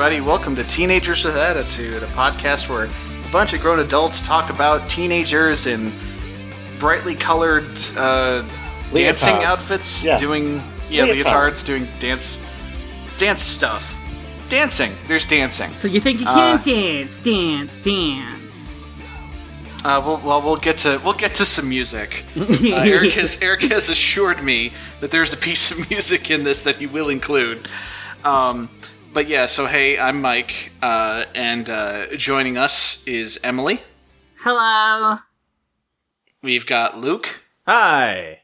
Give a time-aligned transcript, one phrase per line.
[0.00, 4.48] Everybody, welcome to Teenagers with Attitude, a podcast where a bunch of grown adults talk
[4.48, 5.90] about teenagers in
[6.78, 8.44] brightly colored uh,
[8.94, 10.16] dancing outfits, Yeah.
[10.16, 11.24] doing yeah, Leotards.
[11.24, 12.38] leotards, doing dance
[13.18, 13.92] dance stuff.
[14.48, 14.92] Dancing.
[15.08, 15.68] There's dancing.
[15.72, 18.80] So you think you can't dance, dance, dance?
[19.84, 22.22] Uh, we'll, well, we'll get to we'll get to some music.
[22.36, 26.62] Uh, Eric has Eric has assured me that there's a piece of music in this
[26.62, 27.66] that he will include.
[28.24, 28.68] Um,
[29.12, 33.80] but yeah, so hey, I'm Mike, uh, and uh, joining us is Emily.
[34.40, 35.18] Hello.
[36.42, 38.40] We've got Luke, Hi.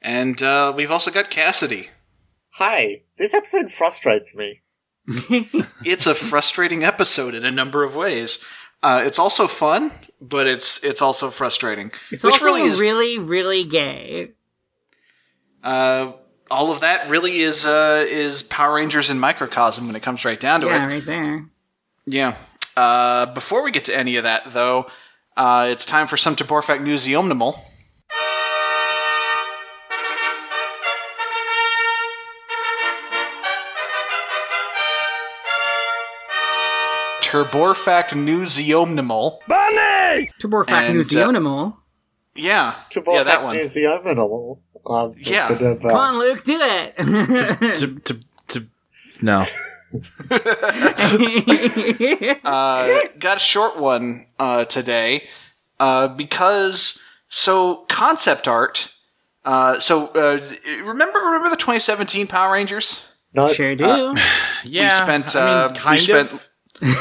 [0.00, 1.88] and uh, we've also got Cassidy.
[2.50, 3.02] Hi.
[3.16, 4.60] This episode frustrates me.
[5.84, 8.38] It's a frustrating episode in a number of ways.
[8.82, 9.90] Uh, it's also fun,
[10.20, 11.90] but it's it's also frustrating.
[12.10, 14.30] It's which also really is really, really gay.
[15.62, 16.12] uh,
[16.54, 17.08] all of that.
[17.10, 20.84] Really is uh, is Power Rangers in microcosm when it comes right down to Yeah,
[20.84, 20.86] it.
[20.86, 21.46] right there.
[22.06, 22.36] Yeah.
[22.76, 24.86] Uh, before we get to any of that, though,
[25.36, 27.58] uh, it's time for some Taborfak News Omnimal.
[37.22, 39.38] Turborfact News Omnimal.
[40.40, 41.72] Turborfact And, News uh,
[42.36, 42.74] Yeah.
[42.90, 43.56] To yeah, that one.
[43.56, 43.76] is
[44.84, 45.06] the overall.
[45.06, 45.48] Um, Yeah.
[45.48, 46.96] bit of, uh, Come on, Luke, do it.
[47.76, 48.66] To, to, to,
[49.20, 49.44] no.
[52.44, 55.24] uh, got a short one uh, today
[55.78, 58.92] uh, because so concept art.
[59.44, 60.40] Uh, so uh,
[60.82, 63.04] remember remember the 2017 Power Rangers?
[63.34, 64.14] no, sure do.
[64.64, 64.98] Yeah.
[64.98, 66.48] we spent I uh, mean, kind we spent of.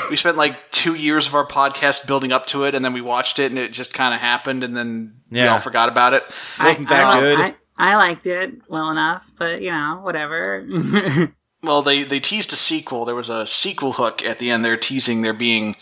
[0.10, 3.02] we spent like two years of our podcast building up to it, and then we
[3.02, 6.24] watched it, and it just kind of happened, and then we all forgot about it.
[6.60, 7.56] Wasn't I, that I, good?
[7.78, 10.66] I, I liked it well enough, but you know, whatever.
[11.64, 13.06] Well, they they teased a sequel.
[13.06, 14.66] There was a sequel hook at the end.
[14.66, 15.78] They're teasing there being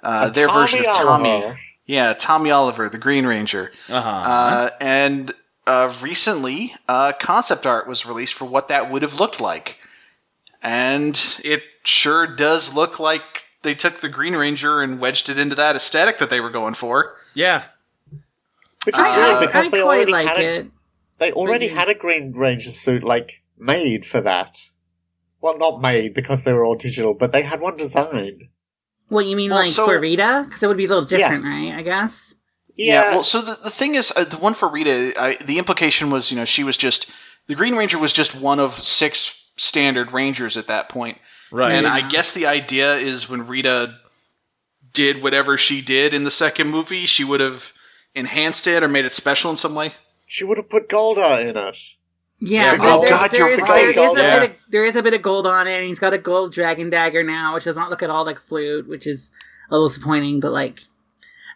[0.00, 1.28] uh, their version of Tommy.
[1.28, 1.58] Oliver.
[1.86, 3.72] Yeah, Tommy Oliver, the Green Ranger.
[3.88, 4.08] Uh-huh.
[4.08, 5.34] Uh, and
[5.66, 9.78] uh, recently, uh, concept art was released for what that would have looked like.
[10.62, 15.56] And it sure does look like they took the Green Ranger and wedged it into
[15.56, 17.16] that aesthetic that they were going for.
[17.34, 17.64] yeah.
[18.86, 20.66] Which is Uh, weird I because they quite already like had a, it.
[21.24, 24.56] They already had a Green Ranger suit like made for that.
[25.40, 28.44] Well, not made because they were all digital, but they had one designed.
[29.08, 30.44] What you mean, Well, like so- for Rita?
[30.46, 31.72] Because it would be a little different, right?
[31.74, 32.34] I guess.
[32.76, 36.10] Yeah, well, so the, the thing is, uh, the one for Rita, I, the implication
[36.10, 37.08] was, you know, she was just,
[37.46, 41.18] the Green Ranger was just one of six standard Rangers at that point.
[41.52, 41.70] Right.
[41.72, 41.92] And Yeah.
[41.92, 43.94] I guess the idea is when Rita
[44.92, 47.72] did whatever she did in the second movie, she would have
[48.14, 49.94] enhanced it or made it special in some way.
[50.26, 51.76] She would have put Goldar uh, in it.
[52.40, 53.68] Yeah, Yeah, but oh there's, God, there you're is- right.
[53.94, 54.40] there is a Yeah.
[54.40, 56.52] bit of, there is a bit of gold on it, and he's got a gold
[56.52, 59.30] dragon dagger now, which does not look at all like flute, which is
[59.70, 60.40] a little disappointing.
[60.40, 60.80] But like,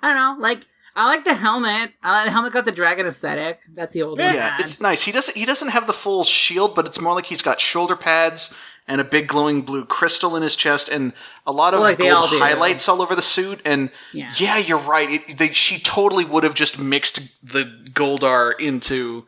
[0.02, 0.66] I don't know, like
[0.96, 1.92] I like the helmet.
[2.02, 5.02] I like the helmet got the dragon aesthetic that the old one Yeah, it's nice.
[5.02, 7.96] He doesn't he doesn't have the full shield, but it's more like he's got shoulder
[7.96, 8.54] pads
[8.88, 11.12] and a big glowing blue crystal in his chest and
[11.46, 12.38] a lot of Well, like all gold do.
[12.40, 13.60] highlights all over the suit.
[13.64, 14.30] And Yeah.
[14.36, 15.08] yeah, you're right.
[15.10, 19.26] It, they, she totally would have just mixed the Goldar into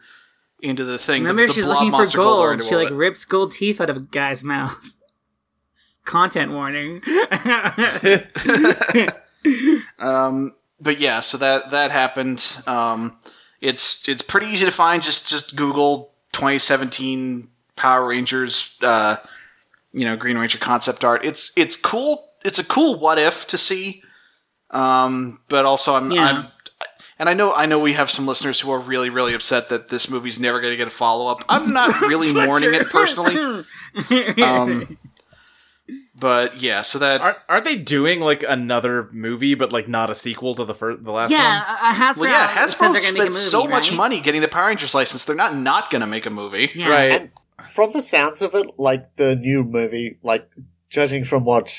[0.62, 1.22] into the thing.
[1.22, 2.62] Remember, the, the she's blob looking for gold.
[2.64, 4.94] She like rips gold teeth out of a guy's mouth.
[6.04, 7.02] content warning.
[9.98, 12.58] Um, but yeah, so that that happened.
[12.66, 13.16] Um,
[13.60, 15.02] it's it's pretty easy to find.
[15.02, 18.74] Just just Google 2017 Power Rangers.
[18.82, 19.16] Uh,
[19.92, 21.24] you know, Green Ranger concept art.
[21.24, 22.28] It's it's cool.
[22.44, 24.02] It's a cool what if to see.
[24.70, 26.26] Um, but also I'm, Yeah.
[26.26, 26.46] I'm
[27.18, 29.88] and I know I know we have some listeners who are really really upset that
[29.88, 31.44] this movie's never going to get a follow up.
[31.48, 33.64] I'm not really mourning it personally.
[34.42, 34.96] Um,
[36.14, 40.14] but yeah, so that Aren't, aren't they doing like another movie, but like not a
[40.14, 41.64] sequel to the first, the last yeah, one?
[41.68, 42.18] uh, Hasbro.
[42.20, 44.68] well, yeah, said Hasbro they're make a spent so movie, much money getting the Power
[44.68, 45.24] Rangers license.
[45.24, 46.70] They're not not going to make a movie.
[46.74, 46.88] Yeah.
[46.88, 47.12] Right.
[47.12, 47.30] And
[47.68, 50.48] from the sounds of it, like the new movie, like
[50.88, 51.72] judging from what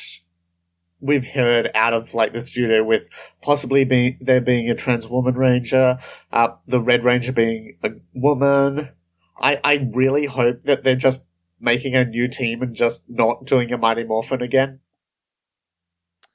[0.99, 3.09] we've heard out of like the studio, with
[3.41, 5.97] possibly being there being a trans woman ranger,
[6.31, 8.89] uh, the Red Ranger being a woman,
[9.39, 11.25] I I really hope that they're just
[11.59, 14.79] making a new team and just not doing a Mighty Morphin again.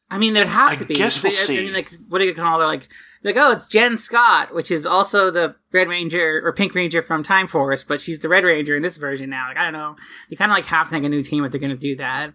[0.08, 0.94] I mean, there'd have I to be.
[0.94, 1.64] guess we'll They- I see.
[1.64, 2.66] mean, like, what do you call it?
[2.66, 2.86] Like,
[3.26, 7.22] like, oh, it's Jen Scott, which is also the Red Ranger or Pink Ranger from
[7.22, 9.48] Time Force, but she's the Red Ranger in this version now.
[9.48, 9.96] Like, I don't know.
[10.30, 11.96] They kind of like have to make a new team if they're going to do
[11.96, 12.32] that.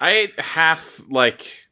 [0.00, 1.68] I half like,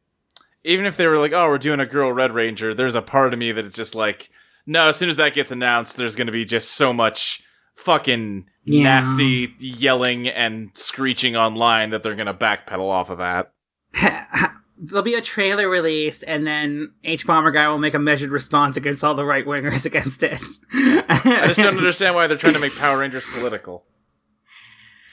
[0.64, 3.32] even if they were like, "Oh, we're doing a girl Red Ranger," there's a part
[3.32, 4.30] of me that is just like,
[4.66, 4.88] no.
[4.88, 7.42] As soon as that gets announced, there's going to be just so much
[7.74, 8.84] fucking Yeah.
[8.84, 13.52] nasty yelling and screeching online that they're going to backpedal off of that.
[14.82, 19.14] There'll be a trailer released, and then Hbomberguy will make a measured response against all
[19.14, 20.40] the right wingers against it.
[20.72, 23.84] I just don't understand why they're trying to make Power Rangers political.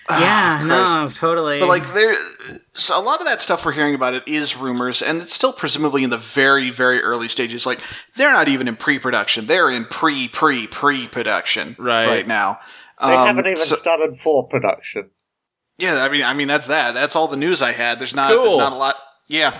[0.09, 0.93] Yeah, Christ.
[0.93, 1.59] no, totally.
[1.59, 2.15] But like there,
[2.73, 5.51] so a lot of that stuff we're hearing about it is rumors, and it's still
[5.51, 7.65] presumably in the very, very early stages.
[7.65, 7.81] Like
[8.15, 12.07] they're not even in pre-production; they're in pre, pre, pre-production Right.
[12.07, 12.57] right now.
[13.05, 15.09] They Um, haven't even so- started full production.
[15.77, 16.93] Yeah, I mean, I mean that's that.
[16.93, 17.99] That's all the news I had.
[17.99, 18.95] There's not, there's not a lot.
[19.27, 19.59] Yeah.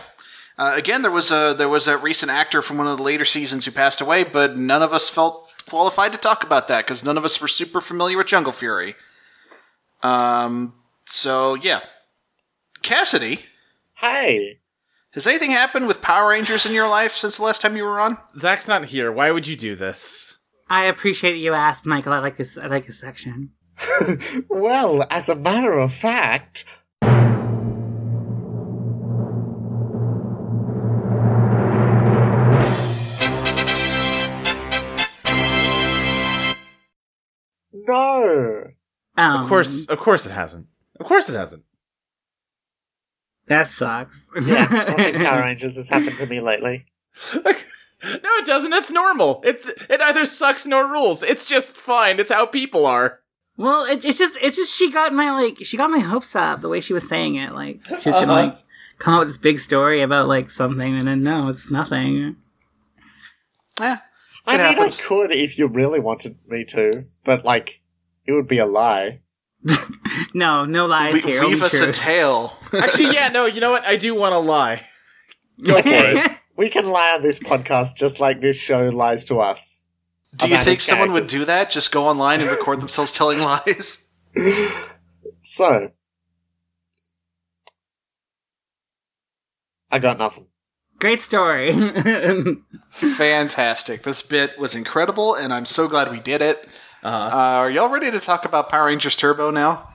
[0.57, 3.25] Uh, again, there was a there was a recent actor from one of the later
[3.25, 7.03] seasons who passed away, but none of us felt qualified to talk about that because
[7.03, 8.95] none of us were super familiar with Jungle Fury.
[10.01, 10.73] Um.
[11.05, 11.81] So yeah,
[12.81, 13.41] Cassidy,
[13.95, 14.57] Hi.
[15.11, 17.99] has anything happened with Power Rangers in your life since the last time you were
[17.99, 18.17] on?
[18.37, 19.11] Zach's not here.
[19.11, 20.39] Why would you do this?
[20.69, 22.13] I appreciate that you asked, Michael.
[22.13, 22.57] I like this.
[22.57, 23.51] I like this section.
[24.49, 26.65] well, as a matter of fact,
[39.17, 40.67] Um, Of course, of course it hasn't.
[40.99, 41.63] Of course it hasn't.
[43.47, 44.29] that sucks.
[44.41, 46.85] Yeah, nothing Power Rangers has happened to me lately.
[47.35, 47.41] no,
[48.03, 48.73] it doesn't.
[48.73, 49.41] It's normal.
[49.45, 51.23] It it either sucks nor rules.
[51.23, 52.19] It's just fine.
[52.19, 53.19] It's how people are.
[53.57, 56.61] Well, it, it's just it's just she got my like she got my hopes up
[56.61, 57.53] the way she was saying it.
[57.53, 58.45] Like she was gonna Uh-huh.
[58.47, 58.57] like
[58.99, 62.35] come up with this big story about like something, and then no, it's nothing.
[63.79, 63.97] Yeah.
[64.45, 64.99] I It mean, happens.
[65.01, 67.81] I could if you really wanted me to, but like,
[68.27, 69.21] it would be a lie.
[70.33, 71.41] No, no lies We, here.
[71.41, 72.57] weave only us a tale.
[72.74, 73.45] Actually, yeah, no.
[73.45, 73.85] You know what?
[73.85, 74.81] I do want to lie.
[75.63, 76.31] Go for it.
[76.57, 79.83] We can lie on this podcast just like this show lies to us.
[80.35, 81.69] Do you think his someone would do that?
[81.69, 84.09] Just go online and record themselves telling lies?
[85.41, 85.89] So,
[89.91, 90.47] I got nothing.
[91.00, 91.71] Great story.
[92.91, 94.01] Fantastic.
[94.01, 96.67] This bit was incredible, and I'm so glad we did it.
[97.04, 97.16] Uh-huh.
[97.38, 99.89] Uh, are y'all ready to talk about Power Rangers Turbo now?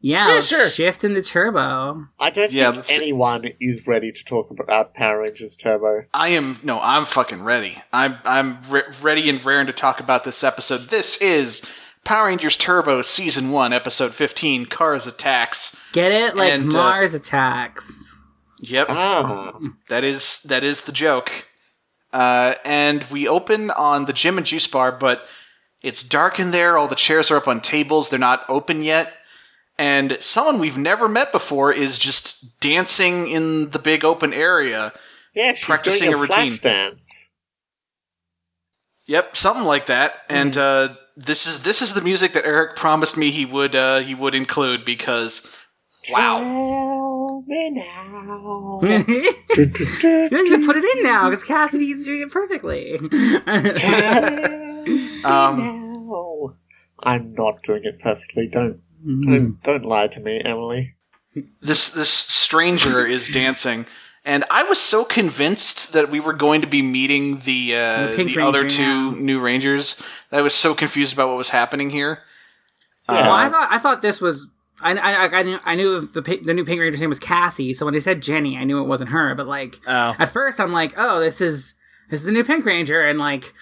[0.00, 0.68] yeah, Yeah, sure.
[0.68, 2.08] shift into turbo.
[2.18, 6.04] I don't Yeah, think let's- anyone is ready to talk about Power Rangers Turbo.
[6.12, 7.80] I am no, I'm fucking ready.
[7.92, 10.88] I'm I'm re- ready and raring to talk about this episode.
[10.88, 11.62] This is
[12.04, 15.76] Power Rangers Turbo Season One, Episode 15, Cars Attacks.
[15.92, 16.34] Get it?
[16.34, 18.16] Like And, uh, Mars attacks.
[18.58, 21.46] Yep, Ah, that is that is the joke.
[22.12, 25.26] Uh, and we open on the gym and juice bar, but
[25.82, 26.76] it's dark in there.
[26.78, 28.08] All the chairs are up on tables.
[28.10, 29.12] They're not open yet.
[29.78, 34.92] And someone we've never met before is just dancing in the big open area.
[35.34, 36.46] yeah, she's Practicing doing a, a routine.
[36.46, 37.30] flash dance.
[39.06, 40.14] Yep, something like that.
[40.28, 43.98] And uh, this is this is the music that Eric promised me he would uh,
[44.00, 45.46] he would include because
[46.10, 48.80] wow, Tell me now.
[48.82, 52.98] you put it in now because Cassidy's doing it perfectly.
[55.22, 55.58] tell Um,
[56.08, 56.54] now.
[57.00, 58.46] I'm not doing it perfectly.
[58.48, 59.32] Don't Mm-hmm.
[59.32, 60.94] don't, don't lie to me, Emily.
[61.60, 63.84] this this stranger is dancing.
[64.24, 68.22] And I was so convinced that we were going to be meeting the uh, The
[68.24, 69.20] the other Ranger, two yeah.
[69.20, 70.00] new Rangers.
[70.30, 72.20] that I was so confused about what was happening here.
[73.08, 73.22] Yeah.
[73.22, 74.48] well, I thought I thought this was
[74.80, 77.84] I, I, I knew I knew the the new Pink Ranger's name was Cassie, so
[77.84, 79.34] when they said Jenny, I knew it wasn't her.
[79.34, 80.14] But like Oh.
[80.16, 81.74] at first, I'm like, oh, this is
[82.08, 83.52] this is the new Pink Ranger, and like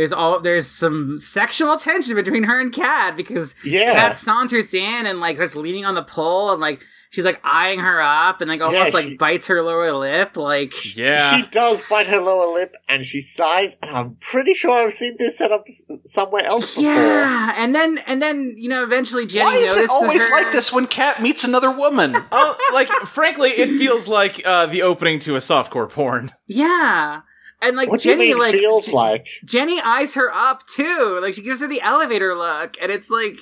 [0.00, 3.92] there's all there's some sexual tension between her and Kat because Yeah.
[3.92, 6.80] Kat saunters in and like starts leaning on the pole and like
[7.10, 10.72] she's like eyeing her up and like almost like she- bites her lower lip, like
[10.96, 11.18] Yeah.
[11.36, 15.16] She does bite her lower lip and she sighs, and I'm pretty sure I've seen
[15.18, 15.64] this set up
[16.04, 16.90] somewhere else before.
[16.90, 20.50] yeah, and then and then you know eventually Jenny Why is it always her- like
[20.52, 22.16] this when Kat meets another woman?
[22.32, 26.32] oh, like frankly, it feels like uh, the opening to a softcore porn.
[26.48, 27.20] Yeah.
[27.62, 29.26] And like What do you Jenny, mean like feels like?
[29.44, 31.18] Jenny eyes her up too.
[31.22, 33.36] Like she gives her the elevator look, and it's like,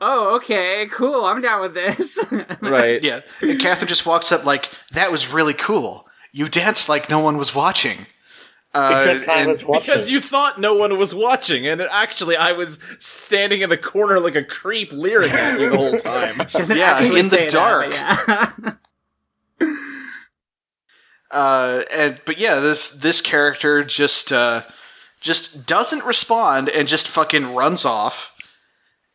[0.00, 1.24] oh, okay, cool.
[1.24, 2.18] I'm down with this.
[2.60, 3.02] Right.
[3.02, 6.06] yeah, and Catherine just walks up like, "That was really cool.
[6.32, 8.06] You danced like no one was watching."
[8.74, 9.86] Uh, Except I was watching.
[9.94, 13.78] Because you thought no one was watching, and it, actually, I was standing in the
[13.78, 16.36] corner like a creep, leering at you the whole time.
[16.76, 17.92] Yeah, actually in the say that, dark.
[17.92, 18.72] yeah.
[21.30, 24.62] uh, and but yeah, this this character just uh,
[25.20, 28.32] just doesn't respond and just fucking runs off.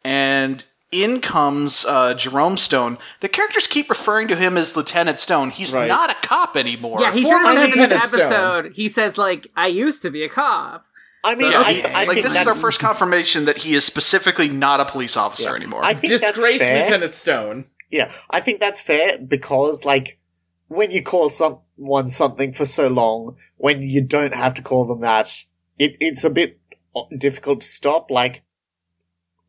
[0.05, 2.97] And in comes uh, Jerome Stone.
[3.21, 5.49] The characters keep referring to him as Lieutenant Stone.
[5.51, 5.87] He's Right.
[5.87, 6.99] not a cop anymore.
[7.01, 8.21] yeah, he Former sort of says in this Lieutenant Stone.
[8.21, 10.85] episode, he says like, "I used to be a cop."
[11.25, 13.85] I mean, Yeah, I, I like think this is our first confirmation that he is
[13.85, 15.79] specifically not a police officer anymore.
[15.83, 16.83] I think that's Disgraced fair.
[16.83, 17.65] Lieutenant Stone.
[17.89, 20.19] Yeah, I think that's fair because, like,
[20.67, 21.29] when you call
[21.77, 25.43] someone something for so long, when you don't have to call them that,
[25.77, 26.59] it, it's a bit
[26.95, 28.11] uh, difficult to stop.
[28.11, 28.43] Like,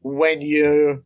[0.01, 1.05] when you,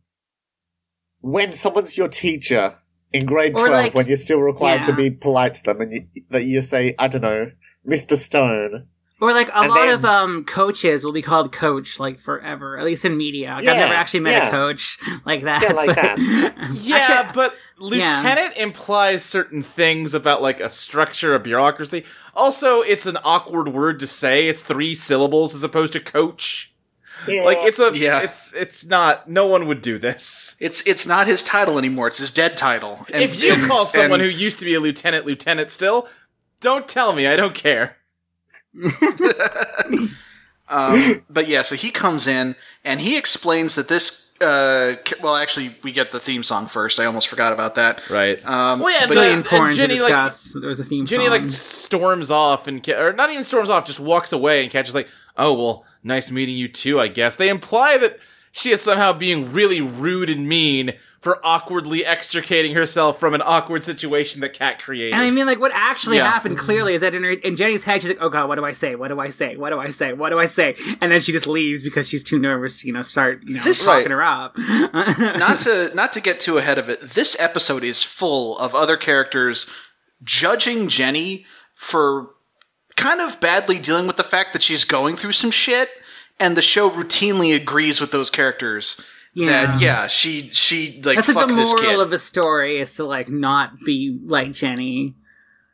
[1.21, 2.75] when someone's your teacher
[3.11, 5.93] in grade Or, 12, like- when you're still required to be polite to them and
[5.93, 7.51] you, that you say, I don't know,
[7.87, 8.15] Mr.
[8.15, 8.87] Stone.
[9.21, 12.77] Or like a And lot then- of um coaches will be called coach like forever,
[12.77, 13.55] at least in media.
[13.57, 15.61] Like, I've never actually met a coach like that.
[15.63, 16.17] Yeah, like but- that.
[16.81, 22.05] Yeah, Actually, but lieutenant implies certain things about like a structure, a bureaucracy.
[22.35, 24.47] Also, it's an awkward word to say.
[24.47, 26.73] It's three syllables as opposed to coach.
[27.27, 27.43] Yeah.
[27.43, 28.21] Like it's a Yeah.
[28.21, 30.55] it's it's not no one would do this.
[30.61, 32.07] it's it's not his title anymore.
[32.07, 33.05] It's his dead title.
[33.11, 36.07] And- if you and- call someone and- who used to be a lieutenant lieutenant still,
[36.61, 37.27] don't tell me.
[37.27, 37.97] I don't care.
[40.71, 44.27] Um, but yeah, so he comes in and he explains that this.
[44.39, 46.99] Uh, well, actually, we get the theme song first.
[46.99, 48.07] I almost forgot about that.
[48.07, 48.37] Right.
[48.47, 50.11] Um, Well, yeah, but- the- Really important Jenny, like-
[50.61, 51.31] there was a theme Jenny song.
[51.41, 54.93] like storms off and ca- or not even storms off, just walks away and catches
[54.93, 55.07] like,
[55.37, 56.99] oh well, nice meeting you too.
[57.01, 58.19] I guess they imply that
[58.51, 63.83] she is somehow being really rude and mean for awkwardly extricating herself from an awkward
[63.83, 65.11] situation that Kat created.
[65.13, 66.31] And I mean, like, what actually Yeah.
[66.31, 68.63] happened clearly is that in, her, in Jenny's head, she's like, "Oh God, what do
[68.63, 68.95] I say?
[68.95, 69.57] What do I say?
[69.57, 70.13] What do I say?
[70.13, 72.93] What do I say?" And then she just leaves because she's too nervous to, you
[72.93, 74.57] know, start, you know, This- talking her up.
[74.57, 77.01] not to not to get too ahead of it.
[77.01, 79.69] This episode is full of other characters
[80.23, 81.45] judging Jenny
[81.75, 82.29] for
[82.95, 85.89] kind of badly dealing with the fact that she's going through some shit,
[86.39, 88.99] and the show routinely agrees with those characters.
[89.47, 91.83] That yeah, she she like That's fuck like the this kid.
[91.83, 95.15] moral of the story is to like not be like Jenny.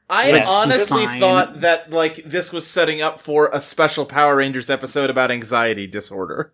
[0.10, 4.70] I Yes, honestly thought that like this was setting up for a special Power Rangers
[4.70, 6.54] episode about anxiety disorder.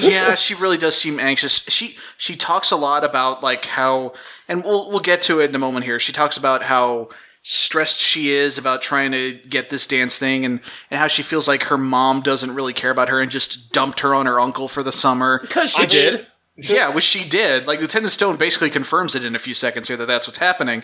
[0.00, 1.58] yeah, she really does seem anxious.
[1.68, 4.14] She she talks a lot about like how,
[4.48, 5.98] and we'll we'll get to it in a moment here.
[6.00, 7.08] She talks about how
[7.48, 10.60] stressed she is about trying to get this dance thing, and
[10.90, 14.00] and how she feels like her mom doesn't really care about her and just dumped
[14.00, 15.38] her on her uncle for the summer.
[15.40, 16.26] Because she I mean- did.
[16.56, 17.66] yeah, which she did.
[17.66, 20.82] Like Lieutenant Stone basically confirms it in a few seconds here that that's what's happening.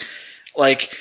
[0.56, 0.94] Like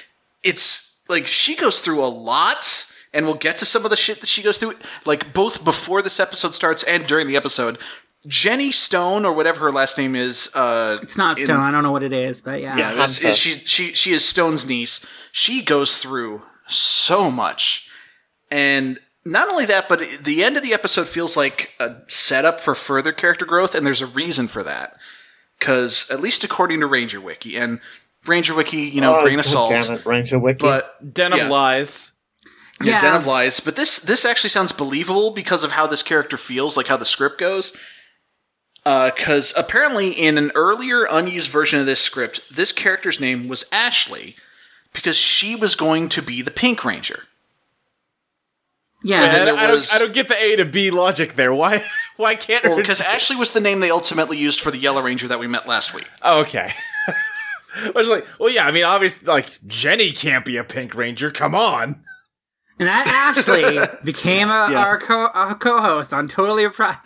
[0.43, 4.19] it's like she goes through a lot, and we'll get to some of the shit
[4.21, 4.73] that she goes through.
[5.05, 7.77] Like both before this episode starts and during the episode.
[8.27, 10.49] Jenny Stone or whatever her last name is.
[10.53, 11.59] Uh, It's not in- Stone.
[11.59, 12.77] I don't know what it is, but yeah.
[12.77, 13.35] yeah, It's this- Hunter.
[13.35, 15.03] she she she is Stone's niece.
[15.31, 17.87] She goes through so much,
[18.49, 22.75] and not only that, but the end of the episode feels like a setup for
[22.75, 24.97] further character growth, and there's a reason for that.
[25.59, 27.79] Because at least according to Ranger Wiki, and
[28.25, 30.57] Ranger Wiki, you know, Oh, grain of salt, Damn it, Ranger Wiki.
[30.59, 31.49] but Den of Yeah.
[31.49, 32.13] Lies.
[32.81, 32.99] yeah, Yeah.
[32.99, 33.59] Den of Lies.
[33.59, 37.05] But this this actually sounds believable because of how this character feels, like how the
[37.05, 37.73] script goes.
[38.85, 43.63] Uh, because apparently, in an earlier unused version of this script, this character's name was
[43.71, 44.35] Ashley
[44.93, 47.23] because she was going to be the Pink Ranger.
[49.03, 49.23] yeah.
[49.23, 51.53] And then I, don't, was- I don't get the A to B logic there.
[51.53, 51.83] Why?
[52.17, 52.63] Why can't?
[52.63, 55.39] Well, her- because Ashley was the name they ultimately used for the Yellow Ranger that
[55.39, 56.07] we met last week.
[56.23, 56.71] Oh, okay.
[57.75, 58.65] I was like, well, yeah.
[58.67, 61.31] I mean, obviously, like Jenny can't be a Pink Ranger.
[61.31, 62.03] Come on.
[62.81, 64.79] And that Ashley became a, Yeah.
[64.83, 66.99] our co our co-host on Totally Apprised.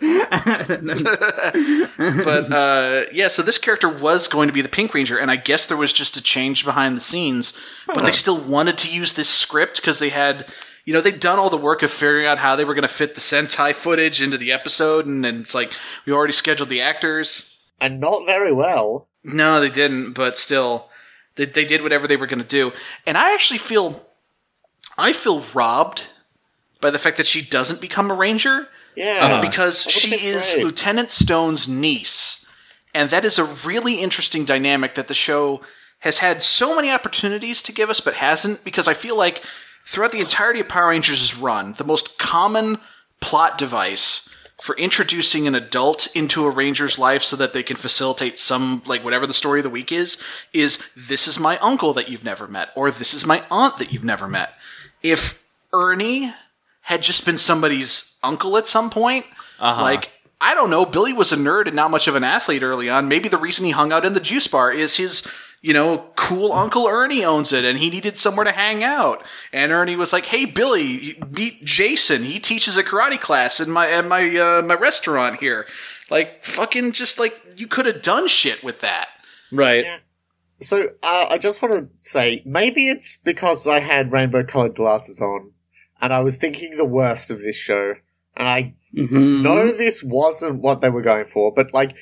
[2.24, 5.36] but uh, yeah, so this character was going to be the Pink Ranger, and I
[5.36, 7.52] guess there was just a change behind the scenes,
[7.86, 10.46] but they still wanted to use this script because they had,
[10.84, 12.88] you know, they'd done all the work of figuring out how they were going to
[12.88, 15.72] fit the Sentai footage into the episode, and then it's like
[16.06, 17.54] we already scheduled the actors.
[17.80, 19.08] And not very well.
[19.22, 20.88] No, they didn't, but still,
[21.34, 22.72] they, they did whatever they were going to do,
[23.06, 24.05] and I actually feel,
[24.98, 26.04] I feel robbed
[26.80, 29.18] by the fact that she doesn't become a ranger Yeah.
[29.22, 29.42] Uh-huh.
[29.42, 30.56] because That would've she is.
[30.56, 32.44] Lieutenant Stone's niece.
[32.94, 35.60] And that is a really interesting dynamic that the show
[36.00, 39.42] has had so many opportunities to give us, but hasn't, because I feel like
[39.86, 42.78] throughout the entirety of Power Rangers' run, the most common
[43.20, 44.28] plot device
[44.60, 49.04] for introducing an adult into a ranger's life so that they can facilitate some like
[49.04, 50.16] whatever the story of the week is
[50.54, 53.92] is this is my uncle that you've never met or this is my aunt that
[53.92, 54.54] you've never met
[55.10, 56.32] if ernie
[56.82, 59.26] had just been somebody's uncle at some point
[59.82, 60.10] like
[60.40, 63.08] i don't know billy was a nerd and not much of an athlete early on
[63.08, 65.26] maybe the reason he hung out in the juice bar is his
[65.66, 69.24] you know, cool Uncle Ernie owns it and he needed somewhere to hang out.
[69.52, 72.22] And Ernie was like, "Hey Billy, meet Jason.
[72.22, 75.66] He teaches a karate class in my at my uh, my restaurant here."
[76.08, 79.08] Like fucking just like you could have done shit with that.
[79.50, 79.84] Right.
[80.60, 85.52] So uh, I just want to say, maybe it's because I had rainbow-colored glasses on,
[86.00, 87.94] and I was thinking the worst of this show.
[88.36, 89.42] And I Mhm.
[89.42, 91.96] know this wasn't what they were going for, but like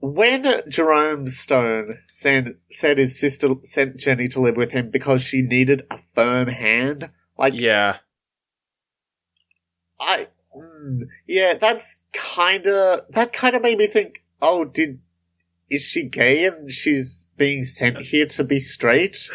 [0.00, 5.42] when Jerome Stone sent, said his sister sent Jenny to live with him because she
[5.42, 7.98] needed a firm hand, like Yeah.
[10.00, 10.26] I,
[10.56, 14.24] mm, yeah, that's kind of that kind of made me think.
[14.40, 14.98] Oh, did
[15.72, 19.28] is she gay and she's being sent here to be straight?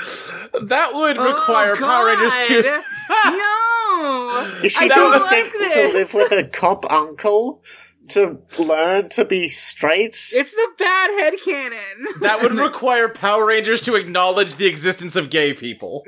[0.61, 2.61] That would Oh, require Power Rangers to.
[3.25, 4.59] no.
[4.63, 7.63] Is she I being don't sent like to live with a cop uncle
[8.09, 10.29] to learn to be straight?
[10.33, 12.19] It's the bad head headcanon.
[12.21, 16.03] That would require Power Rangers to acknowledge the existence of gay people.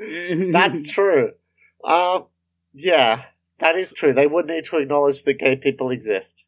[0.52, 1.32] That's true.
[1.84, 2.26] Um,
[2.72, 3.24] yeah,
[3.58, 4.12] that is true.
[4.12, 6.46] They would need to acknowledge that gay people exist.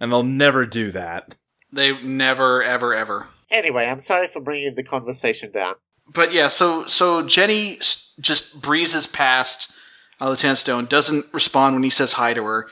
[0.00, 1.36] And they'll never do that.
[1.76, 3.26] They never, ever, ever.
[3.50, 5.76] Anyway, I'm sorry for bringing the conversation down.
[6.12, 7.78] But yeah, so so Jenny
[8.20, 9.72] just breezes past
[10.20, 12.68] uh, Lieutenant Stone, doesn't respond when he says hi to her,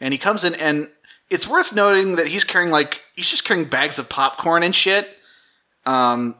[0.00, 0.88] and he comes in, and
[1.30, 5.08] it's worth noting that he's carrying like he's just carrying bags of popcorn and shit,
[5.86, 6.34] um,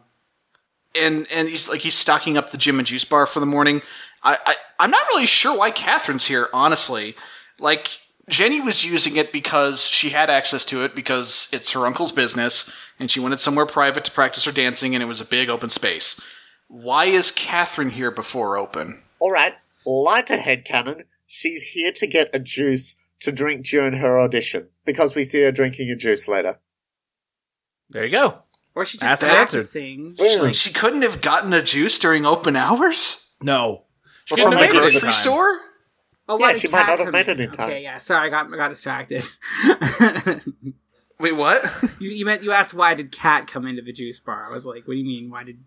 [1.00, 3.81] and and he's like he's stocking up the gym and juice bar for the morning.
[4.22, 7.16] I, I I'm not really sure why Catherine's here, honestly.
[7.59, 12.12] Like Jenny was using it because she had access to it because it's her uncle's
[12.12, 15.50] business, and she wanted somewhere private to practice her dancing, and it was a big
[15.50, 16.20] open space.
[16.68, 19.02] Why is Catherine here before open?
[19.20, 21.04] Alright, lighter headcanon.
[21.26, 25.52] She's here to get a juice to drink during her audition, because we see her
[25.52, 26.60] drinking a juice later.
[27.90, 28.42] There you go.
[28.74, 29.56] Or she just and answered.
[29.58, 30.16] practicing.
[30.18, 30.52] Really?
[30.52, 33.84] She couldn't have gotten a juice during open hours No.
[34.24, 35.12] She Or couldn't from have the made it in grocery time.
[35.12, 35.60] store.
[36.28, 37.70] Oh, Yeah, why did she might not have Catherine- made it in time.
[37.70, 37.98] Okay, yeah.
[37.98, 39.24] Sorry, I got I got distracted.
[41.20, 41.62] Wait, what?
[42.00, 44.44] you, you meant you asked why did Kat come into the juice bar?
[44.48, 45.30] I was like, what do you mean?
[45.30, 45.58] Why did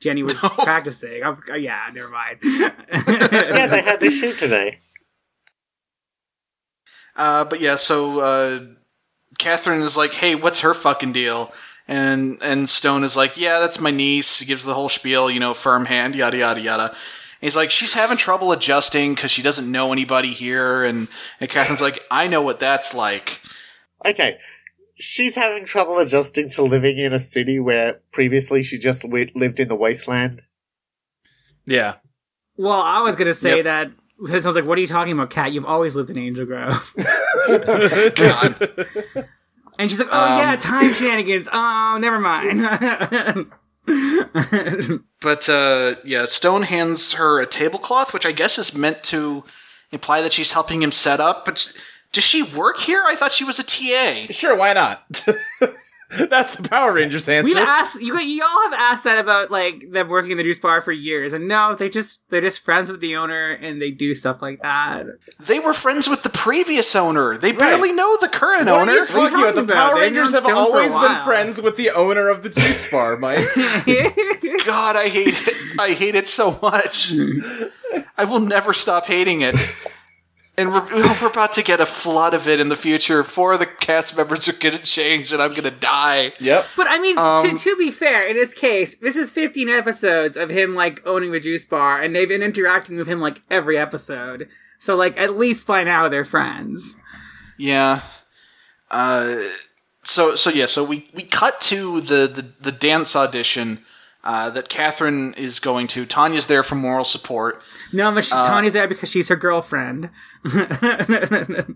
[0.00, 1.22] Jenny was practicing?
[1.24, 2.38] I was, oh, yeah, never mind.
[2.42, 4.80] Yeah, they had their shoot today.
[7.16, 8.60] Uh, but yeah, so uh,
[9.38, 11.52] Catherine is like, "Hey, what's her fucking deal?"
[11.88, 15.40] And and Stone is like, "Yeah, that's my niece." He gives the whole spiel, you
[15.40, 16.96] know, firm hand, yada yada yada.
[17.42, 21.08] And he's like, "She's having trouble adjusting because she doesn't know anybody here." And
[21.40, 23.40] and Catherine's like, "I know what that's like."
[24.06, 24.38] Okay.
[24.94, 29.58] She's having trouble adjusting to living in a city where previously she just wi- lived
[29.58, 30.42] in the wasteland.
[31.66, 31.96] Yeah.
[32.56, 33.64] well, I was gonna say Yep.
[33.64, 33.90] that.
[34.28, 35.50] I was like, "What are you talking about, Kat?
[35.50, 36.94] You've always lived in Angel Grove."
[39.78, 41.48] And she's like, "Oh yeah, Um, time shenanigans.
[41.52, 42.60] Oh, never mind."
[45.20, 49.44] But uh, yeah, Stone hands her a tablecloth, which I guess is meant to
[49.92, 51.44] imply that she's helping him set up.
[51.44, 51.72] But
[52.12, 53.04] does she work here?
[53.06, 54.32] I thought she was a TA.
[54.32, 55.24] Sure, why not?
[56.28, 57.44] That's the Power Rangers answer.
[57.44, 58.18] We've asked you.
[58.18, 61.32] You all have asked that about like them working in the juice bar for years,
[61.32, 64.60] and no, they just they're just friends with the owner, and they do stuff like
[64.60, 65.06] that.
[65.40, 67.38] They were friends with the previous owner.
[67.38, 68.92] They barely know the current what owner.
[68.92, 69.54] are you talking talking about?
[69.54, 69.74] The about?
[69.74, 72.50] Power They've Rangers have Stone for a always been friends with the owner of the
[72.50, 73.38] juice bar, Mike.
[74.66, 75.80] God, I hate it.
[75.80, 77.12] I hate it so much.
[78.16, 79.56] I will never stop hating it.
[80.58, 80.84] And we're,
[81.20, 83.24] we're about to get a flood of it in the future.
[83.24, 86.32] Four of the cast members are going to change, and I'm going to die.
[86.40, 86.66] Yep.
[86.76, 90.36] But I mean, Um, to, to be fair, in this case, this is 15 episodes
[90.36, 93.78] of him like owning the juice bar, and they've been interacting with him like every
[93.78, 94.48] episode.
[94.78, 96.96] So like, at least by now they're friends.
[97.56, 98.02] Yeah.
[98.90, 99.36] Uh,
[100.04, 100.66] so so yeah.
[100.66, 103.80] So we we cut to the the, the dance audition.
[104.24, 106.06] Uh, that Catherine is going to.
[106.06, 107.60] Tanya's there for moral support.
[107.92, 110.10] No, but she, Uh, Tanya's there because she's her girlfriend.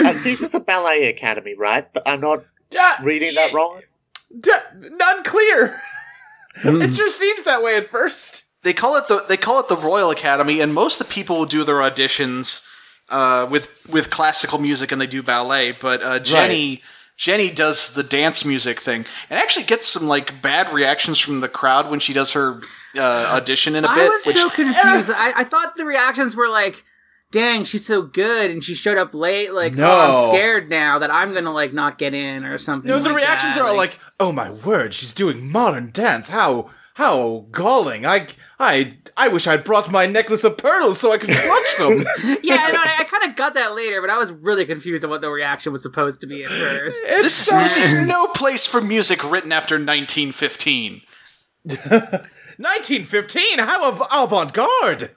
[0.00, 1.86] Uh, this is a ballet academy, right?
[2.06, 3.80] I'm not Yeah, reading that wrong.
[4.40, 4.50] d-
[5.00, 5.80] unclear.
[6.64, 8.44] it sure seems that way at first.
[8.62, 11.36] They call it the they call it the Royal Academy, and most of the people
[11.36, 12.64] will do their auditions
[13.10, 15.72] uh, with with classical music, and they do ballet.
[15.72, 16.82] But uh, Jenny
[17.16, 21.48] Jenny does the dance music thing, and actually gets some like bad reactions from the
[21.48, 22.60] crowd when she does her
[22.96, 24.06] uh, audition in a I bit.
[24.06, 25.10] I was which, so confused.
[25.10, 26.84] I, I thought the reactions were like,
[27.30, 29.52] "Dang, she's so good," and she showed up late.
[29.52, 29.88] Like, No.
[29.88, 32.88] oh, I'm scared now that I'm gonna like not get in or something.
[32.88, 33.62] No, the like reactions that.
[33.64, 36.30] are like, "Oh my word, she's doing modern dance.
[36.30, 38.04] How how galling!
[38.06, 38.26] I
[38.58, 41.98] I I wish I'd brought my necklace of pearls so I could clutch them."
[42.42, 45.10] yeah, I, I, I kind of got that later, but I was really confused on
[45.10, 46.98] what the reaction was supposed to be at first.
[47.06, 51.00] This, so- this is no place for music written after 1915.
[51.64, 53.58] 1915.
[53.58, 55.10] How av- avant-garde.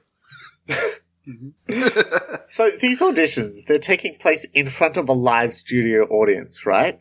[2.46, 7.00] So these auditions, they're taking place in front of a live studio audience, right?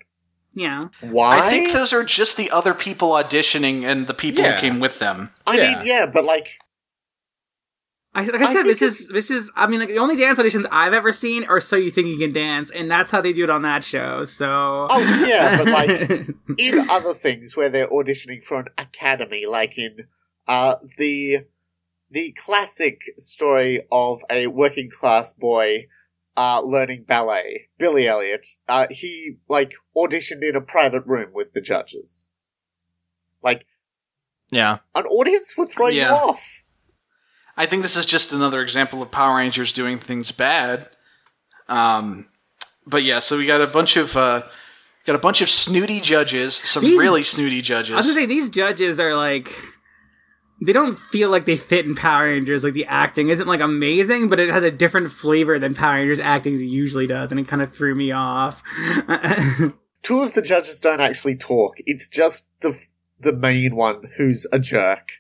[0.54, 1.38] Yeah, Why?
[1.38, 4.54] I think those are just the other people auditioning and the people Yeah.
[4.54, 5.30] who came with them.
[5.46, 5.78] I yeah.
[5.78, 6.58] mean, yeah, but like,
[8.14, 9.50] I, like I I said, this is this is.
[9.56, 12.18] I mean, like the only dance auditions I've ever seen are "So You Think You
[12.18, 14.24] Can Dance," and that's how they do it on that show.
[14.24, 14.46] So,
[14.88, 20.06] oh yeah, but like in other things where they're auditioning for an academy, like in
[20.46, 21.46] uh the
[22.08, 25.86] the classic story of a working class boy
[26.36, 28.46] uh learning ballet, Billy Elliot.
[28.68, 32.28] Uh, he like auditioned in a private room with the judges.
[33.42, 33.66] Like
[34.50, 34.78] Yeah.
[34.94, 36.08] an audience would throw Yeah.
[36.10, 36.62] you off.
[37.56, 40.88] I think this is just another example of Power Rangers doing things bad.
[41.68, 42.28] Um,
[42.86, 44.42] but yeah, so we got a bunch of uh,
[45.06, 47.92] got a bunch of snooty judges, some These- really snooty judges.
[47.92, 48.16] I was judges.
[48.16, 49.54] gonna say these judges are like.
[50.64, 52.62] They don't feel like they fit in Power Rangers.
[52.64, 56.20] Like the acting isn't like amazing, but it has a different flavor than Power Rangers
[56.20, 58.62] acting usually does, and it kind of threw me off.
[60.04, 61.78] Two of the judges don't actually talk.
[61.86, 62.80] It's just the
[63.18, 65.12] the main one who's a jerk,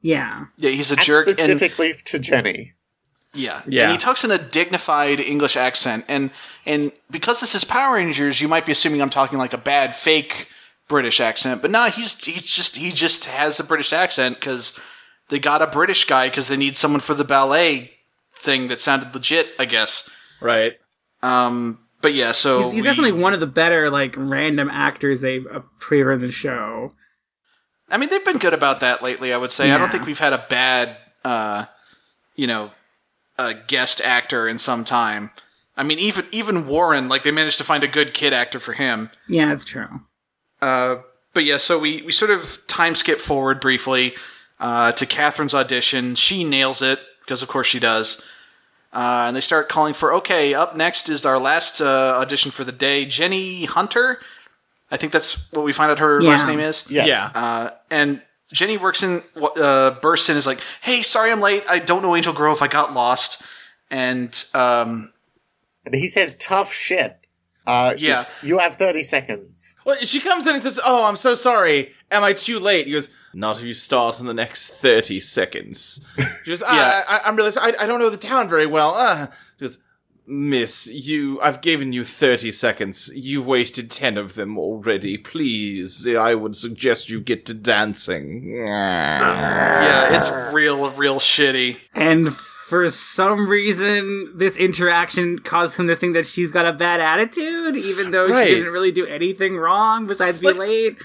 [0.00, 1.26] yeah, yeah, he's a and jerk.
[1.26, 2.72] and- specifically to Jenny.
[3.32, 3.84] Yeah, Yeah.
[3.84, 6.30] And he talks in a dignified English accent, and
[6.66, 9.94] and because this is Power Rangers, you might be assuming I'm talking like a bad
[9.94, 10.48] fake
[10.88, 14.76] British accent, but nah, he's he's just he just has a British accent because
[15.28, 17.92] they got a British guy because they need someone for the ballet
[18.36, 20.10] thing that sounded legit, I guess.
[20.40, 20.72] Right.
[21.22, 25.20] Um, but yeah, so he's, he's we- definitely one of the better like random actors
[25.20, 26.92] they've appeared in the show.
[27.88, 29.32] I mean, they've been good about that lately.
[29.32, 29.70] I would say.
[29.70, 31.64] I don't think we've had a bad, uh,
[32.36, 32.70] you know,
[33.36, 35.30] a guest actor in some time.
[35.76, 38.74] I mean, even even Warren, like they managed to find a good kid actor for
[38.74, 39.10] him.
[39.28, 40.02] Yeah, that's true.
[40.62, 40.98] Uh,
[41.32, 44.14] but yeah, so we we sort of time skip forward briefly
[44.58, 46.14] uh, to Catherine's audition.
[46.14, 48.22] She nails it because, of course, she does.
[48.92, 50.52] Uh, and they start calling for okay.
[50.54, 54.18] Up next is our last uh, audition for the day, Jenny Hunter.
[54.90, 56.30] I think that's what we find out her Yeah.
[56.30, 56.84] last name is.
[56.90, 57.06] Yes.
[57.06, 57.30] Yeah.
[57.34, 58.20] Uh, and
[58.52, 61.62] Jenny works in, uh, bursts in, is like, "Hey, sorry I'm late.
[61.68, 62.62] I don't know Angel Grove.
[62.62, 63.42] I got lost."
[63.92, 65.12] And um,
[65.86, 67.16] And he says tough shit.
[67.68, 68.24] Uh, Yeah.
[68.42, 69.76] You have 30 seconds.
[69.84, 71.92] Well, she comes in and says, "Oh, I'm so sorry.
[72.10, 76.04] Am I too late?" He goes, "Not if you start in the next thirty seconds."
[76.44, 77.02] She goes, Yeah.
[77.08, 77.52] I, I, "I'm really.
[77.60, 79.26] I, I don't know the town very well." Uh,
[79.58, 79.78] she goes,
[80.26, 81.40] "Miss, you.
[81.40, 83.10] I've given you thirty seconds.
[83.14, 85.18] You've wasted ten of them already.
[85.18, 91.78] Please, I would suggest you get to dancing." yeah, it's real, real shitty.
[91.94, 97.00] And for some reason, this interaction caused him to think that she's got a bad
[97.00, 98.46] attitude, even though Right.
[98.48, 100.98] she didn't really do anything wrong besides be Like- late.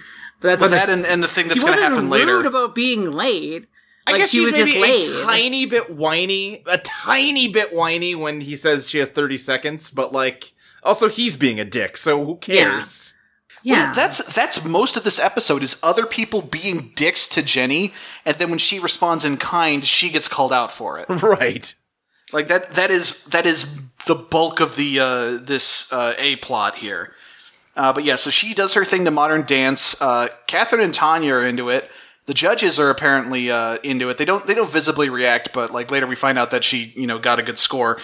[0.46, 2.46] But that's But that and, and the thing that's going to wasn't happen rude later.
[2.46, 3.68] about being late.
[4.08, 7.74] I Like, guess she she's was maybe just a tiny bit whiny, a tiny bit
[7.74, 10.54] whiny when he says she has 30 seconds, but like,
[10.84, 13.16] also he's being a dick, so who cares?
[13.64, 18.38] Yeah, That's that's most of this episode is other people being dicks to Jenny, and
[18.38, 21.08] then when she responds in kind, she gets called out for it.
[21.24, 21.74] Right.
[22.32, 23.66] Like that that is that is
[24.06, 27.14] the bulk of the uh, this uh, a plot here.
[27.76, 30.00] Uh, but yeah, so she does her thing to modern dance.
[30.00, 31.90] Uh, Catherine and Tanya are into it.
[32.26, 34.18] The judges are apparently uh, into it.
[34.18, 37.06] They don't they don't visibly react, but like later we find out that she you
[37.06, 38.00] know got a good score.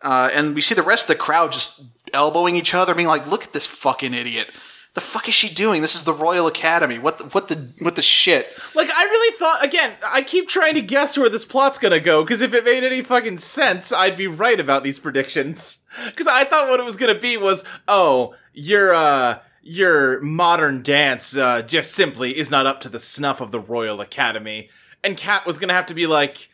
[0.00, 1.82] Uh, and we see the rest of the crowd just
[2.14, 4.48] elbowing each other, being like, "Look at this fucking idiot!
[4.94, 5.82] The fuck is she doing?
[5.82, 6.98] This is the Royal Academy.
[6.98, 7.18] What?
[7.18, 7.68] The, what the?
[7.80, 11.44] What the shit?" Like, I really thought, again, I keep trying to guess where this
[11.44, 14.98] plot's gonna go, because if it made any fucking sense, I'd be right about these
[14.98, 15.84] predictions.
[16.06, 21.36] Because I thought what it was gonna be was, oh, your, uh, your modern dance,
[21.36, 24.70] uh, just simply is not up to the snuff of the Royal Academy.
[25.04, 26.48] And Kat was gonna have to be like,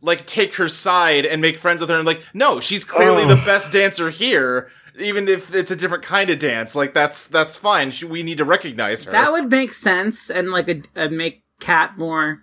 [0.00, 3.40] like, take her side and make friends with her, and like, no, she's clearly the
[3.44, 4.70] best dancer here.
[4.98, 7.90] Even if it's a different kind of dance, like that's that's fine.
[7.90, 9.12] She, we need to recognize her.
[9.12, 12.40] That would make sense and like a, a make Kat more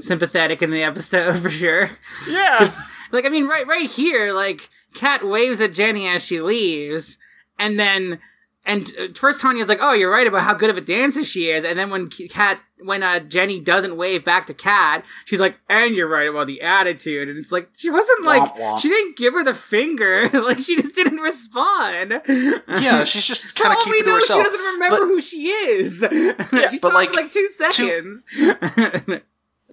[0.00, 1.90] sympathetic in the episode for sure.
[2.28, 2.72] yeah.
[3.10, 7.18] Like I mean, right, right here, like Kat waves at Jenny as she leaves,
[7.58, 8.20] and then
[8.66, 11.50] and uh, first Tanya's like, "Oh, you're right about how good of a dancer she
[11.50, 15.56] is," and then when Kat, when uh, Jenny doesn't wave back to Kat, she's like,
[15.70, 18.80] "And you're right about the attitude," and it's like she wasn't like Womp womp.
[18.80, 22.20] she didn't give her the finger, like she just didn't respond.
[22.28, 24.38] Yeah, she's just kind of keeping to know, herself.
[24.40, 26.04] she doesn't remember But- who she is.
[26.70, 28.26] She's but, like, like two to- seconds.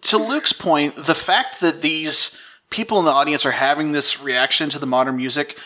[0.01, 4.69] to Luke's point, the fact that these people in the audience are having this reaction
[4.69, 5.57] to the modern music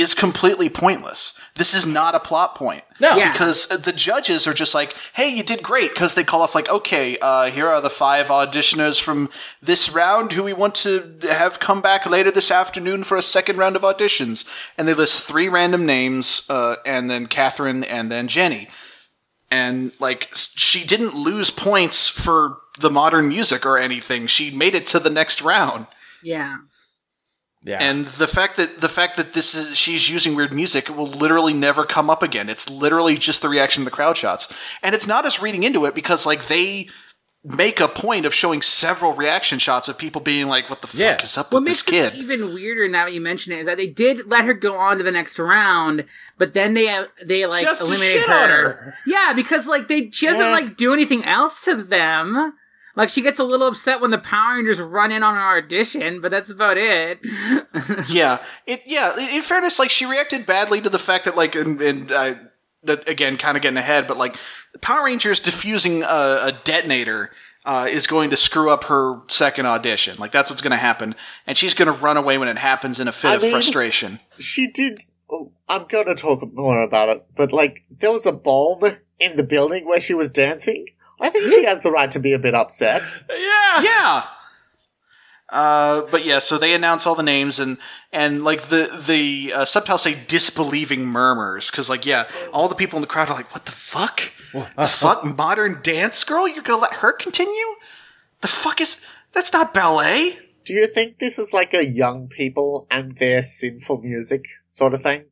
[0.00, 1.38] is completely pointless.
[1.54, 2.84] This is not a plot point.
[3.00, 3.16] No.
[3.16, 3.32] Yeah.
[3.32, 5.94] Because the judges are just like, hey, you did great.
[5.94, 9.30] Because they call off, like, okay, uh, here are the five auditioners from
[9.62, 13.56] this round who we want to have come back later this afternoon for a second
[13.56, 14.44] round of auditions.
[14.76, 18.68] And they list three random names, uh, and then Catherine, and then Jenny
[19.50, 24.26] and like she didn't lose points for the modern music or anything.
[24.26, 25.86] She made it to the next round.
[26.22, 26.58] yeah.
[27.64, 27.78] Yeah.
[27.82, 31.52] And the fact that the fact that this is she's using weird music will literally
[31.52, 32.48] never come up again.
[32.48, 34.52] It's literally just the reaction of the crowd shots.
[34.82, 36.88] And it's not us reading into it because like they
[37.44, 41.14] make a point of showing several reaction shots of people being like, "What the Yeah.
[41.16, 43.60] fuck is up What with this kid?" this even weirder now that you mention it
[43.60, 46.04] is that they did let her go on to the next round,
[46.36, 48.34] but then they uh, they like Just eliminated shit her.
[48.34, 48.94] on her.
[49.06, 50.52] Yeah, because like they she doesn't Yeah.
[50.52, 52.54] like do anything else to them.
[52.98, 56.20] Like she gets a little upset when the Power Rangers run in on her audition,
[56.20, 57.20] but that's about it.
[58.08, 59.16] yeah, it yeah.
[59.16, 62.34] In in fairness, like she reacted badly to the fact that like and, and uh,
[62.82, 64.36] that again, kind of getting ahead, but like
[64.72, 67.30] the Power Rangers diffusing a, a detonator.
[67.64, 70.16] Uh, is going to screw up her second audition.
[70.18, 71.14] Like that's what's going to happen,
[71.46, 73.50] and she's going to run away when it happens in a fit I of mean-
[73.50, 74.20] frustration.
[74.38, 75.00] She did.
[75.68, 78.84] I'm going to talk more about it, but like, there was a bomb
[79.18, 80.86] in the building where she was dancing.
[81.20, 83.02] I think she has the right to be a bit upset.
[83.30, 83.82] yeah.
[83.82, 84.24] Yeah.
[85.50, 87.78] Uh, but yeah, so they announce all the names and
[88.12, 92.98] and like the the uh, subtitles say disbelieving murmurs because like yeah, all the people
[92.98, 94.30] in the crowd are like, what the fuck?
[94.52, 96.46] the fuck, modern dance girl?
[96.46, 97.76] You're gonna let her continue?
[98.42, 99.02] The fuck is
[99.32, 100.38] that's not ballet?
[100.64, 105.02] Do you think this is like a young people and their sinful music sort of
[105.02, 105.24] thing?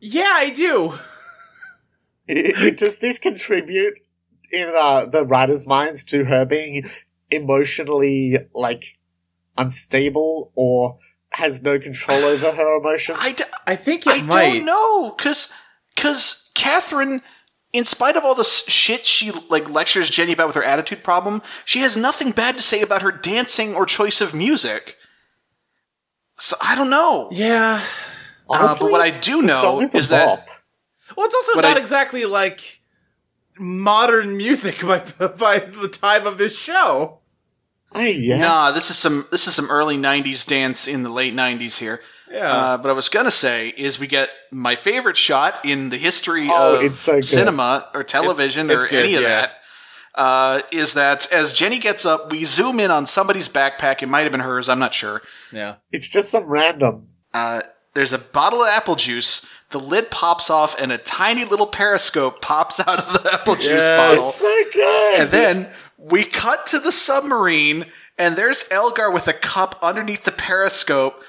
[0.00, 0.98] Yeah, I do.
[2.76, 4.00] Does this contribute
[4.52, 6.88] in uh, the writers' minds to her being
[7.30, 8.98] emotionally like
[9.58, 10.98] unstable or
[11.32, 13.18] has no control over her emotions?
[13.20, 14.52] I, d- I think it I might.
[14.54, 15.48] don't know because
[15.94, 17.22] because Catherine.
[17.74, 21.40] In spite of all the shit she like lectures Jenny about with her attitude problem,
[21.64, 24.98] she has nothing bad to say about her dancing or choice of music.
[26.36, 27.30] So I don't know.
[27.32, 27.82] Yeah.
[28.46, 30.46] Honestly, but what I do know is, is that-
[31.16, 32.81] Well, it's also What not I- exactly like
[33.58, 34.98] modern music by
[35.38, 37.18] by the time of this show.
[37.92, 38.38] I yeah.
[38.38, 42.00] Nah, this is some this is some early '90s dance in the late '90s here.
[42.30, 42.50] Yeah.
[42.50, 46.48] Uh, but I was gonna say is we get my favorite shot in the history
[46.50, 49.28] Oh, of it's so cinema or television it's or good, any of yeah.
[49.28, 49.52] that.
[50.14, 54.02] Uh, is that as Jenny gets up, we zoom in on somebody's backpack.
[54.02, 54.68] It might have been hers.
[54.68, 55.22] I'm not sure.
[55.52, 55.76] yeah.
[55.90, 57.08] It's just some random.
[57.32, 57.62] Uh,
[57.94, 59.46] there's a bottle of apple juice.
[59.72, 63.64] The lid pops off, and a tiny little periscope pops out of the apple juice
[63.82, 63.98] Yes.
[63.98, 64.22] bottle.
[64.30, 65.20] So good.
[65.20, 67.86] And then we cut to the submarine,
[68.18, 71.20] and there's Elgar with a cup underneath the periscope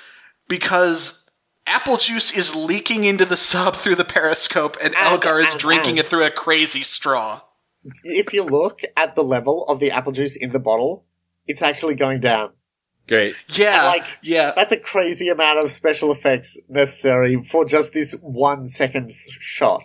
[0.47, 1.29] because
[1.65, 5.97] apple juice is leaking into the sub through the periscope, and And- Elgar is drinking
[5.97, 7.41] it through a crazy straw.
[8.03, 11.06] if you look at the level of the apple juice in the bottle,
[11.47, 12.51] it's actually going down.
[13.07, 13.35] Great.
[13.49, 14.53] Yeah, And, like, yeah.
[14.55, 19.83] That's a crazy amount of special effects necessary for just this one second shot.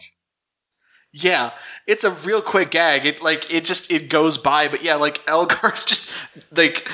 [1.12, 1.50] Yeah,
[1.86, 3.06] it's a real quick gag.
[3.06, 6.10] It like it just it goes by, but yeah, like Elgar's just
[6.52, 6.88] like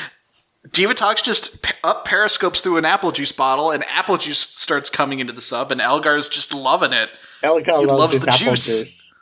[0.69, 5.33] Divatox just up periscopes through an apple juice bottle, and apple juice starts coming into
[5.33, 7.11] the sub, and Elgar's just loving it.
[7.43, 8.67] Elgar He loves, loves his the apple juice.
[8.67, 9.15] juice.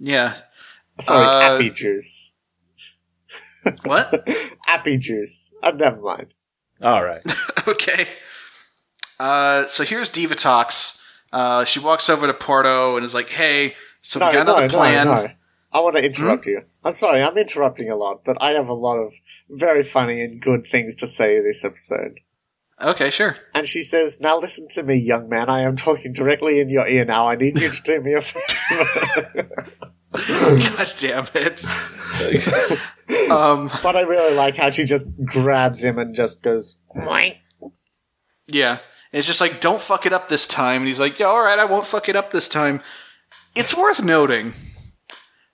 [0.00, 0.34] Yeah.
[0.98, 2.32] Sorry, Uh, appy juice.
[3.84, 4.26] What?
[4.66, 5.52] Appy juice.
[5.62, 6.32] Uh, never mind.
[6.82, 7.22] All right.
[7.68, 8.06] okay.
[9.18, 11.00] Uh, so here's Divatox.
[11.32, 14.68] Uh, she walks over to Porto and is like, "Hey, so No, we got another
[14.68, 15.28] no, plan." no.
[15.70, 16.62] I want to interrupt you.
[16.82, 19.12] I'm sorry, I'm interrupting a lot, but I have a lot of
[19.50, 22.20] very funny and good things to say this episode.
[22.80, 23.36] Okay, sure.
[23.54, 25.50] And she says, Now listen to me, young man.
[25.50, 27.28] I am talking directly in your ear now.
[27.28, 29.50] I need you to do me a favor.
[30.12, 32.78] God damn it.
[33.30, 37.36] um, but I really like how she just grabs him and just goes, "Mwah."
[38.48, 38.78] yeah.
[39.12, 40.82] It's just like, don't fuck it up this time.
[40.82, 42.82] And he's like, yeah, all right, I won't fuck it up this time.
[43.54, 44.52] It's worth noting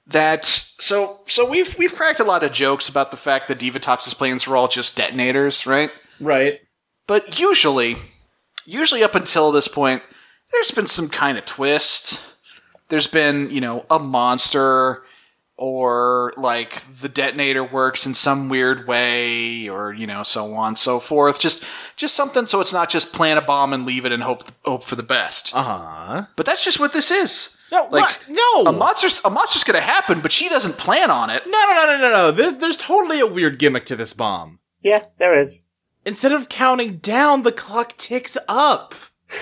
[0.07, 4.13] that so so we've we've cracked a lot of jokes about the fact that Divatox's
[4.13, 5.91] plans were all just detonators, right?
[6.21, 6.61] Right.
[7.07, 7.97] But usually,
[8.67, 10.03] usually up until this point,
[10.53, 12.21] there's been some kind of twist.
[12.89, 15.03] There's been, you know, a monster
[15.57, 20.79] or like the detonator works in some weird way or, you know, so on and
[20.79, 21.39] so forth.
[21.39, 21.65] Just
[21.97, 24.85] just something so it's not just plant a bomb and leave it and hope hope
[24.85, 25.55] for the best.
[25.55, 26.23] Uh huh.
[26.37, 27.57] But that's just what this is.
[27.73, 28.27] No, Like, what?
[28.29, 28.71] no.
[28.71, 31.43] A monster's a monster's going to happen, but she doesn't plan on it.
[31.47, 32.31] no, no, no, no, no, no.
[32.31, 34.59] There, there's totally a weird gimmick to this bomb.
[34.83, 35.63] Yeah, there is.
[36.07, 38.95] Instead of counting down, the clock ticks up.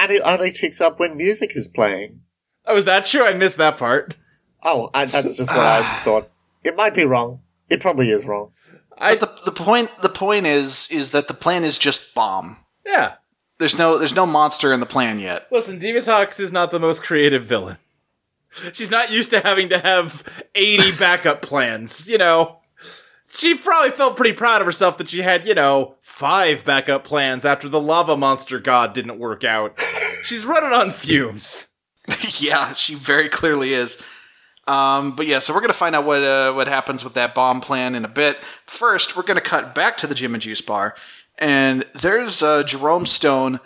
[0.00, 2.20] And it only ticks up when music is playing.
[2.64, 3.24] Oh, is that true?
[3.24, 4.14] I missed that part.
[4.62, 6.30] Oh, I, that's just what I thought.
[6.64, 7.40] It might be wrong.
[7.70, 8.52] It probably is wrong.
[8.96, 12.56] I But the the point the point is is that the plan is just bomb.
[12.86, 13.14] yeah.
[13.58, 15.48] There's no there's no monster in the plan yet.
[15.50, 17.76] Listen, Divatox is not the most creative villain.
[18.72, 22.58] She's not used to having to have 80 backup plans, you know.
[23.30, 27.44] She probably felt pretty proud of herself that she had, you know, five backup plans
[27.44, 29.78] after the lava monster god didn't work out.
[30.22, 31.68] She's running on fumes.
[32.38, 34.00] yeah, she very clearly is.
[34.68, 37.62] Um, but yeah, so we're gonna find out what uh, what happens with that bomb
[37.62, 38.38] plan in a bit.
[38.66, 40.94] First, we're gonna cut back to the Gym and Juice bar,
[41.38, 43.60] and there's uh, Jerome Stone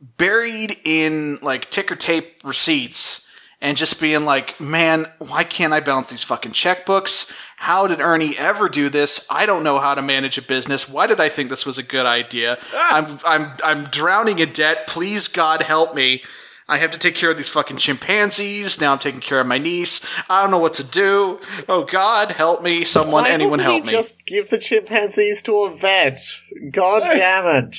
[0.00, 3.28] buried in like ticker tape receipts,
[3.60, 7.30] and just being like, "Man, why can't I balance these fucking checkbooks?
[7.58, 9.24] How did Ernie ever do this?
[9.30, 10.88] I don't know how to manage a business.
[10.88, 12.58] Why did I think this was a good idea?
[12.74, 14.88] I'm I'm I'm drowning in debt.
[14.88, 16.24] Please God help me."
[16.70, 18.78] I have to take care of these fucking chimpanzees.
[18.80, 20.04] Now I'm taking care of my niece.
[20.28, 21.40] I don't know what to do.
[21.68, 22.84] Oh God, help me!
[22.84, 23.90] Someone, Why anyone, help he me!
[23.90, 26.18] just give the chimpanzees to a vet?
[26.70, 27.76] God damn it.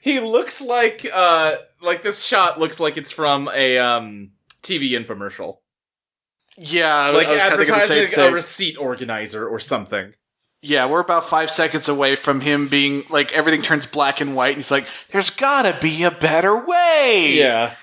[0.00, 4.30] He looks like, uh, like this shot looks like it's from a, um,
[4.62, 5.58] TV infomercial.
[6.56, 10.14] yeah, Like I was kinda the same advertising a receipt organizer or something.
[10.66, 14.48] Yeah, we're about five seconds away from him being like everything turns black and white,
[14.48, 17.74] and he's like, "There's gotta be a better way." Yeah.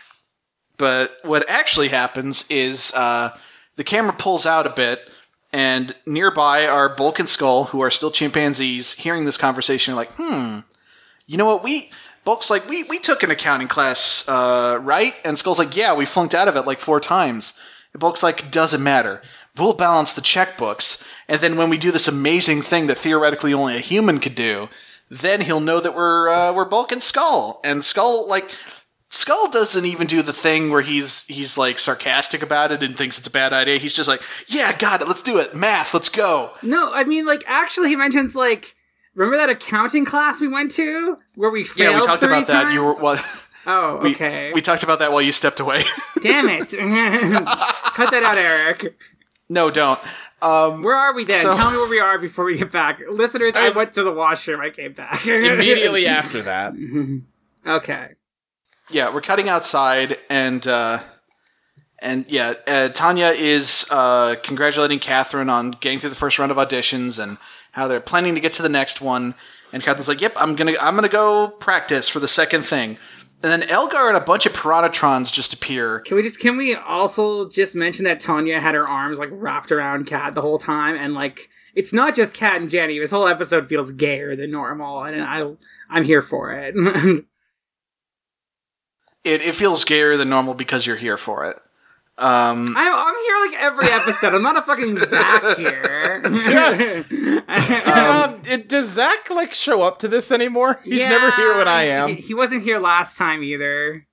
[0.78, 3.38] But what actually happens is uh,
[3.78, 5.10] the camera pulls out a bit,
[5.54, 10.60] and nearby are Bulk and Skull, who are still chimpanzees, hearing this conversation, like, hmm,
[11.26, 11.64] you know what?
[11.64, 11.90] We
[12.26, 15.14] Bulk's like, we we took an accounting class, uh, right?
[15.24, 17.58] And Skull's like, yeah, we flunked out of it like four times.
[17.94, 19.22] And Bulk's like, doesn't matter.
[19.58, 23.76] We'll balance the checkbooks, and then when we do this amazing thing that theoretically only
[23.76, 24.68] a human could do,
[25.10, 27.62] then he'll know that we're uh, we're Bulk and Skull.
[27.64, 28.50] And Skull like
[29.10, 33.20] Skull doesn't even do the thing where he's he's like sarcastic about it and thinks
[33.20, 33.78] it's a bad idea.
[33.78, 35.08] He's just like, "Yeah, got it.
[35.08, 35.56] Let's do it.
[35.56, 35.94] Math.
[35.94, 38.74] Let's go." No, I mean, like, actually, he mentions, like,
[39.14, 42.74] remember that accounting class we went to where we failed Yeah, we talked about that.
[42.74, 43.02] You were times?
[43.04, 43.26] well,
[43.66, 44.52] Oh, we, okay.
[44.54, 45.84] we talked about that while you stepped away.
[46.22, 46.70] Damn it.
[46.72, 48.96] Cut that out, Eric.
[49.54, 50.00] No, don't.
[50.42, 51.38] Um, Where are we then?
[51.38, 53.00] So- Tell me where we are before we get back.
[53.10, 54.60] Listeners, I I- went to the washroom.
[54.60, 55.26] I came back.
[55.28, 56.74] Immediately after that.
[57.68, 58.08] okay.
[58.92, 61.00] yeah, we're cutting outside, and uh,
[62.00, 66.58] and yeah, uh, Tanya is uh, congratulating Katherine on getting through the first round of
[66.58, 67.38] auditions and
[67.72, 69.36] how they're planning to get to the next one.
[69.72, 72.98] And Katherine's like, "Yep, I'm gonna I'm gonna go practice for the second thing."
[73.44, 76.00] And then Elgar and a bunch of Piranhatrons just appear.
[76.00, 79.72] Can we just can we also just mention that Tanya had her arms like wrapped
[79.72, 83.00] around Kat the whole time and like it's not just Kat and Jenny.
[83.00, 85.44] This whole episode feels gayer than normal, and I
[85.90, 86.76] I'm here for it.
[89.24, 91.58] It, it feels gayer than normal because you're here for it.
[92.16, 94.36] Um, I, I'm here like every episode.
[94.36, 96.22] I'm not a fucking Zach here.
[97.88, 100.80] um, it, does Zach like show up to this anymore?
[100.86, 102.10] He's never here when I am.
[102.10, 104.06] He, he wasn't here last time either.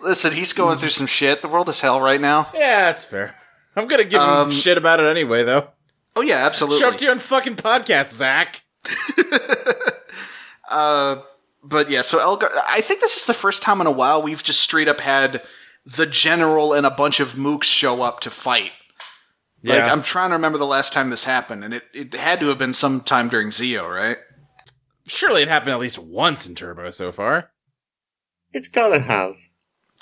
[0.00, 1.42] listen, he's going through some shit.
[1.42, 2.48] The world is hell right now.
[2.54, 3.34] yeah, that's fair.
[3.74, 5.70] I'm gonna give him Um, shit about it anyway, though.
[6.14, 6.78] Oh yeah, absolutely.
[6.78, 8.62] Show up to your own fucking podcast, Zach.
[10.70, 11.22] Uh,
[11.62, 14.42] but yeah, so Elgar, I think this is the first time in a while we've
[14.42, 15.42] just straight up had
[15.96, 18.72] the general and a bunch of mooks show up to fight.
[19.62, 19.92] Like Yeah.
[19.92, 22.58] I'm trying to remember the last time this happened, and it, it had to have
[22.58, 24.18] been sometime during Zeo, right?
[25.06, 27.50] Surely it happened at least once in Turbo so far.
[28.52, 29.36] It's gotta have.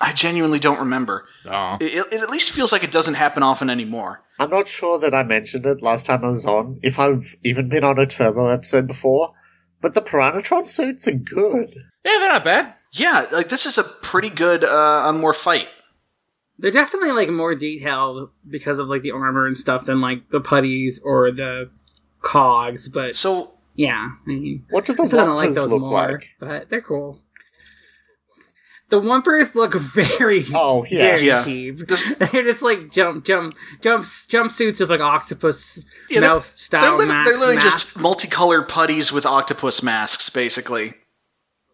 [0.01, 1.27] I genuinely don't remember.
[1.49, 1.79] Aw.
[1.81, 4.23] It, it at least feels like it doesn't happen often anymore.
[4.39, 7.71] I'm not sure that I mentioned it last time I was on, if I've even
[7.71, 9.33] been on a Turbo episode before,
[9.81, 11.75] but the Piranhatron suits are good.
[12.05, 12.75] Yeah, they're not bad.
[12.93, 15.69] Yeah, like this is a pretty good uh, on more fight.
[16.59, 20.41] They're definitely like more detailed because of like the armor and stuff than like the
[20.41, 21.71] putties or the
[22.23, 22.89] cogs.
[22.89, 26.35] But So yeah, I mean, What do the I'm like those look more, like?
[26.41, 27.21] but they're cool.
[28.89, 30.99] The Wumpers look very, Oh, yeah.
[31.17, 31.45] very Yeah.
[31.45, 31.87] cheap.
[31.89, 36.57] Just- they're just like jump, jump, jumps, jumpsuits with like octopus Yeah, they're- mouth they're,
[36.57, 36.97] style.
[36.97, 40.95] lit- masks, they're literally just multicolored putties with octopus masks, basically.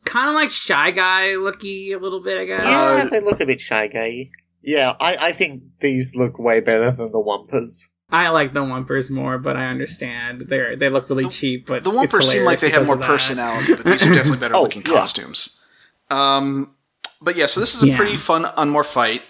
[0.06, 2.64] kind of like shy guy looky a little bit, I guess.
[2.64, 4.30] Yeah, Uh, they look a bit shy gay.
[4.62, 7.88] Yeah, I, I think these look way better than the Wumpas.
[8.10, 11.66] I like the Wumpers more, but I understand they they look really The- cheap.
[11.66, 14.54] But The it's Wumpers seem like they have more personality, but these are definitely better
[14.56, 14.92] Oh, looking yeah.
[14.92, 15.58] costumes.
[16.10, 16.74] Um,
[17.20, 17.96] but yeah, so this is a Yeah.
[17.96, 19.22] pretty fun Unmore fight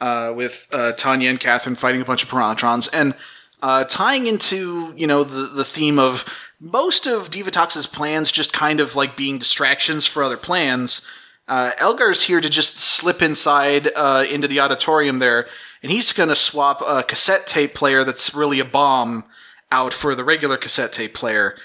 [0.00, 3.14] uh, with uh, Tanya and Katherine fighting a bunch of Piranhatrons, and
[3.62, 6.24] uh, tying into you know the the theme of
[6.60, 11.06] most of Divatox's plans just kind of like being distractions for other plans.
[11.48, 15.46] Uh, Elgar's here to just slip inside uh, into the auditorium there,
[15.82, 19.24] and he's going to swap a cassette tape player that's really a bomb
[19.70, 21.56] out for the regular cassette tape player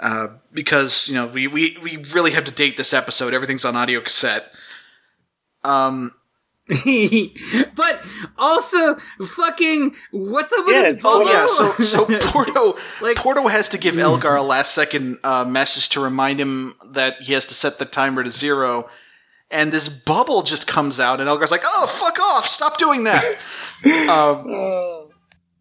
[0.00, 3.32] uh, because you know we, we we really have to date this episode.
[3.32, 4.50] Everything's on audio cassette.
[5.62, 6.12] Um,
[6.68, 8.04] but
[8.38, 11.32] also, fucking, what's up with Yeah, this it's all bubble?
[11.32, 15.88] yeah, so so Porto Like- Porto has to give Elgar a last second uh, message
[15.90, 18.88] to remind him that he has to set the timer to zero.
[19.50, 22.46] And this bubble just comes out, and Elgar's like, "Oh, fuck off!
[22.46, 23.24] Stop doing that."
[23.84, 25.06] um, Uh,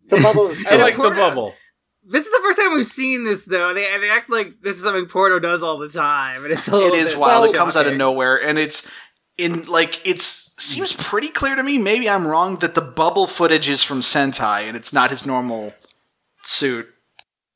[0.09, 0.63] the bubbles.
[0.69, 1.55] I like the bubble.
[2.03, 3.73] this is the first time we've seen this, though.
[3.73, 6.75] They, they act like this is something Porto does all the time, and it's a
[6.75, 7.41] it little is bit wild.
[7.43, 8.87] well- it comes out of nowhere, and it's
[9.39, 11.77] in like it's seems pretty clear to me.
[11.79, 15.73] Maybe I'm wrong that the bubble footage is from Sentai, and it's not his normal
[16.43, 16.87] suit.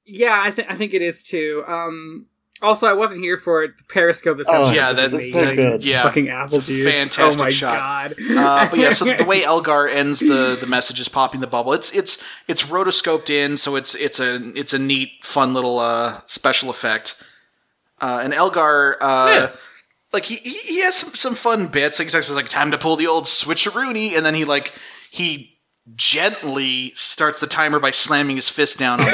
[0.06, 1.64] Yeah, I, th- I think it is too.
[1.68, 2.28] Um,
[2.64, 3.72] also, I wasn't here for it.
[3.90, 4.38] Periscope.
[4.38, 5.84] This Oh, yeah, that's so good.
[5.84, 6.86] Yeah, fucking apple it's juice.
[6.92, 7.78] fantastic oh my shot.
[7.78, 8.16] god.
[8.38, 11.74] Uh, but yeah, so the way Elgar ends the the message is popping the bubble.
[11.74, 16.22] It's it's it's rotoscoped in, so it's it's a it's a neat, fun little uh,
[16.26, 17.22] special effect.
[18.02, 19.56] Uh, and Elgar, uh, Yeah.
[20.12, 22.00] like he, he he has some, some fun bits.
[22.00, 24.74] Like he talks about like time to pull the old switcheroony, and then he like
[25.12, 25.58] he
[25.96, 29.12] gently starts the timer by slamming his fist down on the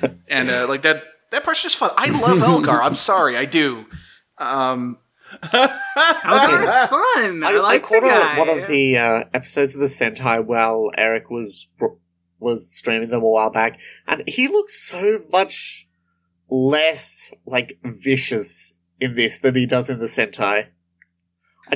[0.00, 1.90] thing, and uh, like that that part's just fun.
[1.96, 2.82] I love Elgar.
[2.82, 3.84] I'm sorry, I do.
[4.38, 4.98] Um,
[5.42, 7.42] Elgar's fun.
[7.44, 8.38] I, I, I caught the on guy.
[8.38, 11.68] one of the uh, episodes of the Sentai while Eric was
[12.40, 15.88] was streaming them a while back, and he looks so much
[16.50, 20.68] less like vicious in this than he does in the Sentai.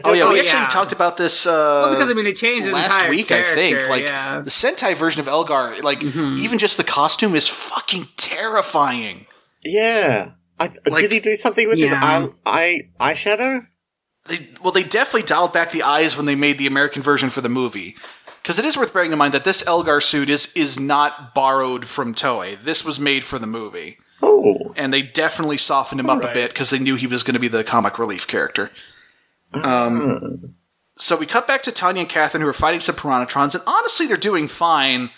[0.05, 0.43] Oh yeah, we yeah.
[0.45, 1.45] actually talked about this.
[1.47, 3.89] Uh, well, because I mean, it changed his last entire week, I think.
[3.89, 4.41] Like yeah.
[4.41, 6.39] the Sentai version of Elgar, like Mhm.
[6.39, 9.27] even just the costume is fucking terrifying.
[9.65, 10.33] Yeah.
[10.59, 13.67] I, Like- did he do something with his eye, eye eyeshadow?
[14.27, 17.41] They, well, they definitely dialed back the eyes when they made the American version for
[17.41, 17.97] the movie.
[18.41, 21.87] Because it is worth bearing in mind that this Elgar suit is is not borrowed
[21.87, 22.61] from Toei.
[22.61, 26.51] This was made for the movie, Oh, and they definitely softened him up a bit
[26.51, 28.71] because they knew he was going to be the comic relief character.
[29.65, 30.55] Um,
[30.97, 34.07] so we cut back to Tanya and Katherine who are fighting some Piranhatrons, and honestly,
[34.07, 35.11] they're doing fine.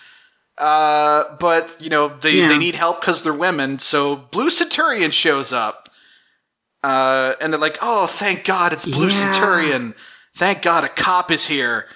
[0.57, 2.49] Uh, but you know they, Yeah.
[2.49, 3.79] they need help because they're women.
[3.79, 5.89] So Blue Centurion shows up,
[6.83, 9.33] uh, and they're like, "Oh, thank God, it's Blue Yeah.
[9.33, 9.95] Centurion!
[10.37, 11.87] Thank God, a cop is here."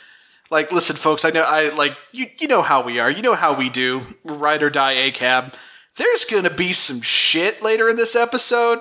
[0.51, 2.27] Like, listen, folks, I know I like you.
[2.41, 3.11] You know how we are.
[3.11, 4.03] You know how we do.
[4.25, 5.53] Ride or die, ACAB.
[5.97, 8.79] There's gonna be some shit later in this episode.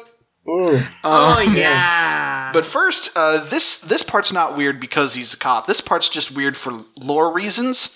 [0.49, 0.79] Ooh.
[1.03, 2.51] oh yeah.
[2.53, 5.67] But first, uh, this this part's not weird because he's a cop.
[5.67, 7.95] This part's just weird for lore reasons.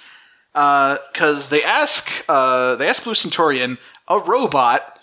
[0.53, 3.77] Because they ask uh, they ask Blue Centurion,
[4.07, 4.99] a robot,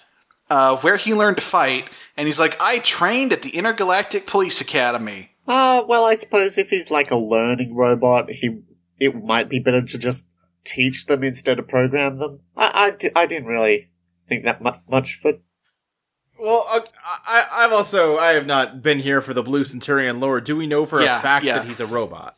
[0.50, 4.60] uh, where he learned to fight, and he's like, "I trained at the Intergalactic Police
[4.60, 8.60] Academy." Uh, well, I suppose if he's like a learning robot, he
[9.00, 10.28] it might be better to just
[10.64, 12.40] teach them instead of program them.
[12.54, 13.88] I, I, di- I didn't really
[14.26, 15.40] think that mu- much, but
[16.38, 16.80] Well, uh,
[17.26, 20.42] I, I've also I have not been here for the Blue Centurion lore.
[20.42, 21.58] Do we know for Yeah, a fact yeah.
[21.60, 22.34] that he's a robot?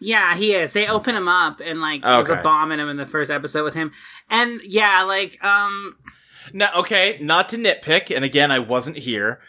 [0.00, 0.72] Yeah, he is.
[0.72, 2.42] They open him up and like there's a Okay.
[2.42, 3.92] bomb in him in the first episode with him.
[4.30, 5.92] And yeah, like um
[6.54, 9.40] Now, okay, not to nitpick, and again, I wasn't here.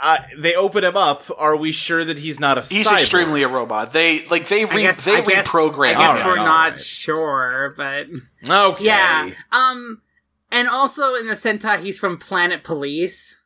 [0.00, 1.24] Uh, they open him up.
[1.36, 2.94] Are we sure that he's not a He's cyborg?
[2.94, 3.92] extremely a robot.
[3.92, 5.88] They like they I re- guess, they I guess, reprogram.
[5.88, 6.80] I guess Alright, we're not alright.
[6.80, 8.06] sure, but
[8.48, 8.84] okay.
[8.84, 9.30] yeah.
[9.50, 10.00] Um
[10.50, 13.36] and also in the Sentai he's from Planet Police.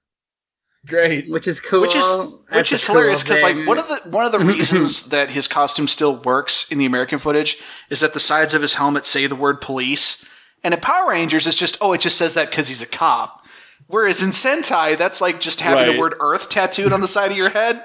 [0.86, 1.30] Great.
[1.30, 1.80] which is cool.
[1.80, 4.32] which is That's which a is cool hilarious because like one of the one of
[4.32, 7.58] the reasons that his costume still works in the American footage
[7.90, 10.24] is that the sides of his helmet say the word police,
[10.62, 13.44] and in Power Rangers it's just oh it just says that because he's a cop.
[13.88, 15.92] Whereas in Sentai, that's like just having Right.
[15.94, 17.84] the word Earth tattooed on the side of your head.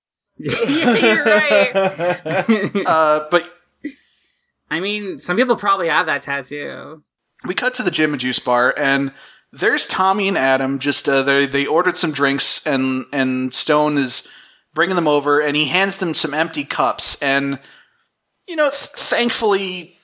[0.38, 1.72] You're right.
[2.86, 3.52] Uh, but
[4.70, 7.02] I mean, some people probably have that tattoo.
[7.44, 9.12] we cut to the gym and juice bar, and
[9.52, 10.78] there's Tommy and Adam.
[10.78, 14.26] Just uh, they they ordered some drinks, and and Stone is
[14.74, 17.16] bringing them over, and he hands them some empty cups.
[17.20, 17.58] And
[18.48, 19.96] you know, th- thankfully,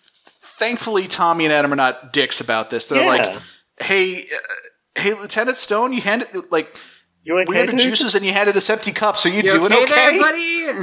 [0.58, 2.86] thankfully, Tommy and Adam are not dicks about this.
[2.86, 3.08] They're Yeah.
[3.08, 3.42] like,
[3.80, 6.76] "Hey, uh, hey, Lieutenant Stone, you handed like."
[7.22, 7.96] You okay, We ordered dude?
[7.96, 9.26] juice and you handed us empty cups.
[9.26, 10.18] Are you, You doing okay, okay?
[10.20, 10.20] there,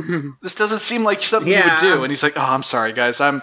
[0.02, 0.30] buddy?
[0.42, 2.04] this doesn't seem like something you would do.
[2.04, 3.22] And he's like, "Oh, I'm sorry, guys.
[3.22, 3.42] I'm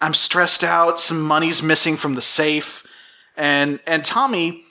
[0.00, 1.00] I'm stressed out.
[1.00, 2.84] Some money's missing from the safe."
[3.38, 4.64] And and Tommy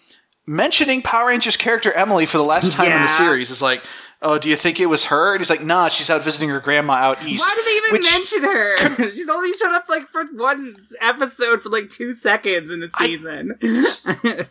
[0.45, 3.81] mentioning Power Rangers character Emily for the last time in the series is like,
[4.21, 6.59] "Oh, do you think it was her?" And he's like, "Nah, she's out visiting her
[6.59, 9.11] grandma out east." Why did they even Which- mention her?
[9.15, 13.57] She's only showed up like for one episode for like two seconds in the season.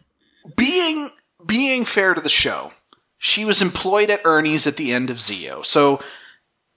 [0.56, 1.10] being
[1.44, 2.72] being fair to the show,
[3.18, 5.64] she was employed at Ernie's at the end of Zeo.
[5.64, 6.00] So,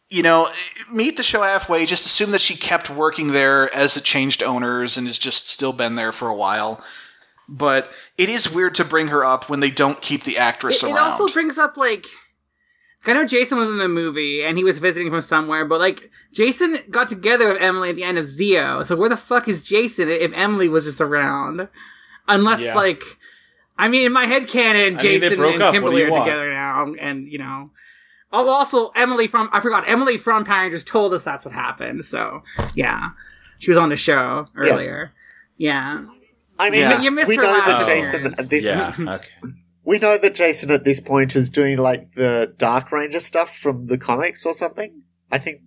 [0.10, 0.50] you know,
[0.92, 1.86] meet the show halfway.
[1.86, 5.74] Just assume that she kept working there as it changed owners and has just still
[5.74, 6.84] been there for a while.
[7.52, 10.88] But it is weird to bring her up when they don't keep the actress it,
[10.88, 11.06] it around.
[11.06, 12.06] also brings up like
[13.08, 16.12] I know Jason was in the movie and he was visiting from somewhere, but like
[16.32, 18.86] Jason got together with Emily at the end of Zeo.
[18.86, 21.68] So where the fuck is Jason if Emily was just around?
[22.28, 22.76] Unless Yeah.
[22.76, 23.02] like
[23.78, 25.74] I mean in my head canon, I mean, Jason and up.
[25.74, 26.26] Kimberly are want?
[26.26, 27.72] together now and you know
[28.32, 32.06] Oh, also Emily from I forgot Emily from Power Rangers told us that's what happened.
[32.06, 32.43] So
[32.76, 33.10] yeah,
[33.58, 35.14] she was on the show earlier.
[35.58, 36.06] Yeah,
[36.60, 37.01] I mean, Yeah.
[37.01, 38.39] you missed we her know that last Jason appearance.
[38.39, 38.93] at this Yeah.
[38.99, 39.30] Okay.
[39.84, 43.88] we know that Jason at this point is doing like the Dark Ranger stuff from
[43.88, 45.03] the comics or something.
[45.32, 45.62] I think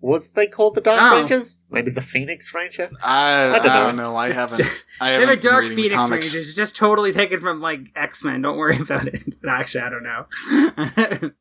[0.00, 1.16] was they called the Dark Oh.
[1.20, 1.62] Rangers?
[1.70, 2.90] Maybe the Phoenix Ranger.
[3.04, 3.72] I, I, don't know.
[3.86, 4.16] don't know.
[4.16, 4.62] I haven't.
[5.00, 6.34] I They're haven't the Dark been the Phoenix comics.
[6.34, 8.42] Rangers, just totally taken from like X Men.
[8.42, 9.22] Don't worry about it.
[9.48, 11.30] Actually, I don't know.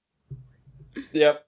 [1.13, 1.45] Yep.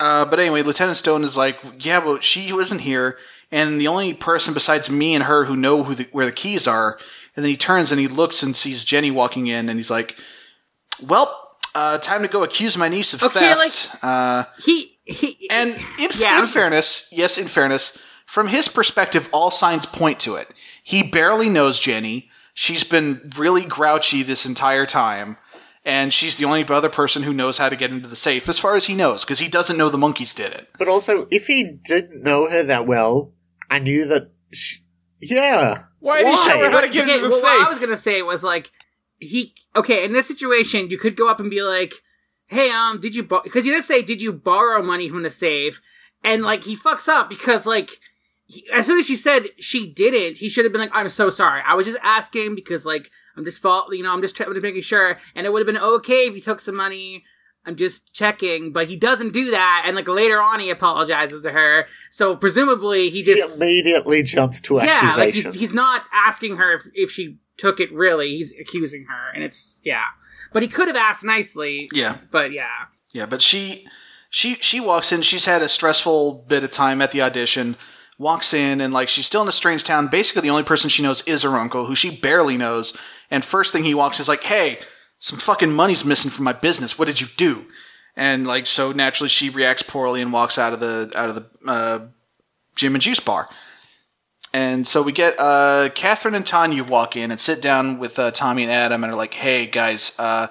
[0.00, 3.16] Uh, but anyway, Lieutenant Stone is like, yeah, well, she wasn't here,
[3.52, 6.66] and the only person besides me and her who know who the, where the keys
[6.66, 6.98] are.
[7.36, 10.16] And then he turns and he looks and sees Jenny walking in, and he's like,
[11.06, 14.04] well, uh, time to go accuse my niece of Okay, theft.
[14.04, 16.38] uh, he he and in, Yeah.
[16.40, 20.48] in fairness, yes, in fairness, from his perspective, all signs point to it.
[20.82, 22.30] He barely knows Jenny.
[22.54, 25.38] She's been really grouchy this entire time.
[25.84, 28.58] And she's the only other person who knows how to get into the safe, as
[28.60, 30.68] far as he knows, because he doesn't know the monkeys did it.
[30.78, 33.32] But also, if he didn't know her that well,
[33.72, 34.30] I knew that.
[34.52, 34.80] She,
[35.20, 35.84] yeah.
[36.00, 37.58] Why did he show her how to get Okay, into the well, safe?
[37.58, 38.70] What I was gonna say was like
[39.18, 41.94] he okay in this situation you could go up and be like,
[42.46, 45.80] hey um did you because you didn't say did you borrow money from the safe
[46.22, 47.90] and like he fucks up because like.
[48.46, 51.30] He, as soon as she said she didn't, he should have been like, "I'm so
[51.30, 51.62] sorry.
[51.64, 53.86] I was just asking because, like, I'm just fault.
[53.92, 56.34] You know, I'm just trying to making sure." And it would have been okay if
[56.34, 57.24] he took some money.
[57.64, 59.84] I'm just checking, but he doesn't do that.
[59.86, 61.86] And like later on, he apologizes to her.
[62.10, 65.54] So presumably, he He just immediately jumps to yeah, like accusations.
[65.54, 68.36] he's, he's not asking her if, if she took it really.
[68.36, 70.04] He's accusing her, and it's yeah.
[70.52, 71.88] But he could have asked nicely.
[71.92, 72.18] Yeah.
[72.30, 72.66] But yeah,
[73.12, 73.86] Yeah, but she
[74.28, 75.22] she she walks in.
[75.22, 77.76] She's had a stressful bit of time at the audition.
[78.18, 80.08] Walks in and like she's still in a strange town.
[80.08, 82.96] Basically, the only person she knows is her uncle, who she barely knows.
[83.30, 84.78] And first thing he walks is like, "Hey,
[85.22, 86.98] some fucking money's missing from my business.
[86.98, 87.66] What did you do?"
[88.16, 91.46] And like so, naturally, she reacts poorly and walks out of the out of the
[91.66, 92.06] uh,
[92.74, 93.48] gym and juice bar.
[94.52, 98.32] And so we get uh, Katherine and Tanya walk in and sit down with uh,
[98.32, 100.48] Tommy and Adam and are like, "Hey guys, uh,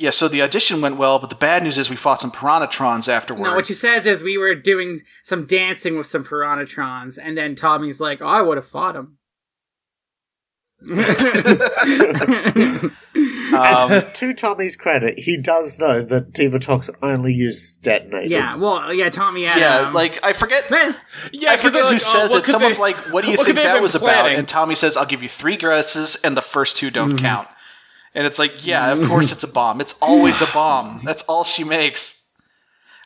[0.00, 3.06] yeah, so the audition went well, but the bad news is we fought some Piranhatrons
[3.06, 3.42] afterward.
[3.42, 3.54] no.
[3.54, 8.00] What she says is we were doing some dancing with some Piranhatrons, and then Tommy's
[8.00, 9.18] like, "Oh, I would have fought him."
[10.82, 10.96] Um,
[14.14, 18.30] to Tommy's credit, he does know that Divatox only uses detonators.
[18.30, 19.44] yeah, well, yeah, Tommy.
[19.44, 20.70] Had, yeah, um, like I forget.
[20.70, 20.94] man,
[21.32, 22.50] Yeah, I forget who like, oh, says what it.
[22.50, 24.32] Someone's they- like, "What do you what think could they have that was planning?
[24.32, 27.24] about?" And Tommy says, "I'll give you three guesses, and the first two don't Mm-hmm.
[27.24, 27.48] count."
[28.14, 29.80] And it's like, yeah, of course it's a bomb.
[29.80, 31.02] It's always a bomb.
[31.04, 32.24] That's all she makes.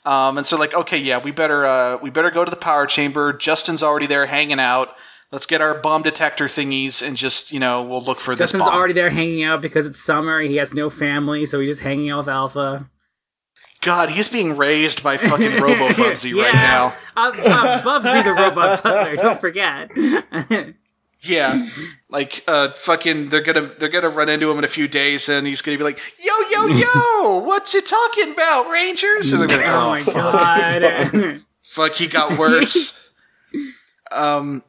[0.06, 2.86] Um, and so like, okay, yeah, we better uh, we better go to the power
[2.86, 3.32] chamber.
[3.34, 4.96] Justin's already there hanging out.
[5.32, 8.72] Let's get our bomb detector thingies and just you know we'll look for this Justin's
[8.72, 10.40] already there hanging out because it's summer.
[10.40, 12.88] He has no family, so he's just hanging out with Alpha.
[13.80, 16.94] God, he's being raised by fucking Robo Bubsy right now.
[17.16, 19.16] Uh, uh, Bubsy the robot butler.
[19.16, 19.90] Don't forget.
[21.26, 21.70] Yeah,
[22.10, 25.46] like uh, fucking, they're gonna they're gonna run into him in a few days, and
[25.46, 29.66] he's gonna be like, "Yo, yo, yo, what you talking about, Rangers?" And they're like,
[29.66, 31.40] Oh my god.
[31.62, 33.08] Fuck, he got worse.
[34.12, 34.62] um,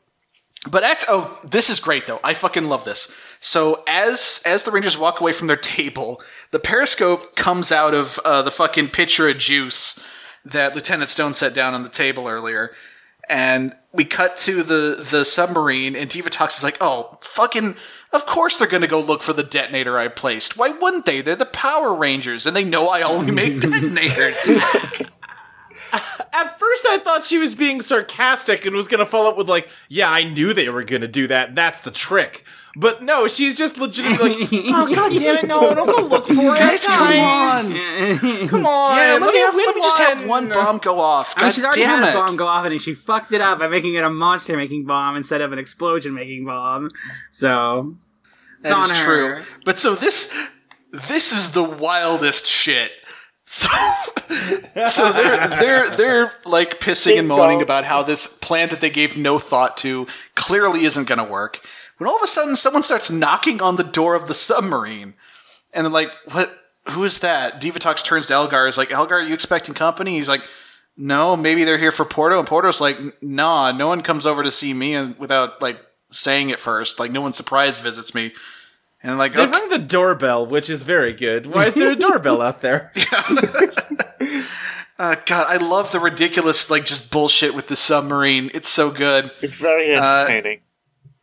[0.68, 1.06] but act.
[1.08, 2.20] Oh, this is great though.
[2.24, 3.12] I fucking love this.
[3.40, 8.20] So as as the Rangers walk away from their table, the periscope comes out of
[8.26, 10.00] uh, the fucking pitcher of juice
[10.44, 12.72] that Lieutenant Stone set down on the table earlier,
[13.30, 17.76] and we cut to the the submarine, and Divatox is like, "Oh, fucking."
[18.14, 20.56] Of course they're gonna go look for the detonator I placed.
[20.56, 21.22] Why wouldn't they?
[21.22, 24.52] They're the Power Rangers, and they know I only make detonators.
[26.36, 29.48] At first, I thought she was being sarcastic and was going to follow up with,
[29.48, 31.56] like, yeah, I knew they were going to do that.
[31.56, 32.44] That's the trick.
[32.78, 36.34] But no, she's just legitimately like, oh, god damn it, no, don't go look for
[36.34, 36.60] it.
[36.60, 38.20] Guys, come guys.
[38.50, 38.98] Come on.
[38.98, 41.34] Yeah, let me, have let me just have one bomb go off.
[41.38, 42.16] I mean, God she's already damn had it.
[42.16, 45.16] a bomb go off, and she fucked it up by making it a monster-making bomb
[45.16, 46.90] instead of an explosion-making bomb.
[47.30, 47.94] So
[48.60, 49.06] it's That is on her.
[49.38, 49.46] true.
[49.64, 50.34] But so this
[50.92, 52.92] this is the wildest shit.
[53.46, 53.70] So
[54.88, 59.16] so they're they're they're like pissing and moaning about how this plan that they gave
[59.16, 61.62] no thought to clearly isn't going to work.
[61.98, 65.14] When all of a sudden someone starts knocking on the door of the submarine,
[65.74, 66.58] and they're like, "What?
[66.90, 68.68] Who is that?" Divatox turns to Elgar.
[68.68, 70.44] Is like, "Elgar, are you expecting company?" He's like,
[70.98, 74.52] "No, maybe they're here for Porto." And Porto's like, "Nah, no one comes over to
[74.52, 75.80] see me and without like
[76.12, 77.00] saying it first.
[77.00, 78.34] Like, no one surprise visits me."
[79.06, 79.52] And like, They okay.
[79.52, 81.46] rang the doorbell, which is very good.
[81.46, 82.92] Why is there a doorbell out there?
[84.98, 88.50] Uh, God, I love the ridiculous, like, just bullshit with the submarine.
[88.54, 89.30] It's so good.
[89.42, 90.62] It's very entertaining.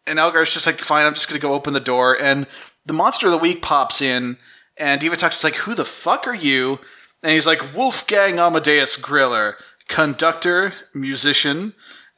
[0.07, 2.15] And Elgar's just like, fine, I'm just going to go open the door.
[2.21, 2.47] And
[2.85, 4.37] the monster of the week pops in,
[4.77, 6.81] and Divatox is like, who the fuck are you?
[7.23, 9.55] And he's like, Wolfgang Amadeus Griller,
[9.89, 11.73] conductor, musician,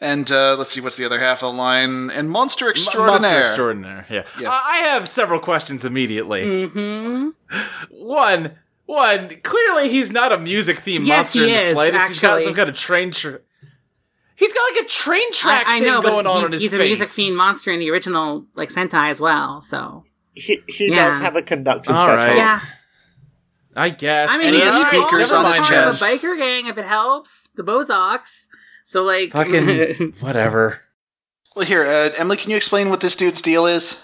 [0.04, 2.10] and uh, let's see, what's the other half of the line?
[2.10, 3.20] And monster extraordinaire.
[3.20, 4.06] Monster extraordinaire.
[4.10, 4.24] Yeah.
[4.40, 4.50] Yeah.
[4.50, 6.42] Uh, I have several questions immediately.
[6.44, 7.28] Mm-hmm.
[7.90, 8.52] One,
[8.86, 9.28] one.
[9.42, 12.08] Clearly, he's not a music themed Yes, monster he in the is, slightest.
[12.08, 13.10] He's got some kind of train.
[13.10, 13.40] Tra-
[14.36, 16.62] he's got like a train track I, I thing know, going on he's, on his
[16.62, 19.60] he's a music themed monster in the original like Sentai as well.
[19.60, 21.08] So He, he Yeah.
[21.08, 22.36] does have a conductor's All baton.
[22.36, 22.60] yeah,
[23.76, 24.28] I guess.
[24.30, 26.00] I mean, And he he's has speakers part on his of chest.
[26.00, 27.48] the biker gang if it helps.
[27.54, 28.48] The Bowzocks.
[28.84, 30.82] So like, Fucking whatever.
[31.56, 34.00] Well, here, uh, Emily, can you explain what this dude's deal is?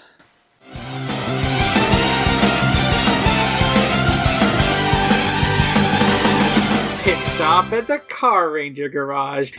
[7.03, 9.53] pit stop at the Carranger garage.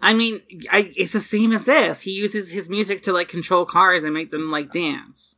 [0.00, 2.02] I mean, I, it's the same as this.
[2.02, 5.36] He uses his music to like control cars and make them like dance.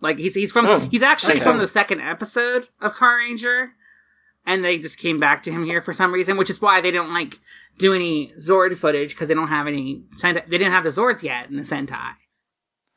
[0.00, 1.44] Like he's he's from Oh, he's actually okay.
[1.44, 3.70] from the second episode of Carranger,
[4.46, 6.90] and they just came back to him here for some reason, which is why they
[6.90, 7.38] don't like
[7.78, 11.48] do any Zord footage because they don't have any They didn't have the Zords yet
[11.48, 12.14] in the Sentai.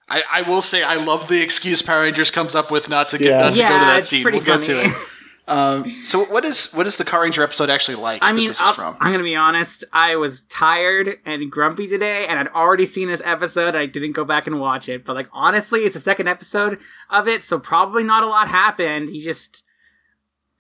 [0.08, 3.18] I, I will say I love the excuse Power Rangers comes up with not to
[3.18, 3.40] get Yeah.
[3.42, 4.24] not to go to that it's scene.
[4.24, 4.92] We'll get to it.
[5.48, 8.24] Um, so what is what is the Carranger episode actually like?
[8.24, 8.98] I that mean, this is from?
[9.00, 9.84] I'm gonna be honest.
[9.94, 13.76] I was tired and grumpy today, and I'd already seen this episode.
[13.76, 16.80] I didn't go back and watch it, but like honestly, it's the second episode
[17.12, 19.10] of it, so probably not a lot happened.
[19.10, 19.64] He just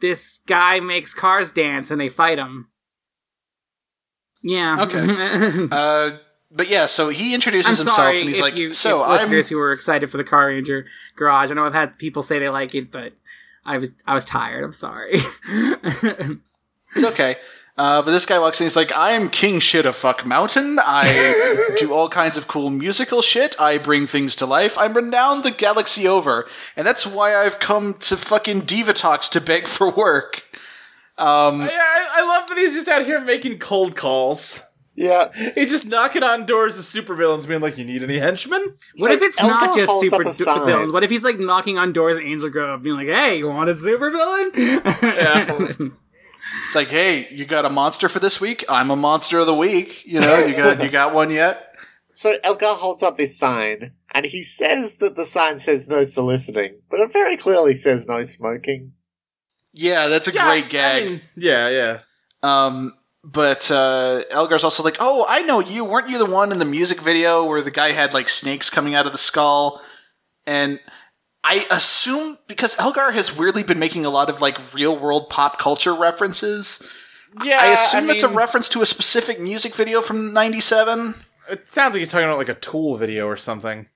[0.01, 2.69] this guy makes cars dance, and they fight him.
[4.41, 4.83] Yeah.
[4.83, 5.67] Okay.
[5.71, 6.17] Uh,
[6.51, 9.07] but yeah, so he introduces I'm himself sorry and he's if like, you "So if
[9.07, 10.85] I'm listeners who were excited for the Carranger
[11.17, 11.51] Garage.
[11.51, 13.13] I know I've had people say they like it, but
[13.65, 14.63] I was I was tired.
[14.63, 15.19] I'm sorry.
[15.49, 17.35] it's okay."
[17.77, 18.65] Uh, but this guy walks in.
[18.65, 20.79] He's like, "I'm King Shit of Fuck Mountain.
[20.81, 23.53] I do all kinds of cool musical shit.
[23.59, 24.77] I bring things to life.
[24.77, 26.47] I'm renowned the galaxy over,
[26.77, 30.43] and that's why I've come to fucking Divatox to beg for work."
[31.17, 34.61] Um, Yeah, I, I love that he's just out here making cold calls.
[34.97, 35.29] Yeah.
[35.55, 38.61] He's just knocking on doors as supervillains, being like, "You need any henchmen?"
[38.97, 40.65] What So if it's Elgar not just holds super up a du- sign.
[40.65, 40.91] villains?
[40.93, 43.69] What if he's like knocking on doors at Angel Grove, being like, "Hey, you want
[43.69, 45.71] a super villain?" Yeah.
[46.67, 48.63] It's like, hey, you got a monster for this week?
[48.69, 50.05] I'm a monster of the week.
[50.05, 51.61] You know, you got you got one yet?
[52.17, 56.77] So Elgar holds up this sign, and he says that the sign says no soliciting,
[56.89, 58.93] but it very clearly says no smoking.
[59.73, 61.03] Yeah, that's a Yeah, great gag.
[61.03, 61.99] I mean, yeah, yeah.
[62.41, 65.83] um, but uh, Elgar's also like, oh, I know you.
[65.83, 68.95] Weren't you the one in the music video where the guy had like snakes coming
[68.95, 69.81] out of the skull?
[70.47, 70.79] And
[71.47, 75.59] I assume because Elgar has weirdly been making a lot of like real world pop
[75.59, 76.85] culture references.
[77.43, 81.13] Yeah, I assume that's a mean, reference to a specific music video from '97.
[81.51, 83.87] It sounds like he's talking about like a Tool video or something.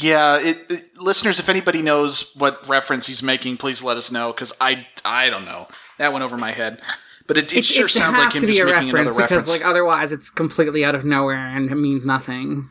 [0.00, 4.32] Yeah, it, it- listeners, if anybody knows what reference he's making, please let us know
[4.32, 5.68] because I I don't know.
[5.98, 6.80] That went over my head,
[7.28, 9.50] but it, it, sure sounds like has him just a making reference another because, reference.
[9.60, 12.70] like, otherwise it's completely out of nowhere and it means nothing.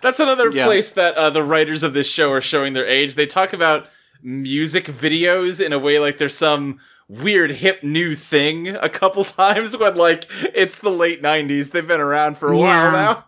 [0.00, 0.66] That's another Yeah.
[0.66, 3.14] place that uh, the writers of this show are showing their age.
[3.14, 3.86] They talk about
[4.22, 6.78] music videos in a way like there's some
[7.08, 11.72] weird hip new thing a couple times when like it's the late 90s.
[11.72, 12.62] They've been around for a Yeah.
[12.62, 13.24] while now.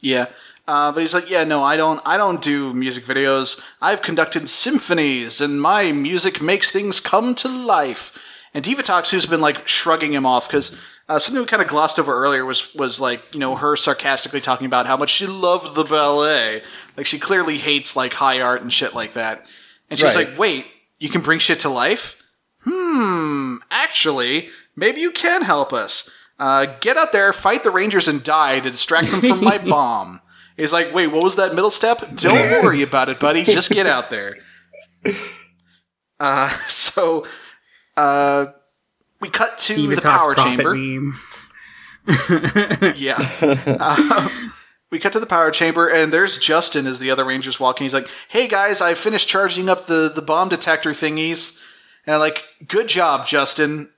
[0.00, 0.26] Yeah.
[0.66, 3.60] Uh, but he's like, yeah, no, I don't, I don't do music videos.
[3.80, 8.16] I've conducted symphonies, and my music makes things come to life.
[8.54, 10.76] And Divatox, who's been like shrugging him off because
[11.14, 14.40] uh, something we kind of glossed over earlier was was like you know her sarcastically
[14.40, 16.62] talking about how much she loved the ballet.
[16.96, 19.50] Like she clearly hates like high art and shit like that.
[19.90, 20.28] And she's Right.
[20.28, 20.66] like, wait,
[20.98, 22.16] you can bring shit to life?
[22.64, 26.08] Hmm, actually, maybe you can help us.
[26.38, 30.20] Uh, get out there, fight the Rangers, and die to distract them from my bomb.
[30.56, 31.98] He's like, wait, what was that middle step?
[32.16, 33.44] Don't worry about it, buddy.
[33.44, 34.38] Just get out there.
[36.20, 37.26] Uh, so,
[37.96, 38.46] uh,
[39.22, 40.74] we cut to Diva the power chamber.
[42.94, 43.16] Yeah.
[43.40, 44.28] Uh,
[44.90, 47.84] we cut to the power chamber, and there's Justin as the other Rangers walking.
[47.84, 51.58] He's like, "Hey guys, I finished charging up the the bomb detector thingies."
[52.04, 53.90] And I'm like, "Good job, Justin.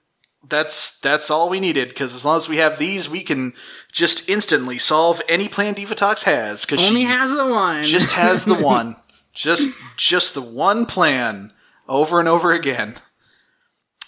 [0.46, 3.54] That's that's all we needed because as long as we have these, we can
[3.90, 6.66] just instantly solve any plan Divatox has.
[6.66, 7.82] Because Only she has the one.
[7.82, 8.96] just has the one,
[9.32, 11.50] just just the one plan
[11.88, 12.96] over and over again.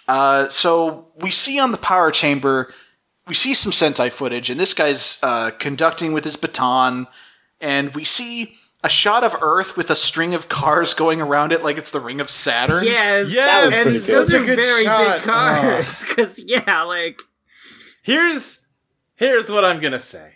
[0.09, 2.73] Uh, so we see on the power chamber,
[3.27, 7.07] we see some Sentai footage, and this guy's uh, conducting with his baton,
[7.61, 11.63] and we see a shot of Earth with a string of cars going around it
[11.63, 12.85] like it's the ring of Saturn.
[12.85, 13.33] Yes.
[13.33, 15.17] Yes, and pretty those are Such a very shot.
[15.17, 16.05] big cars.
[16.05, 17.21] Because yeah, like
[18.03, 18.69] Here's
[19.17, 20.35] here's what I'm gonna say.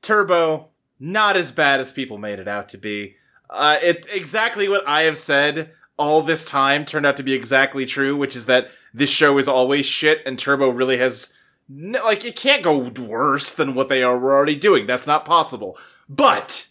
[0.00, 0.68] Turbo,
[0.98, 3.16] not as bad as people made it out to be.
[3.50, 7.84] Uh, it exactly what I have said all this time turned out to be exactly
[7.86, 11.34] true, which is that this show is always shit, and Turbo really has
[11.68, 14.86] no, like it can't go worse than what they are already doing.
[14.86, 15.76] That's not possible.
[16.08, 16.66] But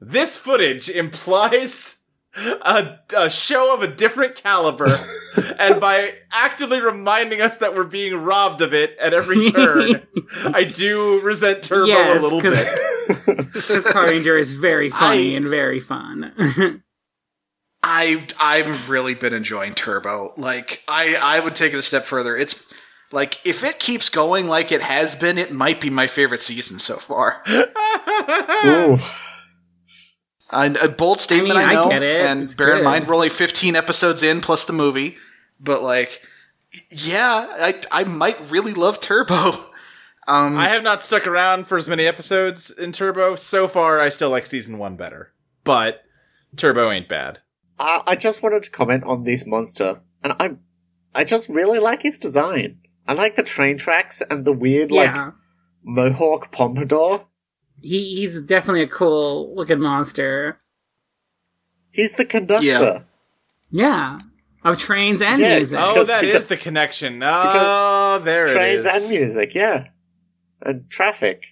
[0.00, 2.02] this footage implies
[2.36, 5.04] a, a show of a different caliber,
[5.58, 10.02] and by actively reminding us that we're being robbed of it at every turn,
[10.46, 13.52] I do resent Turbo Yes, a little bit.
[13.54, 16.82] this Carranger is very funny I- and very fun.
[17.88, 20.34] I I've really been enjoying Turbo.
[20.36, 22.36] Like I I would take it a step further.
[22.36, 22.66] It's
[23.12, 26.80] like if it keeps going like it has been, it might be my favorite season
[26.80, 27.42] so far.
[27.48, 28.98] Ooh.
[30.50, 31.88] I, a bold statement, I I, mean, I know.
[31.90, 32.20] get it.
[32.22, 35.16] And It's bear in mind, we're only 15 episodes in plus the movie.
[35.60, 36.22] But like,
[36.90, 39.70] yeah, I I might really love Turbo.
[40.28, 43.36] Um, I have not stuck around for as many episodes in Turbo.
[43.36, 45.32] So far, I still like season one better.
[45.62, 46.02] But
[46.56, 47.38] Turbo ain't bad.
[47.78, 50.56] I, I just wanted to comment on this monster, and I,
[51.14, 52.78] I just really like his design.
[53.06, 55.14] I like the train tracks and the weird like
[55.84, 57.26] mohawk pompadour.
[57.80, 60.58] He he's definitely a cool looking monster.
[61.90, 62.64] He's the conductor.
[62.66, 63.02] Yeah.
[63.70, 64.18] Yeah.
[64.64, 65.78] Of trains and Yeah, music.
[65.80, 67.22] Oh, Because- that is the connection.
[67.24, 68.92] Oh, there Trains it is.
[68.92, 69.84] Trains and music, yeah,
[70.62, 71.44] and traffic,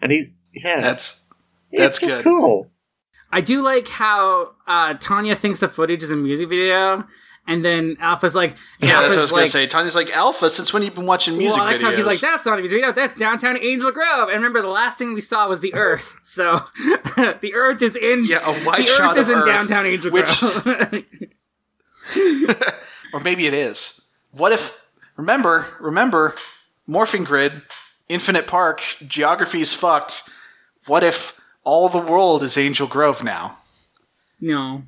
[0.00, 1.22] and he's yeah, that's
[1.70, 2.24] he's that's just good.
[2.24, 2.70] cool.
[3.36, 7.04] I do like how uh, Tanya thinks the footage is a music video,
[7.46, 8.88] and then Alpha's like, yeah.
[8.88, 9.66] That's what I Alpha's was gonna say.
[9.66, 10.48] Tanya's like Alpha.
[10.48, 11.96] Since when you been watching music well, like videos?
[11.96, 14.28] he's like, that's not a music video, that's downtown Angel Grove.
[14.30, 16.16] And remember, the last thing we saw was the Earth.
[16.22, 16.60] So
[17.16, 19.84] the Earth is in Yeah, a wide the shot Earth is of in Earth, downtown
[19.84, 20.66] Angel which- Grove.
[23.12, 24.00] or maybe it is.
[24.30, 24.80] What if?
[25.16, 26.34] Remember, remember,
[26.88, 27.60] morphing grid,
[28.08, 30.22] infinite park, geography's fucked.
[30.86, 31.35] What if
[31.66, 33.58] all the world is Angel Grove now?
[34.40, 34.82] no.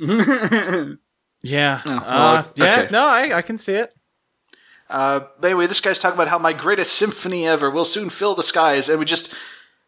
[1.42, 1.82] Yeah.
[1.84, 2.80] Oh, uh, well, yeah.
[2.82, 2.88] okay.
[2.92, 3.94] No, I, I can see it.
[4.88, 8.34] Uh, but anyway, this guy's talking about how my greatest symphony ever will soon fill
[8.34, 9.34] the skies, and we just,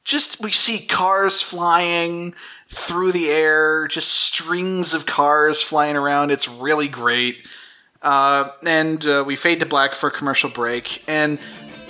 [0.03, 2.35] just we see cars flying
[2.68, 6.30] through the air, just strings of cars flying around.
[6.30, 7.47] It's really great.
[8.03, 11.05] Uh, and uh, we fade to black for a commercial break.
[11.07, 11.39] And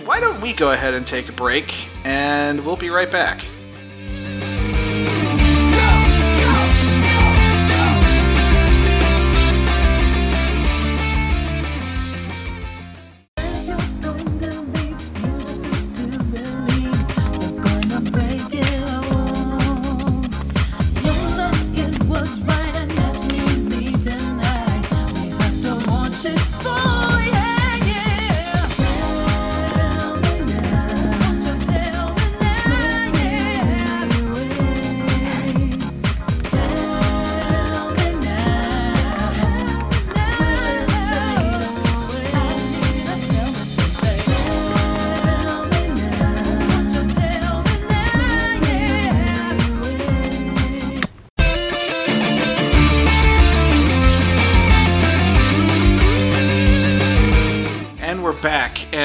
[0.05, 3.45] why don't we go ahead and take a break, and we'll be right back.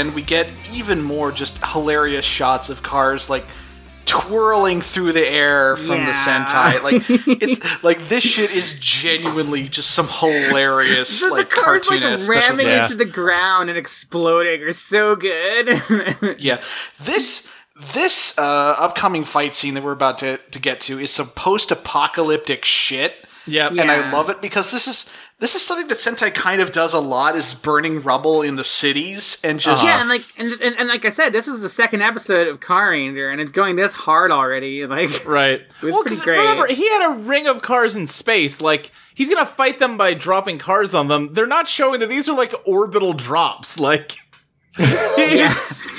[0.09, 3.45] And we get even more just hilarious shots of cars like
[4.05, 6.81] twirling through the air from the Sentai.
[6.81, 7.03] Like
[7.43, 12.25] it's like this shit is genuinely just some hilarious So like the cars like cartoonist
[12.25, 12.91] special ramming effects.
[12.91, 15.79] into the ground and exploding are so good.
[16.39, 16.59] Yeah,
[16.99, 17.47] this
[17.93, 18.41] this uh,
[18.79, 23.13] upcoming fight scene that we're about to, to get to is some post-apocalyptic shit,
[23.45, 23.71] Yep.
[23.73, 23.81] Yeah.
[23.81, 25.09] and I love it because this is
[25.39, 28.63] this is something that Sentai kind of does a lot is burning rubble in the
[28.63, 31.69] cities and just yeah, and like and, and, and like I said, this is the
[31.69, 34.85] second episode of Carranger, and it's going this hard already.
[34.85, 35.61] Like Right.
[35.61, 36.37] it was well, pretty 'cause great.
[36.39, 38.59] remember, he had a ring of cars in space.
[38.61, 41.33] Like, he's gonna fight them by dropping cars on them.
[41.33, 43.79] They're not showing that these are like orbital drops.
[43.79, 44.17] Like,
[44.77, 45.87] he's-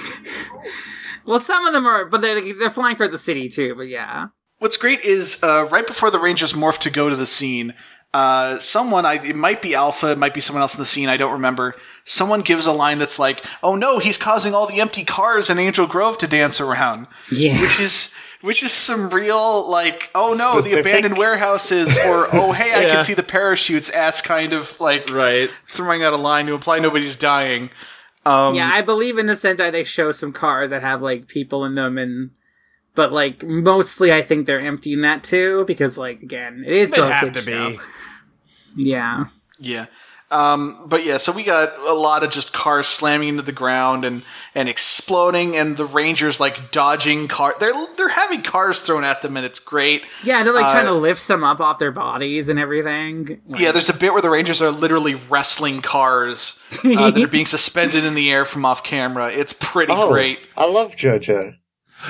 [1.27, 3.75] Well, some of them are, but they're they're flying for the city too.
[3.77, 4.29] But yeah,
[4.59, 7.73] What's great is uh, right before the Rangers morph to go to the scene,
[8.13, 11.09] uh, someone, I, it might be Alpha, it might be someone else in the scene,
[11.09, 11.77] I don't remember.
[12.05, 15.59] Someone gives a line that's like, "Oh no, he's causing all the empty cars in
[15.59, 17.61] Angel Grove to dance around," yeah.
[17.61, 20.83] which is which is some real like, "Oh no, Specific.
[20.85, 22.95] the abandoned warehouses," or "Oh hey, I Yeah.
[22.97, 25.49] can see the parachutes." Ass kind of like right.
[25.69, 27.71] throwing out a line to imply nobody's dying.
[28.27, 31.65] Um, yeah, I believe in the Sentai they show some cars that have like people
[31.65, 32.31] in them, and
[32.97, 36.95] but like mostly I think they're emptying that too because like again, it is They
[36.97, 37.81] still have kid to be.
[38.77, 38.81] Show.
[38.83, 39.25] Yeah.
[39.59, 39.87] Yeah.
[40.33, 44.05] Um, but yeah, so we got a lot of just cars slamming into the ground
[44.05, 44.23] and,
[44.55, 47.57] and exploding, and the Rangers like dodging car.
[47.59, 50.05] They're they're having cars thrown at them, and it's great.
[50.23, 53.41] Yeah, they're like Uh, trying to lift some up off their bodies and everything.
[53.49, 57.47] Yeah, there's a bit where the Rangers are literally wrestling cars uh, that are being
[57.57, 59.33] suspended in the air from off camera.
[59.33, 60.39] It's pretty Oh, great.
[60.57, 61.57] I love JoJo.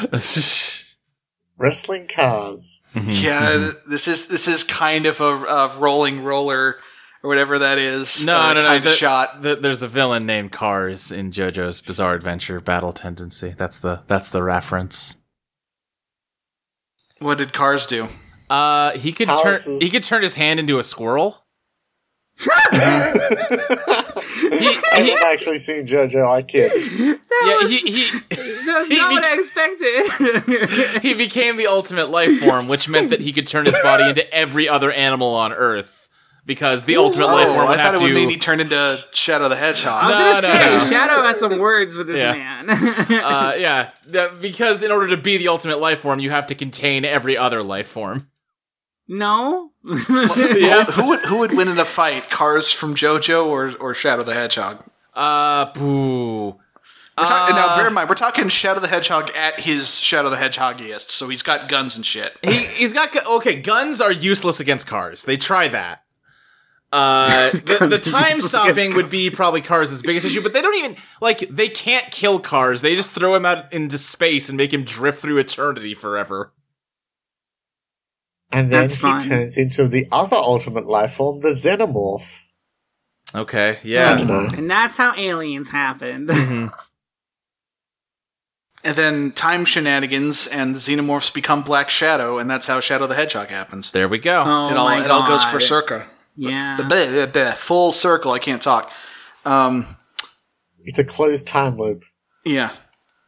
[1.56, 2.79] Wrestling cars.
[2.94, 6.76] Yeah, th- this is this is kind of a, a rolling roller
[7.22, 8.24] or whatever that is.
[8.26, 8.66] no, uh, no, no.
[8.66, 9.42] kind the- of shot.
[9.42, 13.54] the- there's a villain named Cars in JoJo's Bizarre Adventure Battle Tendency.
[13.56, 15.16] That's the that's the reference.
[17.20, 18.08] What did cars do?
[18.48, 21.44] Uh, he could turn he could turn his hand into a squirrel.
[24.50, 26.26] he, I haven't actually seen JoJo.
[26.28, 26.72] I kid.
[26.74, 28.10] yeah, he, he
[28.66, 31.02] That's he not what I expected.
[31.02, 34.32] he became the ultimate life form, which meant that he could turn his body into
[34.34, 35.96] every other animal on Earth.
[36.46, 38.14] Because the ultimate life Oh, form I thought it would to.
[38.14, 40.04] mean he turned into Shadow the Hedgehog.
[40.04, 40.90] I was No, gonna no, say no.
[40.90, 42.32] Shadow has some words with this Yeah.
[42.32, 42.70] man.
[43.22, 43.90] uh, yeah,
[44.40, 47.62] because in order to be the ultimate life form, you have to contain every other
[47.62, 48.28] life form.
[49.10, 49.70] No.
[49.84, 50.84] Yeah.
[50.92, 52.30] who would who would win in a fight?
[52.30, 54.84] Cars from JoJo or or Shadow the Hedgehog?
[55.14, 56.56] Uh, boo.
[57.18, 60.30] We're talking, now, Uh, bear in mind, we're talking Shadow the Hedgehog at his Shadow
[60.30, 62.34] the Hedgehogiest, so he's got guns and shit.
[62.42, 63.60] He, he's got gu- okay.
[63.60, 65.24] Guns are useless against cars.
[65.24, 66.02] They try that.
[66.92, 70.96] Uh, the, the time stopping would be probably cars' biggest issue, but they don't even
[71.20, 72.80] like they can't kill cars.
[72.80, 76.52] They just throw him out into space and make him drift through eternity forever.
[78.52, 79.20] And then That's he fine.
[79.20, 82.40] turns into the other ultimate life form, the Xenomorph.
[83.32, 84.18] Okay, yeah.
[84.18, 86.30] and that's how aliens happened.
[88.82, 93.14] And then time shenanigans, and the Xenomorphs become Black Shadow, and that's how Shadow the
[93.14, 93.90] Hedgehog happens.
[93.90, 94.42] There we go.
[94.46, 96.06] oh it all my it all goes for Circa.
[96.34, 96.78] Yeah.
[96.78, 98.32] The full circle.
[98.32, 98.90] I can't talk.
[99.44, 99.96] Um,
[100.82, 102.04] It's a closed time loop.
[102.46, 102.70] yeah.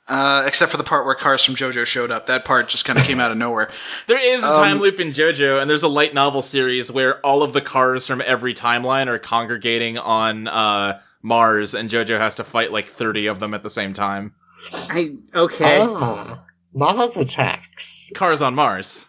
[0.08, 2.26] Uh, except for the part where Cars from JoJo showed up.
[2.26, 3.70] That part just kind of came out of nowhere.
[4.08, 7.24] There is a Um, time loop in JoJo, and there's a light novel series where
[7.24, 12.34] all of the cars from every timeline are congregating on uh, Mars, and JoJo has
[12.34, 14.34] to fight like 30 of them at the same time.
[14.90, 15.78] I okay.
[15.80, 16.44] Ah,
[16.74, 18.10] Mars attacks.
[18.14, 19.06] Cars on Mars.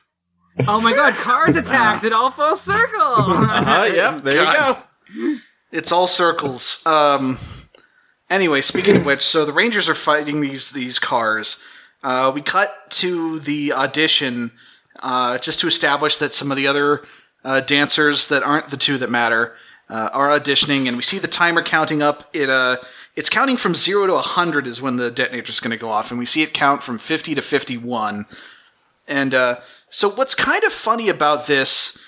[0.67, 2.03] Oh my god, cars attacks!
[2.03, 3.01] It all full circle.
[3.01, 4.77] Uh, yep, there God.
[5.15, 5.39] you go.
[5.71, 6.83] It's all circles.
[6.85, 7.39] Um,
[8.33, 11.63] anyway, speaking of which, so the Rangers are fighting these these cars.
[12.03, 14.51] Uh, we cut to the audition
[15.01, 17.05] uh, just to establish that some of the other
[17.45, 19.55] uh, dancers that aren't the two that matter
[19.89, 22.29] uh, are auditioning, and we see the timer counting up.
[22.33, 22.77] It uh,
[23.15, 26.09] it's counting from zero to hundred is when the detonator is going to go off,
[26.09, 28.25] and we see it count from fifty to fifty-one.
[29.07, 29.59] And uh,
[29.89, 31.99] so, what's kind of funny about this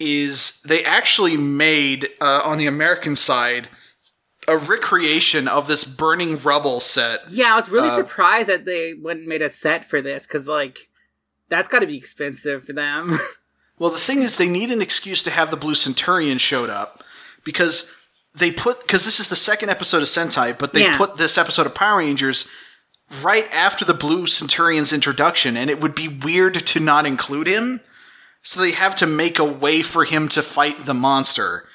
[0.00, 3.68] is they actually made on the American side
[4.48, 7.20] a recreation of this burning rubble set.
[7.30, 10.26] yeah, I was really Uh, surprised that they went and made a set for this
[10.26, 10.88] because like
[11.48, 13.18] that's got to be expensive for them.
[13.76, 17.02] Well, the thing is, they need an excuse to have the Blue Centurion showed up
[17.42, 17.90] because
[18.32, 20.96] they put because this is the second episode of Sentai, but they Yeah.
[20.96, 22.46] put this episode of Power Rangers
[23.20, 27.80] right after the Blue Centurion's introduction, and it would be weird to not include him.
[28.44, 31.66] So they have to make a way for him to fight the monster.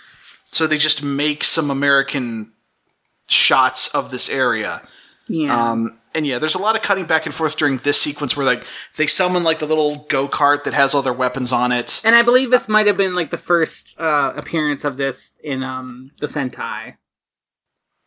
[0.51, 2.53] So they just make some American
[3.29, 4.81] shots of this area.
[5.29, 5.71] Yeah.
[5.71, 8.45] Um, and yeah, there's a lot of cutting back and forth during this sequence where
[8.45, 8.63] like
[8.97, 12.01] they summon like the little go kart that has all their weapons on it.
[12.03, 15.61] and I believe this might have been like the first uh, appearance of this in
[15.63, 16.95] um the Sentai.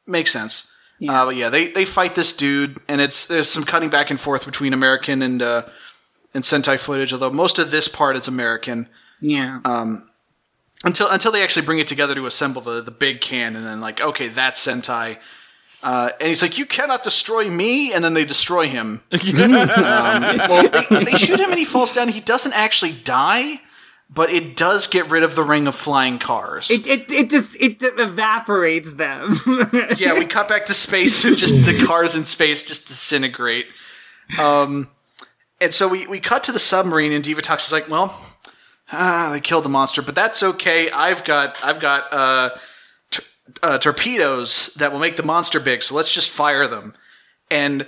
[0.07, 0.69] Makes sense.
[0.99, 1.23] Yeah.
[1.23, 4.21] Uh, but yeah, they they fight this dude, and it's there's some cutting back and
[4.21, 5.63] forth between American and uh,
[6.35, 7.13] and Sentai footage.
[7.13, 8.89] Although most of this part is American
[9.21, 9.61] Yeah.
[10.85, 13.81] Until until they actually bring it together to assemble the the big can, and then
[13.81, 15.19] like okay, that's Sentai.
[15.83, 19.03] Uh, and he's like, "You cannot destroy me," and then they destroy him.
[19.13, 22.09] um, well, they, they shoot him, and he falls down.
[22.09, 23.61] He doesn't actually die,
[24.09, 26.71] but it does get rid of the ring of flying cars.
[26.71, 29.41] it, it it just it evaporates them.
[29.97, 33.67] yeah, we cut back to space and just the cars in space just disintegrate.
[34.39, 34.89] Um,
[35.61, 38.21] and so we, we cut to the submarine and Diva Divatox is like, well,
[38.93, 40.91] ah, they killed the monster, but that's okay.
[40.91, 42.51] I've got I've got uh,
[43.63, 46.95] uh, torpedoes that will make the monster big, so let's just fire them.
[47.51, 47.87] And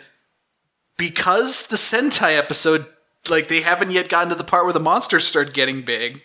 [0.96, 2.86] because the Sentai episode,
[3.28, 6.22] like they haven't yet gotten to the part where the monsters start getting big,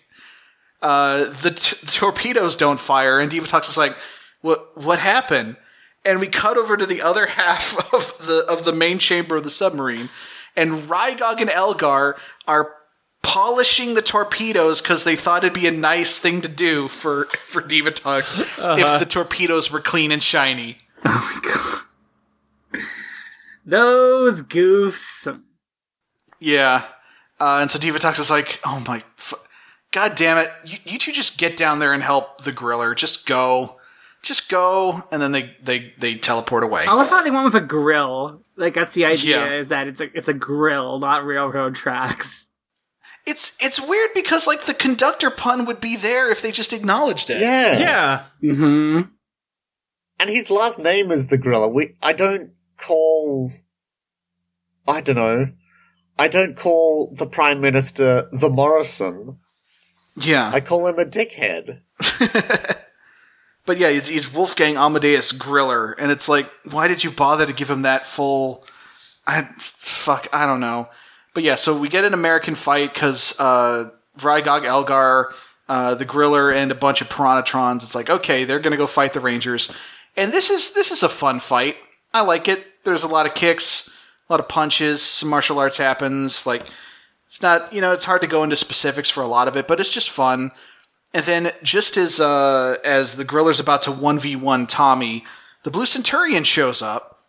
[0.82, 3.96] uh, the t- torpedoes don't fire, and Divatox is like,
[4.42, 4.78] "What?
[4.78, 5.58] What happened?"
[6.06, 9.44] And we cut over to the other half of the of the main chamber of
[9.44, 10.10] the submarine,
[10.56, 12.18] and Rygog and Elgar
[12.48, 12.76] are
[13.22, 17.62] polishing the torpedoes because they thought it'd be a nice thing to do for for
[17.62, 18.40] Divatox
[18.78, 20.78] if the torpedoes were clean and shiny.
[21.06, 21.50] Oh my
[22.72, 22.82] god,
[23.66, 25.42] Those goofs.
[26.40, 26.86] Yeah.
[27.40, 29.34] Uh, and so Divatox is like, oh my, f-
[29.92, 30.50] god damn it.
[30.66, 32.96] You, you two just get down there and help the griller.
[32.96, 33.78] Just go.
[34.24, 35.04] Just go.
[35.12, 36.84] And then they, they, they teleport away.
[36.86, 38.42] I love how they went with a grill.
[38.58, 39.54] Like that's the idea Yeah.
[39.60, 42.48] is that it's a it's a grill, not railroad tracks.
[43.30, 47.30] It's, it's weird because, like, the conductor pun would be there if they just acknowledged
[47.30, 47.42] it.
[47.42, 47.78] Yeah.
[47.78, 48.24] Yeah.
[48.44, 49.02] Mm-hmm.
[50.20, 51.72] And his last name is the Griller.
[51.72, 53.50] We I don't call
[54.88, 55.48] I don't know.
[56.18, 59.40] I don't call the Prime Minister the Morrison.
[60.18, 60.52] Yeah.
[60.54, 61.82] I call him a dickhead.
[63.70, 67.54] But yeah, he's, he's Wolfgang Amadeus Griller, and it's like, why did you bother to
[67.54, 68.66] give him that full?
[69.28, 70.90] I fuck, I don't know.
[71.40, 75.34] But yeah, so we get an American fight because uh, Elgar,
[75.70, 77.82] uh, the Griller, and a bunch of Piranhatrons.
[77.82, 79.74] It's like, okay, they're gonna go fight the Rangers,
[80.18, 81.78] and this is this is a fun fight.
[82.14, 82.84] I like it.
[82.84, 83.90] There's a lot of kicks,
[84.28, 86.46] a lot of punches, some martial arts happens.
[86.46, 86.64] Like,
[87.26, 89.66] it's not, you know, it's hard to go into specifics for a lot of it,
[89.66, 90.52] but it's just fun.
[91.14, 95.24] And then, just as uh, as the griller's about to one v one Tommy,
[95.64, 97.20] the Blue Centurion shows up,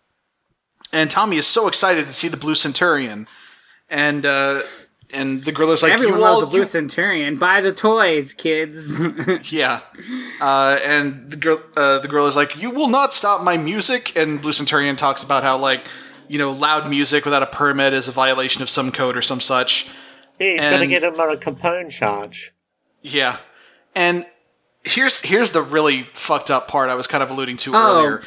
[0.93, 3.29] and Tommy is so excited to see the Blue Centurion,
[3.91, 4.61] and uh,
[5.13, 7.37] and the griller's like, Everyone "You loves all, the Blue you- Centurion.
[7.39, 8.99] Buy the toys, kids.
[9.53, 9.81] yeah."
[10.41, 14.41] Uh, and the girl, uh, the griller's like, "You will not stop my music." And
[14.41, 15.87] Blue Centurion talks about how like,
[16.29, 19.41] you know, loud music without a permit is a violation of some code or some
[19.41, 19.89] such.
[20.39, 22.55] Yeah, he's gonna get him on a Capone charge.
[23.03, 23.39] Yeah.
[23.95, 24.25] And
[24.85, 27.79] here's here's the really fucked up part I was kind of alluding to Oh.
[27.99, 28.23] earlier.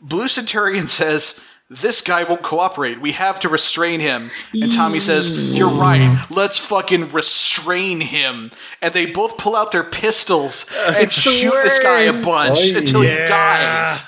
[0.00, 1.40] Blue Centurion says,
[1.70, 3.00] This guy won't cooperate.
[3.00, 4.30] We have to restrain him.
[4.52, 6.24] And Tommy says, You're right.
[6.30, 8.50] Let's fucking restrain him.
[8.82, 12.58] And they both pull out their pistols and It's the shoot this guy a bunch
[12.74, 13.22] Oh, until yeah.
[13.22, 14.04] he dies.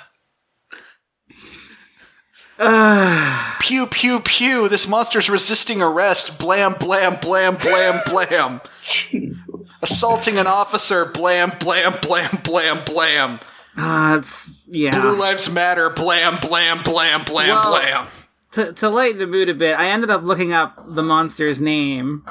[3.61, 4.69] pew pew pew.
[4.69, 6.39] This monster's resisting arrest.
[6.39, 8.61] Blam blam blam blam blam.
[8.83, 9.83] Jesus.
[9.83, 11.05] Assaulting an officer.
[11.05, 13.41] Blam blam blam blam blam.
[13.77, 14.91] Uh, it's yeah.
[14.99, 15.91] Blue Lives Matter.
[15.91, 18.07] Blam blam blam blam Well- blam.
[18.53, 22.24] to, to lighten the mood a bit, I ended up looking up the monster's name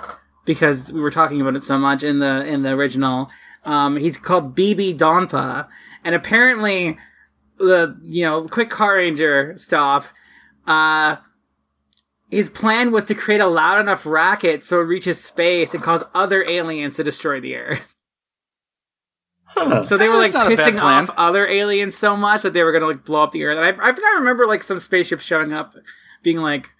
[0.46, 3.30] because we were talking about it so much in the in the original.
[3.64, 5.68] Um, he's called BB Donpa,
[6.04, 6.98] and apparently,
[7.58, 10.14] the you know quick car ranger stuff.
[10.68, 11.18] Uh,
[12.32, 16.04] his plan was to create a loud enough racket so it reaches space and cause
[16.16, 17.82] other aliens to destroy the Earth.
[19.56, 19.84] Huh.
[19.84, 22.52] So they were like That's not a bad pissing off other aliens so much that
[22.54, 23.58] they were gonna like blow up the Earth.
[23.58, 25.74] And I, I think I remember like some spaceship showing up,
[26.24, 26.72] being like,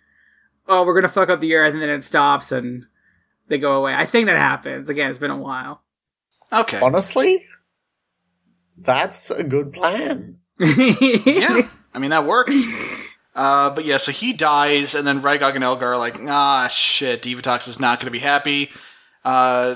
[0.68, 2.86] "Oh, we're gonna fuck up the Earth," and then it stops and
[3.48, 3.96] they go away.
[3.96, 4.90] I think that happens.
[4.90, 5.84] Again, it's been a while.
[6.52, 6.80] Okay.
[6.82, 7.46] Honestly,
[8.78, 10.40] that's a good plan.
[10.60, 12.56] yeah, I mean that works.
[13.36, 17.22] Uh, but yeah, so he dies, and then Rygog and Elgar are like, ah, shit,
[17.22, 18.70] Divatox is not going to be happy.
[19.26, 19.76] Uh,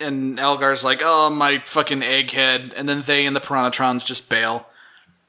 [0.00, 2.72] and Elgar's like, oh, my fucking egghead.
[2.76, 4.66] And then they and the Piranhatrons just bail.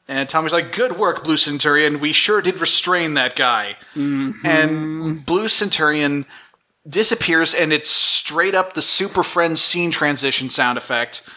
[0.10, 2.00] And Tommy's like, good work, Blue Centurion.
[2.00, 3.76] We sure did restrain that guy.
[3.96, 6.26] And Blue Centurion
[6.88, 11.28] disappears, and it's straight up the Super Friends scene transition sound effect.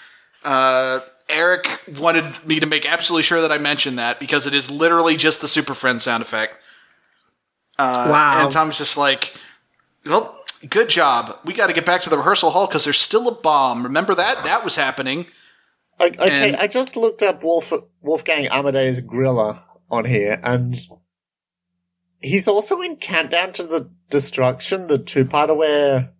[0.45, 4.71] Uh, Eric wanted me to make absolutely sure that I mentioned that because it is
[4.71, 6.55] literally just the Super Friend sound effect.
[7.79, 8.43] Uh, Wow.
[8.43, 9.33] And Tommy's just like,
[10.07, 11.37] well, good job.
[11.45, 13.83] We got to get back to the rehearsal hall because there's still a bomb.
[13.85, 14.45] Remember that?
[14.45, 15.27] That was happening.
[16.01, 20.75] Okay, And- I just looked up Wolf, Wolfgang Amadeus Griller on here, and
[22.21, 26.11] he's also in Countdown to the Destruction, the two-parter where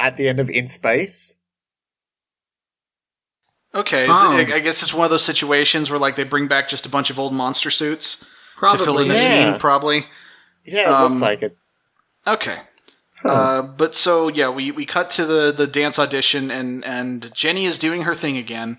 [0.00, 1.36] at the end of In Space.
[3.74, 4.36] Okay, is Oh.
[4.38, 6.88] it- I guess it's one of those situations where like they bring back just a
[6.88, 8.24] bunch of old monster suits
[8.56, 8.78] Probably.
[8.78, 9.50] to fill in the Yeah.
[9.52, 9.60] scene.
[9.60, 10.06] Probably.
[10.64, 11.56] Yeah, it Um, looks like it.
[12.26, 12.58] Okay.
[13.28, 17.64] Uh, but so yeah, we, we cut to the, the dance audition and, and Jenny
[17.64, 18.78] is doing her thing again,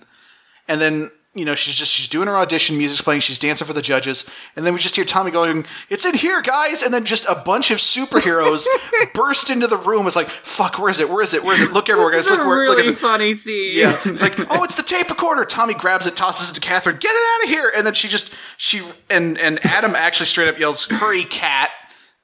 [0.68, 3.74] and then you know she's just she's doing her audition, music's playing, she's dancing for
[3.74, 4.26] the judges,
[4.56, 7.36] and then we just hear Tommy going, "It's in here, guys!" And then just a
[7.36, 8.66] bunch of superheroes
[9.14, 10.08] burst into the room.
[10.08, 11.10] It's like, "Fuck, where is it?
[11.10, 11.44] Where is it?
[11.44, 11.72] Where is it?
[11.72, 12.28] Look everywhere, guys!
[12.28, 12.60] Look where!
[12.60, 13.72] really look at it!" funny scene.
[13.74, 15.46] Yeah, it's like, oh, it's the tape recorder.
[15.46, 16.98] Tommy grabs it, tosses it to Katherine.
[16.98, 17.72] Get it out of here!
[17.76, 21.70] And then she just she and and Adam actually straight up yells, "Hurry, Kat!"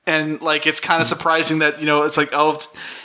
[0.05, 2.59] And like it's kind of surprising that you know it's like oh,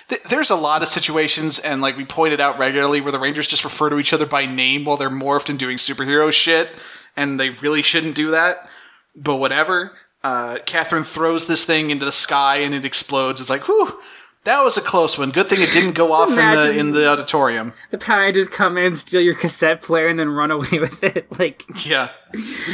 [0.08, 3.46] th- there's a lot of situations and like we pointed out regularly where the Rangers
[3.46, 6.70] just refer to each other by name while they're morphed and doing superhero shit,
[7.16, 8.68] and they really shouldn't do that.
[9.14, 9.92] But whatever.
[10.24, 13.40] Uh, Katherine throws this thing into the sky and it explodes.
[13.40, 14.00] It's like, whew,
[14.44, 15.30] that was a close one.
[15.30, 17.72] Good thing it didn't go off in the in the auditorium.
[17.90, 21.38] The Power Rangers come in, steal your cassette player, and then run away with it.
[21.38, 22.10] Like, Yeah.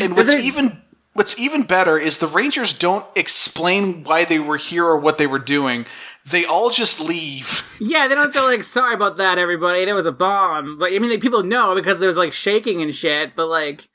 [0.00, 0.80] And what's even
[1.14, 5.26] what's even better is the Rangers don't explain why they were here or what they
[5.26, 5.86] were doing.
[6.26, 7.62] They all just leave.
[7.80, 9.84] yeah, they don't say like, "Sorry about that, everybody.
[9.84, 12.80] There was a bomb." But I mean, like, people know because there was like shaking
[12.82, 13.34] and shit.
[13.36, 13.88] But like,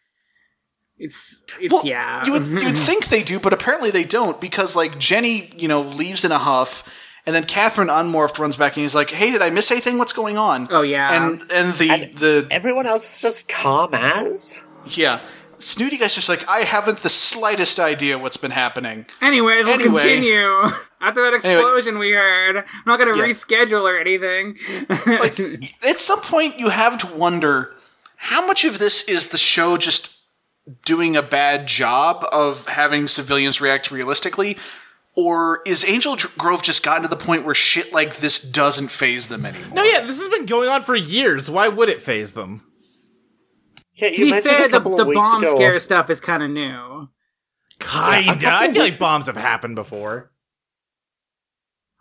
[0.97, 2.25] it's it's Well, yeah.
[2.25, 5.67] You would, you would think they do, but apparently they don't because like Jenny, you
[5.67, 6.83] know, leaves in a huff.
[7.25, 9.97] And then Katherine unmorphed runs back and he's like, "Hey, did I miss anything?
[9.97, 11.11] What's going on?" Oh, yeah.
[11.25, 14.63] and and the And- the Everyone else is just calm as.
[14.85, 15.21] yeah,
[15.59, 20.01] Snooty guy's just like, "I haven't the slightest idea what's been happening." Anyways, let's Anyway.
[20.01, 20.47] continue.
[21.01, 23.23] After that explosion we heard, I'm not gonna Yeah.
[23.25, 24.57] reschedule or anything.
[25.05, 25.39] like
[25.85, 27.73] at some point you have to wonder
[28.17, 30.09] how much of this is the show just
[30.85, 34.57] doing a bad job of having civilians react realistically
[35.15, 39.27] or is Angel Grove just gotten to the point where shit like this doesn't phase
[39.27, 39.75] them anymore?
[39.75, 41.49] No, yeah, this has been going on for years.
[41.49, 42.61] Why would it phase them?
[44.01, 45.55] Yeah, to be fair, the, the bomb ago.
[45.55, 47.09] scare also- stuff is kind of new.
[47.79, 48.33] Kinda.
[48.33, 50.31] couple I feel like bombs have happened before.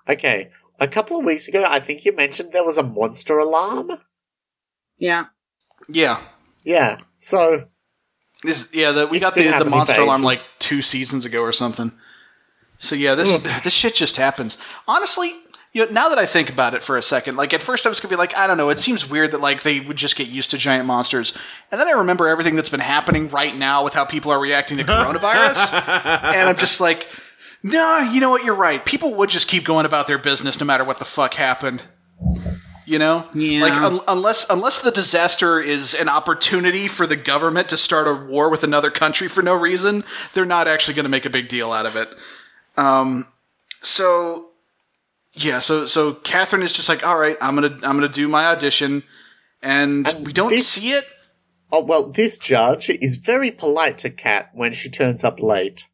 [0.09, 3.93] Okay, a couple of weeks ago, I think you mentioned there was a monster alarm.
[4.97, 5.27] Yeah.
[5.89, 6.21] Yeah.
[6.65, 7.69] Yeah, so
[8.43, 11.53] This yeah, the, we got the, the monster for alarm like 2 seasons ago or
[11.53, 11.93] something.
[12.79, 14.57] So yeah, this this shit just happens.
[14.87, 15.33] Honestly,
[15.73, 17.89] you know, now that I think about it for a second, like at first I
[17.89, 20.17] was gonna be like, I don't know, it seems weird that like they would just
[20.17, 21.33] get used to giant monsters,
[21.71, 24.79] and then I remember everything that's been happening right now with how people are reacting
[24.79, 27.07] to coronavirus, and I'm just like,
[27.63, 28.85] nah, you know what, you're right.
[28.85, 31.83] People would just keep going about their business no matter what the fuck happened.
[32.87, 33.61] You know, Yeah.
[33.65, 38.15] like un- unless unless the disaster is an opportunity for the government to start a
[38.15, 41.49] war with another country for no reason, they're not actually going to make a big
[41.49, 42.09] deal out of it.
[42.79, 43.27] Um,
[43.83, 44.48] so
[45.45, 48.47] yeah, so so Katherine is just like, all right, I'm gonna I'm gonna do my
[48.47, 49.03] audition,
[49.63, 51.05] and, And we don't this- see it.
[51.71, 55.87] Oh, well, this judge is very polite to Kat when she turns up late.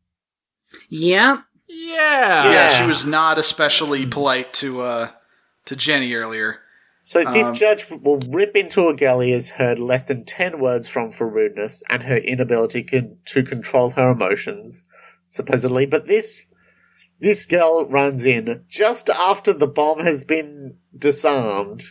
[0.88, 1.38] Yeah.
[1.68, 2.44] Yeah.
[2.44, 2.68] Yeah, Yeah.
[2.80, 5.08] she was not especially polite to uh
[5.66, 6.60] to Jenny earlier.
[7.02, 10.88] So this Um, judge will rip into a galley as heard less than 10 words
[10.88, 14.84] from for rudeness and her inability con- to control her emotions,
[15.28, 15.84] supposedly.
[15.84, 16.46] But this,
[17.20, 21.84] this girl runs in just after the bomb has been disarmed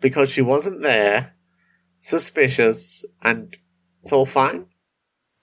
[0.00, 1.34] because she wasn't there,
[2.00, 3.56] suspicious, and
[4.00, 4.66] it's all fine.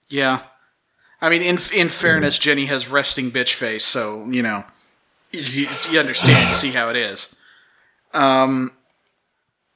[0.08, 0.42] Yeah,
[1.20, 4.64] I mean, in in fairness, Jenny has resting bitch face, so you know,
[5.32, 7.34] you, you understand, you see how it is.
[8.12, 8.72] Um,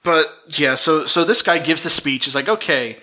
[0.02, 2.24] but yeah, so so this guy gives the speech.
[2.24, 2.98] He's like, okay,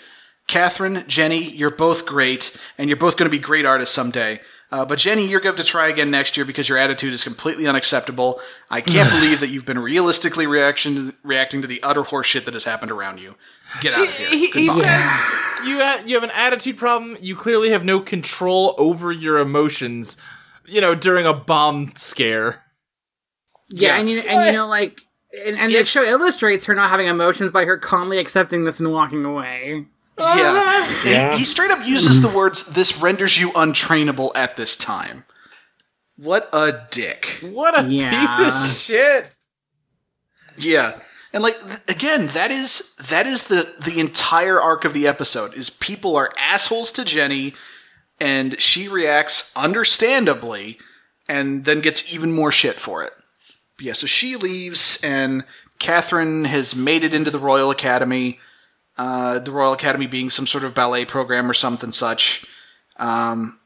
[0.48, 4.42] Katherine, Jenny, you're both great, and you're both going to be great artists someday.
[4.72, 7.68] Uh, but Jenny, you're going to try again next year because your attitude is completely
[7.68, 8.40] unacceptable.
[8.70, 12.54] I can't believe that you've been realistically reaction to, reacting to the utter horseshit that
[12.54, 13.36] has happened around you.
[13.82, 14.30] Get out of here.
[14.30, 14.86] He, he says
[15.66, 17.18] you ha- you have an attitude problem.
[17.22, 20.16] You clearly have no control over your emotions.
[20.66, 22.64] You know, during a bomb scare.
[23.70, 24.00] Yeah, Yeah.
[24.00, 25.02] and you and you know like
[25.46, 28.92] and, and the show illustrates her not having emotions by her calmly accepting this and
[28.92, 29.86] walking away.
[30.20, 30.88] Yeah.
[31.06, 31.32] Yeah.
[31.34, 35.24] He, he straight up uses the words, this renders you untrainable at this time.
[36.16, 37.40] What a dick.
[37.42, 38.20] What a Yeah.
[38.20, 39.26] piece of shit.
[40.58, 41.00] Yeah.
[41.34, 45.56] And like th- again, that is that is the the entire arc of the episode
[45.56, 47.54] is people are assholes to Jenny
[48.20, 50.78] and she reacts understandably
[51.28, 53.14] and then gets even more shit for it.
[53.78, 55.46] But yeah, so she leaves and
[55.80, 58.40] Katherine has made it into the Royal Academy.
[59.04, 62.46] Uh, the Royal Academy being some sort of ballet program or something such.
[62.98, 63.58] Um,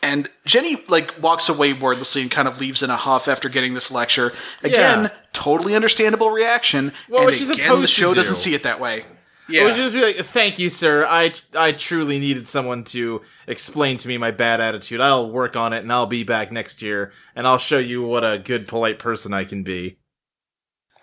[0.00, 3.74] and Jenny like walks away wordlessly and kind of leaves in a huff after getting
[3.74, 4.32] this lecture.
[4.62, 5.08] Again, Yeah.
[5.32, 6.92] totally understandable reaction.
[7.08, 8.14] Well, and was she again, supposed the show do?
[8.16, 9.04] doesn't see it that way.
[9.48, 9.62] Yeah.
[9.62, 11.04] It was just like, thank you, sir.
[11.08, 15.00] I I truly needed someone to explain to me my bad attitude.
[15.00, 18.22] I'll work on it, and I'll be back next year, and I'll show you what
[18.24, 19.96] a good, polite person I can be.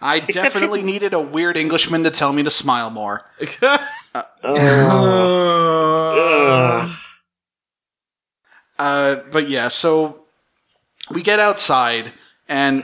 [0.01, 3.25] I Except definitely she- needed a weird Englishman to tell me to smile more.
[4.13, 6.11] Oh.
[6.15, 6.89] Ugh.
[8.79, 10.23] Uh, but yeah, so
[11.11, 12.13] we get outside,
[12.49, 12.83] and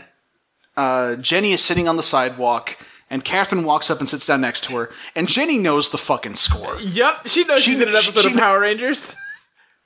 [0.76, 2.78] uh, Jenny is sitting on the sidewalk,
[3.10, 6.36] and Katherine walks up and sits down next to her, and Jenny knows the fucking
[6.36, 6.76] score.
[6.82, 9.16] yep, she knows She- she's in an episode she- of Power Rangers.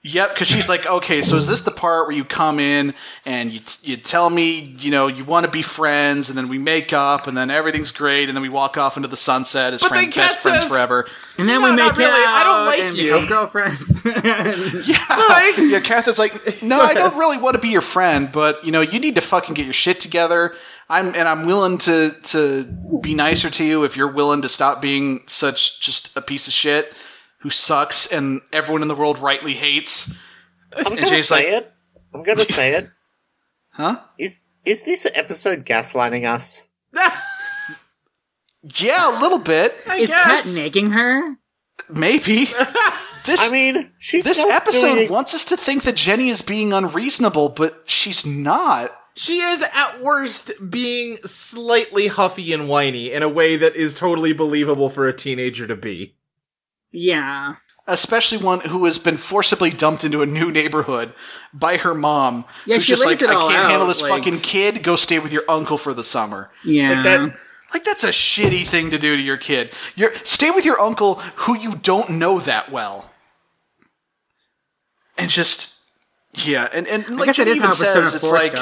[0.03, 3.51] Yep, because she's like, okay, so is this the part where you come in and
[3.51, 6.91] you you tell me, you know, you want to be friends, and then we make
[6.91, 9.89] up, and then everything's great, and then we walk off into the sunset as But
[9.89, 11.07] friend, then Kat best friends forever.
[11.37, 12.09] And then No, we make really.
[12.09, 13.11] out I don't like and you.
[13.13, 14.03] become girlfriends.
[14.87, 15.79] Yeah, yeah.
[15.81, 18.99] Katherine's like, no, I don't really want to be your friend, but you know, you
[18.99, 20.55] need to fucking get your shit together.
[20.89, 22.63] I'm and I'm willing to to
[23.01, 26.53] be nicer to you if you're willing to stop being such just a piece of
[26.53, 26.91] shit
[27.41, 30.13] who sucks and everyone in the world rightly hates.
[30.75, 31.71] I'm gonna Jay's say like- it.
[32.13, 32.89] I'm gonna say it.
[33.73, 34.01] Huh?
[34.19, 36.67] Is is this episode gaslighting us?
[38.75, 40.55] Yeah, a little bit, I Is Kat guess.
[40.55, 41.35] nagging her?
[41.89, 42.47] maybe.
[43.23, 46.73] This I mean, she's this episode doing- wants us to think that Jenny is being
[46.73, 48.91] unreasonable, but she's not.
[49.15, 54.33] She is at worst being slightly huffy and whiny in a way that is totally
[54.33, 56.15] believable for a teenager to be.
[56.91, 57.55] Yeah.
[57.87, 61.13] especially one who has been forcibly dumped into a new neighborhood
[61.53, 62.45] by her mom.
[62.65, 64.83] Yeah, who's she just like, I can't handle this like- fucking kid.
[64.83, 66.51] Go stay with your uncle for the summer.
[66.63, 66.93] Yeah.
[66.93, 67.37] Like that.
[67.73, 69.73] Like that's a shitty thing to do to your kid.
[69.95, 73.09] You're stay with your uncle who you don't know that well,
[75.17, 75.79] and just
[76.33, 78.53] yeah, and and like guess it Jenny is even says, it's like.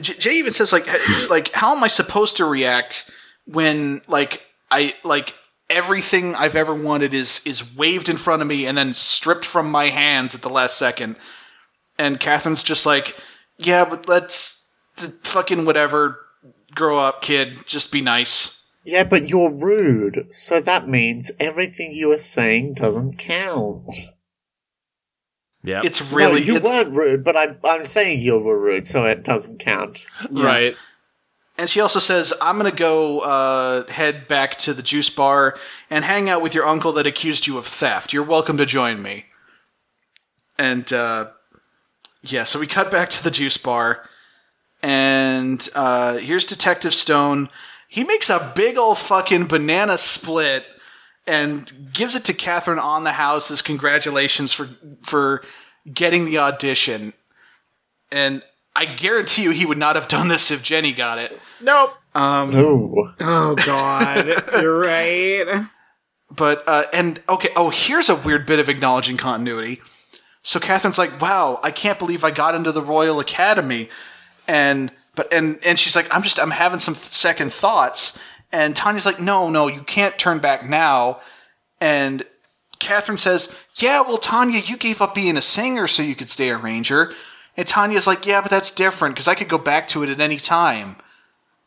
[0.00, 0.86] Jay even says like
[1.30, 3.10] like how am I supposed to react
[3.44, 5.34] when like I like
[5.70, 9.70] everything I've ever wanted is is waved in front of me and then stripped from
[9.70, 11.16] my hands at the last second.
[11.98, 13.16] And Katherine's just like,
[13.56, 16.18] yeah, but let's th- fucking whatever,
[16.74, 18.56] grow up, kid, just be nice.
[18.84, 23.86] Yeah, but you're rude, so that means everything you are saying doesn't count.
[25.62, 25.82] Yeah.
[25.84, 29.04] It's really no, you it's- weren't rude, but I'm I'm saying you were rude, so
[29.04, 30.06] it doesn't count.
[30.30, 30.74] right.
[31.60, 35.58] And she also says, I'm going to go uh, head back to the juice bar
[35.90, 38.14] and hang out with your uncle that accused you of theft.
[38.14, 39.26] You're welcome to join me.
[40.58, 41.32] And uh,
[42.22, 44.08] yeah, so we cut back to the juice bar.
[44.82, 47.50] And uh, here's Detective Stone.
[47.88, 50.64] He makes a big old fucking banana split
[51.26, 54.66] and gives it to Katherine on the house as congratulations for
[55.02, 55.42] for
[55.92, 57.12] getting the audition.
[58.10, 58.42] And
[58.76, 61.38] I guarantee you he would not have done this if Jenny got it.
[61.60, 61.94] Nope.
[62.14, 63.12] Um, No.
[63.20, 64.26] Oh god,
[64.62, 65.64] you're right.
[66.30, 69.80] but uh, and okay, oh, here's a weird bit of acknowledging continuity.
[70.42, 73.88] So Katherine's like, "Wow, I can't believe I got into the Royal Academy,"
[74.48, 78.18] and but and and she's like, "I'm just I'm having some th- second thoughts,"
[78.50, 81.20] and Tanya's like, "No, no, you can't turn back now,"
[81.80, 82.24] and
[82.78, 86.48] Katherine says, "Yeah, well, Tanya, you gave up being a singer so you could stay
[86.48, 87.12] a ranger,"
[87.56, 90.20] and Tanya's like, "Yeah, but that's different because I could go back to it at
[90.20, 90.96] any time."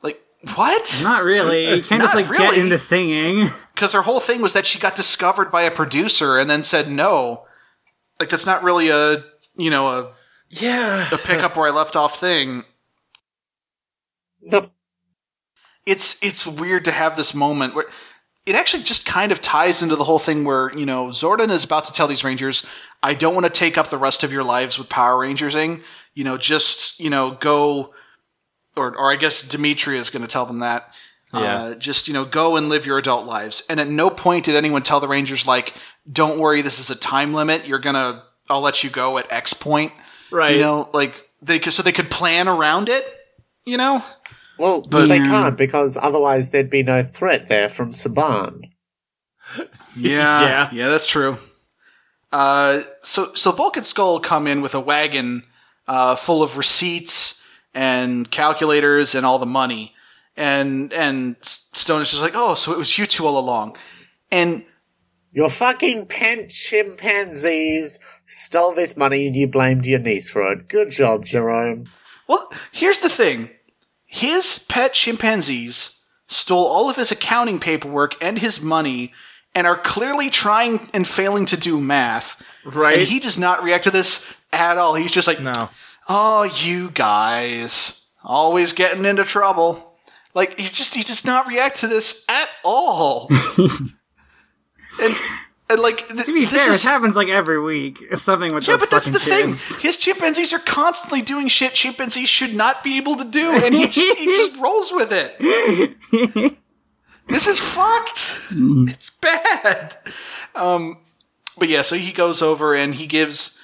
[0.02, 0.22] Like
[0.56, 1.00] what?
[1.04, 1.76] Not really.
[1.76, 3.50] You can't just Not like get into singing.
[3.74, 6.90] because her whole thing was that she got discovered by a producer and then said
[6.90, 7.46] no.
[8.20, 9.24] Like that's not really a
[9.56, 10.12] you know a,
[10.50, 11.08] Yeah.
[11.12, 12.64] a pickup where I left off thing.
[14.42, 14.62] No.
[15.86, 17.86] It's it's weird to have this moment where
[18.46, 21.64] it actually just kind of ties into the whole thing where you know Zordon is
[21.64, 22.66] about to tell these Rangers,
[23.02, 25.82] I don't want to take up the rest of your lives with Power Rangersing.
[26.14, 27.94] You know, just you know go,
[28.76, 30.94] or or I guess Dimitria is going to tell them that.
[31.34, 31.40] Yeah.
[31.40, 33.64] Uh, just you know, go and live your adult lives.
[33.68, 35.76] And at no point did anyone tell the Rangers like,
[36.12, 37.66] "Don't worry, this is a time limit.
[37.66, 39.94] You're gonna, I'll let you go at X point."
[40.30, 40.56] Right.
[40.56, 43.04] You know, like they could, so they could plan around it.
[43.66, 44.04] You know,
[44.58, 45.24] Well, they Yeah.
[45.24, 48.62] can't because otherwise there'd be no threat there from Saban.
[49.96, 50.70] Yeah, Yeah.
[50.74, 51.38] yeah, that's true.
[52.32, 55.44] Uh, so so Bulk and Skull come in with a wagon
[55.88, 57.42] uh, full of receipts
[57.74, 59.94] and calculators and all the money,
[60.36, 63.78] and and Stone is just like, "Oh, so it was you two all along,"
[64.32, 64.66] and
[65.36, 70.68] Your fucking pent chimpanzees stole this money and you blamed your niece for it.
[70.68, 71.90] Good job, Jerome.
[72.28, 73.50] Well, here's the thing.
[74.14, 79.12] His pet chimpanzees stole all of his accounting paperwork and his money
[79.56, 82.40] and are clearly trying and failing to do math.
[82.64, 83.00] Right.
[83.00, 84.94] And he does not react to this at all.
[84.94, 85.72] He's just like, No.
[86.08, 89.98] "Oh, you guys, always getting into trouble."
[90.36, 93.32] Like he just he does not react to this at all.
[93.58, 95.16] and
[95.74, 98.00] and like th- To be this fair, is- it happens like every week.
[98.16, 99.50] Something with yeah, but that's the thing.
[99.82, 103.88] His chimpanzees are constantly doing shit chimpanzees should not be able to do, and he
[103.88, 105.38] just, he just rolls with it.
[107.28, 108.48] this is fucked.
[108.52, 109.98] It's bad.
[110.56, 110.98] Um,
[111.58, 113.60] but yeah, so he goes over and he gives.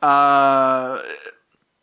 [0.00, 0.98] Uh,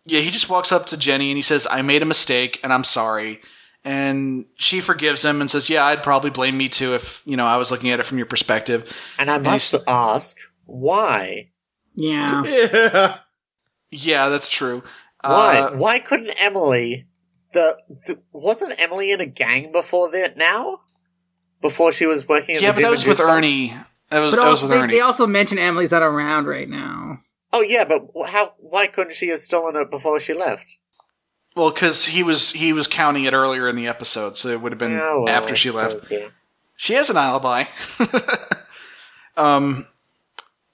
[0.06, 2.74] yeah, he just walks up to Jenny and he says, "I made a mistake and
[2.74, 3.42] I'm sorry."
[3.90, 7.46] And she forgives him and says, "Yeah, I'd probably blame me too if you know
[7.46, 8.88] I was looking at it from your perspective."
[9.18, 11.50] And I must he's- ask, why?
[11.96, 12.44] Yeah.
[12.46, 13.18] Yeah.
[13.92, 14.84] Yeah, that's true.
[15.24, 15.58] Why?
[15.62, 17.08] Uh, why couldn't Emily?
[17.54, 17.76] The,
[18.06, 20.38] the wasn't Emily in a gang before that?
[20.38, 20.82] Now,
[21.60, 23.26] before she was working at yeah, the but gym that was with juice?
[23.28, 23.74] Ernie.
[24.12, 24.94] That was, But that was also, with they, Ernie.
[24.94, 27.18] they also mention Emily's not around right now.
[27.52, 28.54] Oh yeah, but how?
[28.60, 30.78] Why couldn't she have stolen it before she left?
[31.60, 34.72] Well, because he was he was counting it earlier in the episode, so it would
[34.72, 36.10] have been Yeah, well, after I she left.
[36.10, 36.30] Yeah.
[36.76, 37.66] She has an alibi.
[39.38, 39.86] um,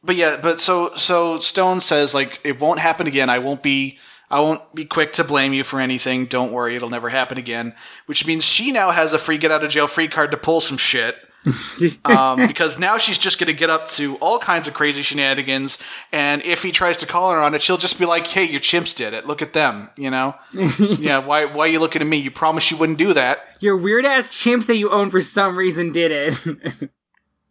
[0.03, 3.29] but yeah, but so so Stone says like it won't happen again.
[3.29, 3.97] I won't be
[4.29, 6.25] I won't be quick to blame you for anything.
[6.25, 7.73] Don't worry, it'll never happen again.
[8.05, 10.61] Which means she now has a free get out of jail free card to pull
[10.61, 11.15] some shit.
[12.05, 15.77] um, because now she's just going to get up to all kinds of crazy shenanigans,
[16.11, 18.59] and if he tries to call her on it, she'll just be like, "Hey, your
[18.59, 19.25] chimps did it.
[19.25, 20.35] Look at them." You know?
[20.79, 21.19] yeah.
[21.19, 21.45] Why?
[21.45, 22.17] Why are you looking at me?
[22.17, 23.39] You promised you wouldn't do that.
[23.59, 26.89] Your weird ass chimps that you own for some reason did it.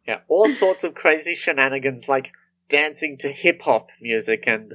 [0.06, 2.32] Yeah, all sorts of crazy shenanigans like
[2.68, 4.74] dancing to hip hop music and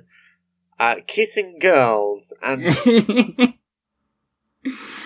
[0.80, 2.66] uh, kissing girls and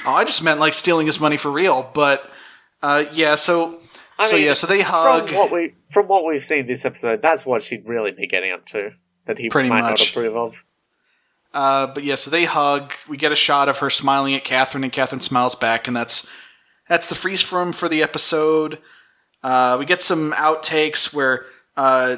[0.06, 1.90] Oh, I just meant like stealing his money for real.
[1.94, 2.30] But
[2.82, 3.80] uh, yeah, so
[4.18, 5.28] I so mean, yeah, so they hug.
[5.28, 8.52] From what we from what we've seen this episode, that's what she'd really be getting
[8.52, 8.92] up to.
[9.26, 10.66] That he Pretty might not approve of.
[11.54, 12.94] Uh, but yeah, so they hug.
[13.08, 16.28] We get a shot of her smiling at Katherine, and Katherine smiles back, and that's
[16.90, 18.80] that's the freeze frame for the episode.
[19.44, 21.46] Uh, we get some outtakes where
[21.78, 22.18] uh,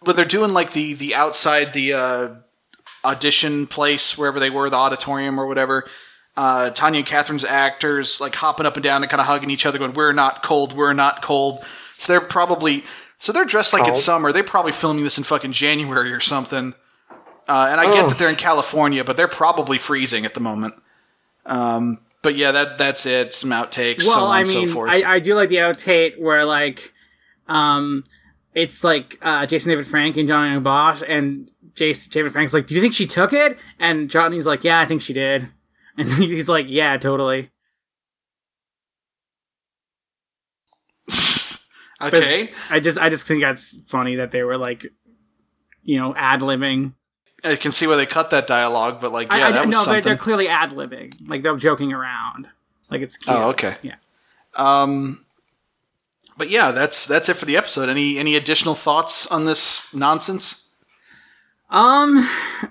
[0.00, 2.34] where they're doing like the the outside the uh,
[3.04, 5.88] audition place wherever they were, the auditorium or whatever.
[6.36, 9.64] Uh, Tanya and Katherine's actors like hopping up and down and kind of hugging each
[9.64, 11.64] other, going, "We're not cold, we're not cold."
[11.98, 12.84] So they're probably
[13.18, 14.32] so they're dressed like it's summer.
[14.32, 16.74] They're probably filming this in fucking January or something.
[17.48, 20.74] Uh, and I get that they're in California, but they're probably freezing at the moment.
[21.46, 23.32] Um, but yeah, that that's it.
[23.32, 24.90] Some outtakes, so well, on I and mean, so forth.
[24.90, 26.92] I, I do like the outtake where like,
[27.46, 28.04] um,
[28.52, 32.74] it's like uh, Jason David Frank and Johnny Bosch, and Jason David Frank's like, "Do
[32.74, 35.48] you think she took it?" And Johnny's like, "Yeah, I think she did."
[35.96, 37.50] And he's like, "Yeah, totally."
[41.98, 44.84] Okay, I just I just think that's funny that they were like,
[45.82, 46.92] you know, ad libbing.
[47.42, 49.86] I can see why they cut that dialogue, but like, yeah, I, I, that was
[49.86, 51.14] no, they're, they're clearly ad libbing.
[51.26, 52.50] Like they're joking around.
[52.90, 53.34] Like it's cute.
[53.34, 53.76] Oh, okay.
[53.80, 53.94] Yeah.
[54.56, 55.24] Um,
[56.36, 57.88] but yeah, that's that's it for the episode.
[57.88, 60.65] Any any additional thoughts on this nonsense?
[61.68, 62.24] Um,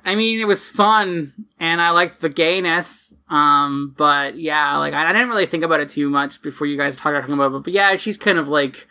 [0.06, 3.14] I mean, it was fun, and I liked the gayness.
[3.30, 6.78] Um, but yeah, like I, I didn't really think about it too much before you
[6.78, 7.64] guys talked about it.
[7.64, 8.88] But yeah, she's kind of like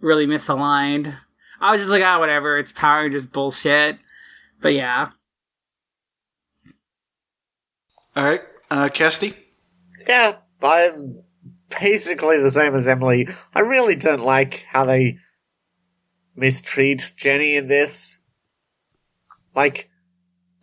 [0.00, 1.14] really misaligned.
[1.60, 2.58] I was just like, ah, whatever.
[2.58, 3.98] It's power, just bullshit.
[4.60, 5.10] But yeah,
[8.14, 9.34] All right, uh, Cassidy.
[10.06, 11.22] Yeah, I'm
[11.80, 13.26] basically the same as Emily.
[13.54, 15.18] I really don't like how they
[16.36, 18.20] mistreat Jenny in this.
[19.54, 19.90] Like,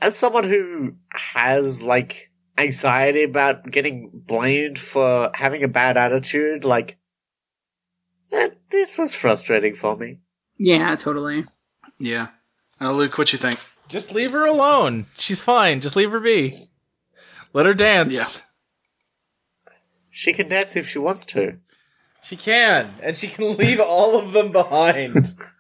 [0.01, 6.97] as someone who has, like, anxiety about getting blamed for having a bad attitude, like,
[8.31, 10.19] that, this was frustrating for me.
[10.57, 11.45] yeah, totally.
[11.99, 12.27] Yeah,
[12.79, 13.59] uh, Luke, what you think?
[13.89, 15.07] Just leave her alone.
[15.17, 15.81] She's fine.
[15.81, 16.67] Just leave her be.
[17.53, 18.13] Let her dance.
[18.13, 19.73] Yeah.
[20.09, 21.57] She can dance if she wants to.
[22.23, 25.27] She can, and she can leave all of them behind.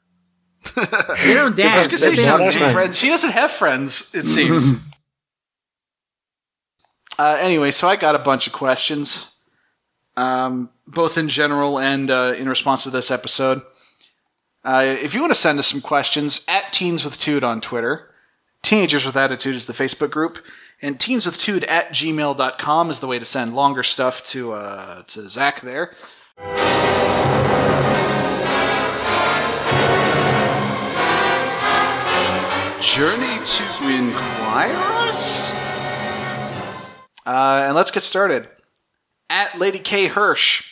[0.75, 2.59] They don't I was gonna say she they not don't doesn't friends.
[2.59, 2.97] have friends.
[2.99, 4.09] She doesn't have friends.
[4.13, 4.73] It seems.
[7.17, 9.35] uh, anyway, so I got a bunch of questions,
[10.15, 13.61] um, both in general and uh, in response to this episode.
[14.63, 18.09] Uh, if you want to send us some questions, at Teens with Tude on Twitter,
[18.61, 20.39] Teenagers with Attitude is the Facebook group,
[20.81, 25.03] and Teens with Tude at gmail.com is the way to send longer stuff to uh,
[25.03, 25.95] to Zach there.
[32.81, 35.53] Journey to Inquire Us?
[37.25, 38.47] Uh, and let's get started.
[39.29, 40.07] At Lady K.
[40.07, 40.71] Hirsch,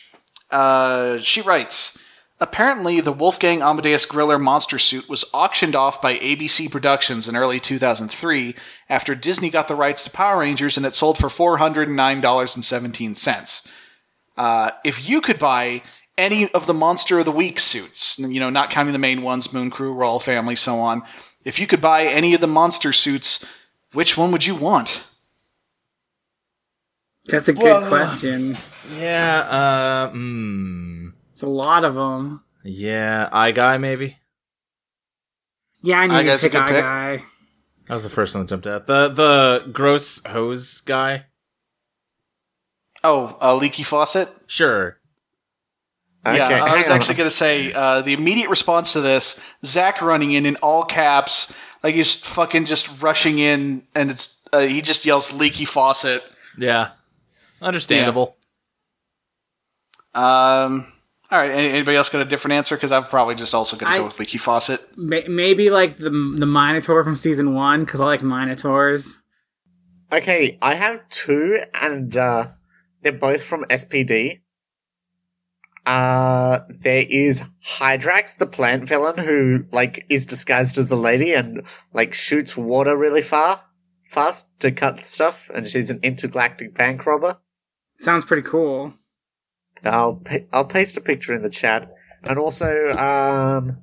[0.49, 1.97] uh, she writes
[2.39, 7.59] Apparently, the Wolfgang Amadeus Griller monster suit was auctioned off by ABC Productions in early
[7.59, 8.55] 2003
[8.88, 13.67] after Disney got the rights to Power Rangers and it sold for $409.17.
[14.38, 15.81] Uh, if you could buy
[16.17, 19.51] any of the Monster of the Week suits, you know, not counting the main ones,
[19.51, 21.03] Moon Crew, Royal Family, so on,
[21.48, 23.45] if you could buy any of the monster suits,
[23.94, 25.03] which one would you want?
[27.28, 28.57] That's a good Well- question.
[28.95, 32.44] Yeah, uh, mm, It's a lot of them.
[32.64, 34.18] yeah, eye guy maybe.
[35.82, 36.84] Yeah, I I need to guess a pick good Eye pick.
[36.84, 37.24] Guy.
[37.88, 38.88] That was the first one that jumped out.
[38.88, 41.26] The the gross hose guy.
[43.03, 44.30] Oh, a Leaky Faucet?
[44.48, 44.97] Sure.
[46.27, 46.95] Okay, yeah, I was on.
[46.95, 50.83] actually going to say uh, the immediate response to this: Zach running in in all
[50.83, 56.23] caps, like he's fucking just rushing in, and it's uh, he just yells "leaky faucet."
[56.57, 56.89] Yeah.
[57.61, 58.35] Understandable.
[60.13, 60.91] Um,
[61.29, 62.75] all right, anybody else got a different answer?
[62.75, 64.79] Because I'm probably just also going to go with leaky faucet.
[64.97, 69.21] May- Maybe like the the Minotaur from season one because I like Minotaurs.
[70.11, 72.47] Okay, I have two, and uh,
[73.01, 74.39] they're both from SPD.
[75.88, 81.64] Uh, there is Hydrax, the plant villain, who like is disguised as a lady and
[81.93, 83.61] like shoots water really far,
[84.03, 87.38] fast to cut stuff, and she's an intergalactic bank robber.
[88.01, 88.95] Sounds pretty cool.
[89.85, 91.89] I'll pa- I'll paste a picture in the chat,
[92.23, 93.77] and also um,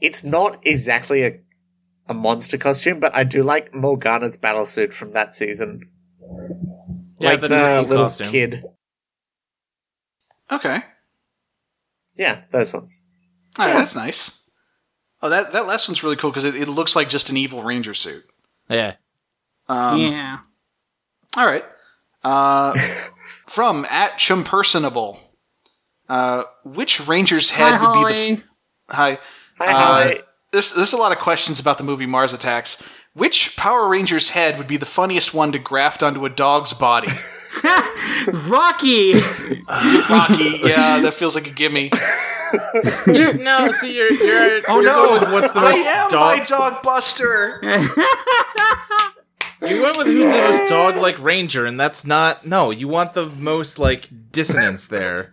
[0.00, 1.38] it's not exactly a
[2.08, 5.90] a monster costume, but I do like Morgana's battlesuit from that season.
[7.18, 8.26] Yeah, like that the is a cool little costume.
[8.28, 8.64] kid.
[10.50, 10.82] Okay,
[12.16, 13.02] Yeah, those ones.
[13.58, 13.78] all right, Yeah.
[13.78, 14.30] that's nice.
[15.22, 17.62] Oh, that that last one's really cool because it, it looks like just an evil
[17.62, 18.24] ranger suit.
[18.68, 18.94] Yeah.
[19.68, 20.38] Um, yeah.
[21.36, 21.64] All right.
[22.22, 22.76] Uh,
[23.48, 25.18] from at Chumpersonable.
[26.08, 28.32] Uh, which ranger's head Hi, would be the Holly.
[28.32, 28.42] f-
[28.90, 29.18] hi?
[29.58, 29.72] Hi, Uh,
[30.04, 30.20] Holly.
[30.52, 32.82] There's there's a lot of questions about the movie Mars Attacks.
[33.14, 37.08] Which Power Ranger's head would be the funniest one to graft onto a dog's body?
[38.48, 39.14] Rocky.
[40.08, 41.90] Rocky, yeah, that feels like a gimme.
[43.06, 46.38] you no, see you're you're Oh you're no, with what's the I most am dog
[46.38, 47.60] my dog Buster.
[49.66, 53.14] You went with who's the most dog like ranger, and that's not no, you want
[53.14, 55.30] the most like dissonance there.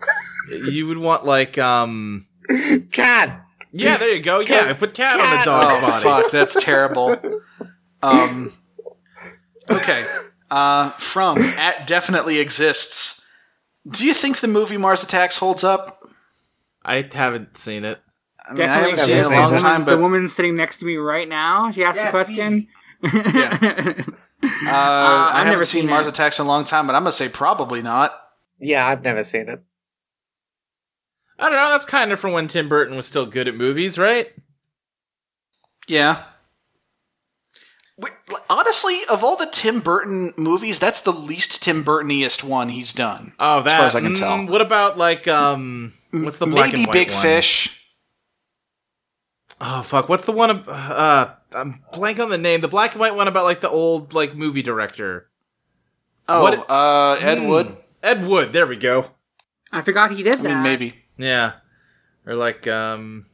[0.69, 2.27] You would want like um
[2.91, 3.45] Kat.
[3.73, 4.39] Yeah, there you go.
[4.39, 6.03] Yeah, I put Kat on a cat- dog's Oh body.
[6.03, 7.18] fuck, that's terrible.
[8.02, 8.53] Um,
[9.69, 10.06] okay.
[10.52, 13.26] Uh, from at definitely exists.
[13.90, 16.03] Do you think the movie Mars Attacks holds up?
[16.84, 17.99] I haven't seen it.
[18.48, 20.28] I mean, I haven't Definitely seen it in a long The time, the but woman
[20.28, 21.72] sitting next to me right now.
[21.72, 22.68] She asked a question.
[23.02, 23.10] Yeah.
[23.61, 26.06] uh, I I've haven't never seen seen Mars.
[26.06, 28.14] Attacks in a long time, but I'm gonna say probably not.
[28.60, 29.64] Yeah, I've never seen it.
[31.40, 31.69] I don't know.
[31.69, 34.32] That's kind of from when Tim Burton was still good at movies, right?
[35.88, 36.23] Yeah.
[37.97, 42.69] Wait, like, Honestly, of all the Tim Burton movies, that's the least Tim Burtoniest one
[42.69, 43.34] he's done.
[43.39, 43.72] Oh, that.
[43.73, 44.45] As far as I can mm, tell.
[44.51, 45.93] What about like um?
[46.11, 47.22] What's the black Maybe and white Big one?
[47.22, 47.77] Fish.
[49.59, 50.09] Oh fuck!
[50.09, 50.49] What's the one?
[50.49, 52.61] ab- Uh, I'm blank on the name.
[52.61, 55.30] The black and white one about like the old like movie director.
[56.27, 57.47] Oh, What- uh, Ed Hmm.
[57.47, 57.77] Wood.
[58.01, 58.53] Ed Wood.
[58.53, 59.11] There we go.
[59.72, 60.43] I forgot he did I that.
[60.43, 60.95] mean, maybe.
[61.18, 61.53] Yeah.
[62.26, 63.27] Or like um.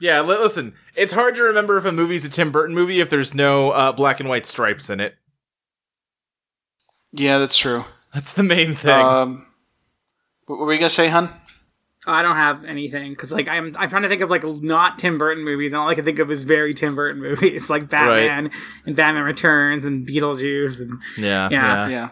[0.00, 0.20] Yeah.
[0.20, 3.34] Li- listen, it's hard to remember if a movie's a Tim Burton movie if there's
[3.34, 5.14] no uh, black and white stripes in it.
[7.12, 7.84] Yeah, that's true.
[8.12, 8.90] That's the main thing.
[8.90, 9.46] Um,
[10.46, 11.30] what were you gonna say, hun?
[12.06, 15.18] I don't have anything because like I'm I'm trying to think of like not Tim
[15.18, 18.50] Burton movies, and all I can think of is very Tim Burton movies like Batman
[18.86, 21.48] and Batman Returns and Beetlejuice and yeah.
[21.50, 21.88] yeah.
[21.88, 22.08] Yeah.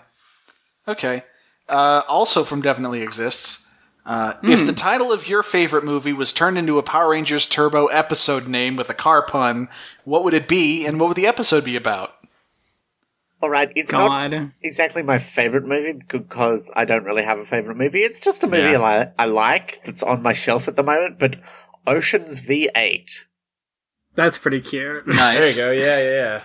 [0.88, 1.22] Okay.
[1.68, 3.65] Uh, also from Definitely Exists.
[4.06, 7.86] Uh, If the title of your favorite movie was turned into a Power Rangers Turbo
[7.86, 9.68] episode name with a car pun,
[10.04, 12.12] what would it be, and what would the episode be about?
[13.42, 17.76] All right, it's not exactly my favorite movie because I don't really have a favorite
[17.76, 17.98] movie.
[18.00, 18.80] It's just a movie Yeah.
[18.80, 21.18] I, li- I like that's on my shelf at the moment.
[21.18, 21.36] But
[21.86, 23.24] Ocean's V8.
[24.14, 25.06] That's pretty cute.
[25.06, 25.56] Nice.
[25.56, 25.84] There you go.
[25.84, 26.40] Yeah, yeah, yeah.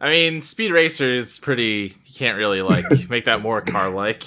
[0.00, 1.92] I mean, Speed Racer is pretty.
[2.04, 4.22] You can't really like make that more car like.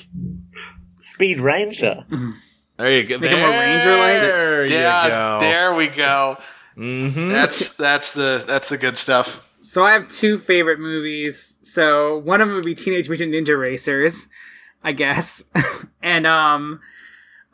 [0.99, 2.05] Speed Ranger.
[2.77, 3.17] There you go.
[3.17, 4.21] Make it more Ranger-like?
[4.21, 5.39] There you Yeah, go.
[5.39, 6.37] there we go.
[6.77, 7.29] Mm-hmm.
[7.29, 9.41] That's that's the that's the good stuff.
[9.61, 11.57] So I have two favorite movies.
[11.61, 14.27] So one of them would be Teenage Mutant Ninja Racers,
[14.83, 15.43] I guess,
[16.03, 16.81] and um,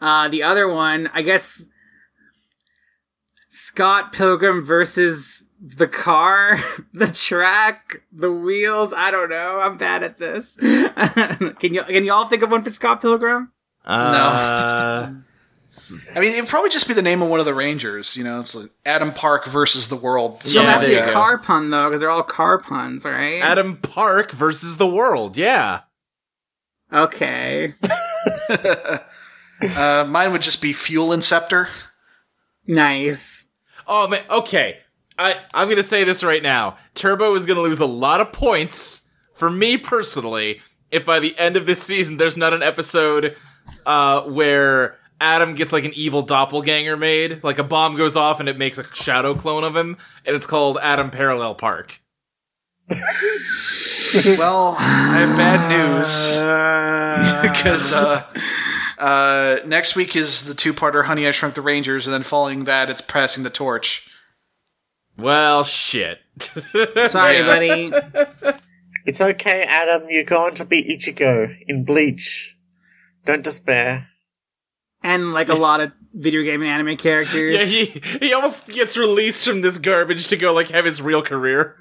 [0.01, 1.65] uh, the other one, I guess,
[3.49, 6.57] Scott Pilgrim versus the car,
[6.93, 8.93] the track, the wheels.
[8.95, 9.59] I don't know.
[9.59, 10.55] I'm bad at this.
[10.57, 13.51] can you can you all think of one for Scott Pilgrim?
[13.85, 15.11] Uh,
[16.15, 18.17] I mean, it'd probably just be the name of one of the Rangers.
[18.17, 20.41] You know, it's like Adam Park versus the world.
[20.45, 22.57] It don't Yeah, have to be a you car pun though, because they're all car
[22.59, 23.41] puns, right?
[23.41, 25.37] Adam Park versus the world.
[25.37, 25.81] Yeah.
[26.93, 27.73] Okay.
[29.77, 31.67] Uh, mine would just be Fuel Inceptor.
[32.65, 33.47] Nice.
[33.85, 34.23] Oh man.
[34.27, 34.79] Okay.
[35.19, 36.77] I I'm gonna say this right now.
[36.95, 41.57] Turbo is gonna lose a lot of points for me personally if by the end
[41.57, 43.35] of this season there's not an episode
[43.85, 48.49] uh, where Adam gets like an evil doppelganger made, like a bomb goes off and
[48.49, 51.99] it makes a shadow clone of him, and it's called Adam Parallel Park.
[54.37, 58.23] Well, I have bad news Uh, because uh,
[58.97, 62.89] uh, next week is the two-parter Honey I Shrunk the Rangers, and then following that,
[62.89, 64.07] it's passing the torch.
[65.17, 66.19] Well, shit.
[67.07, 67.45] sorry, Yeah.
[67.45, 67.91] buddy.
[69.03, 70.03] It's okay, Adam.
[70.09, 72.50] You're going to be Ichigo in Bleach.
[73.25, 74.07] Don't despair.
[75.03, 77.57] And like a lot of video game and anime characters.
[77.57, 77.85] yeah, he
[78.19, 81.77] he almost gets released from this garbage to go like have his real career.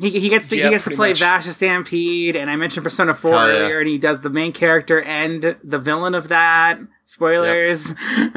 [0.00, 1.20] He, he gets to Yeah, he gets to play much.
[1.20, 3.78] Vash the Stampede, and I mentioned Persona Four Hell yeah.
[3.78, 6.80] and he does the main character and the villain of that.
[7.04, 7.94] Spoilers.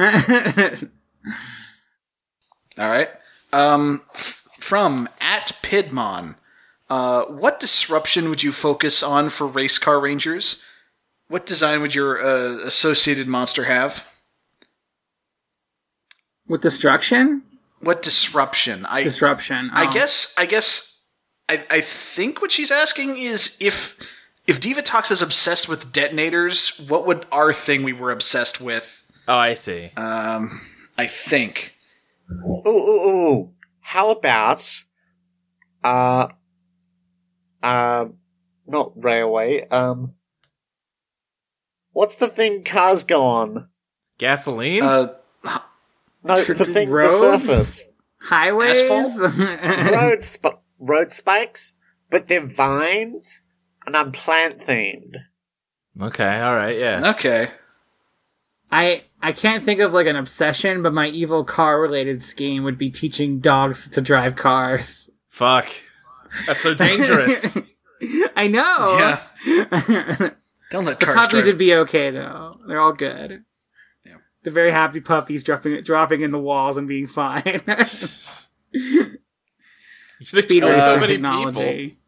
[2.78, 3.08] All right.
[3.52, 4.02] Um,
[4.60, 6.36] from at Pidmon,
[6.88, 10.62] uh, what disruption would you focus on for race car rangers?
[11.28, 14.04] What design would your uh, associated monster have?
[16.48, 17.42] With destruction,
[17.80, 18.86] What disruption?
[18.86, 19.70] I disruption.
[19.72, 19.92] I Oh.
[19.92, 21.00] guess I guess
[21.48, 23.98] I, I think what she's asking is if
[24.46, 29.06] if Divatox is obsessed with detonators, what would our thing we were obsessed with?
[29.28, 29.90] Oh, I see.
[29.96, 30.62] Um,
[30.96, 31.74] I think.
[32.46, 33.50] Oh, ooh, ooh.
[33.80, 34.64] How about,
[35.84, 36.28] uh,
[37.62, 38.06] uh,
[38.66, 40.14] not railway, um,
[41.98, 43.68] what's the thing cars go on?
[44.18, 44.84] Gasoline?
[44.84, 45.14] Uh,
[46.22, 47.20] No, the thing, Roads?
[47.20, 47.84] the surface.
[48.20, 49.18] highways.
[49.92, 51.74] road, sp- road spikes,
[52.08, 53.42] but they're vines,
[53.84, 55.14] and I'm plant themed.
[56.00, 57.10] okay, all right, yeah.
[57.16, 57.48] okay.
[58.70, 62.78] I I can't think of like an obsession, but my evil car related scheme would
[62.78, 65.10] be teaching dogs to drive cars.
[65.30, 65.68] Fuck.
[66.46, 67.58] That's so dangerous.
[68.36, 69.20] I know.
[69.46, 70.30] Yeah.
[70.70, 71.46] Don't let The cars puppies drive.
[71.46, 72.58] would be okay though.
[72.66, 73.44] They're all good.
[74.04, 74.16] Yeah.
[74.42, 77.62] The very happy puppies dropping dropping in the walls and being fine.
[80.20, 81.98] You Speed kill so racer many technology.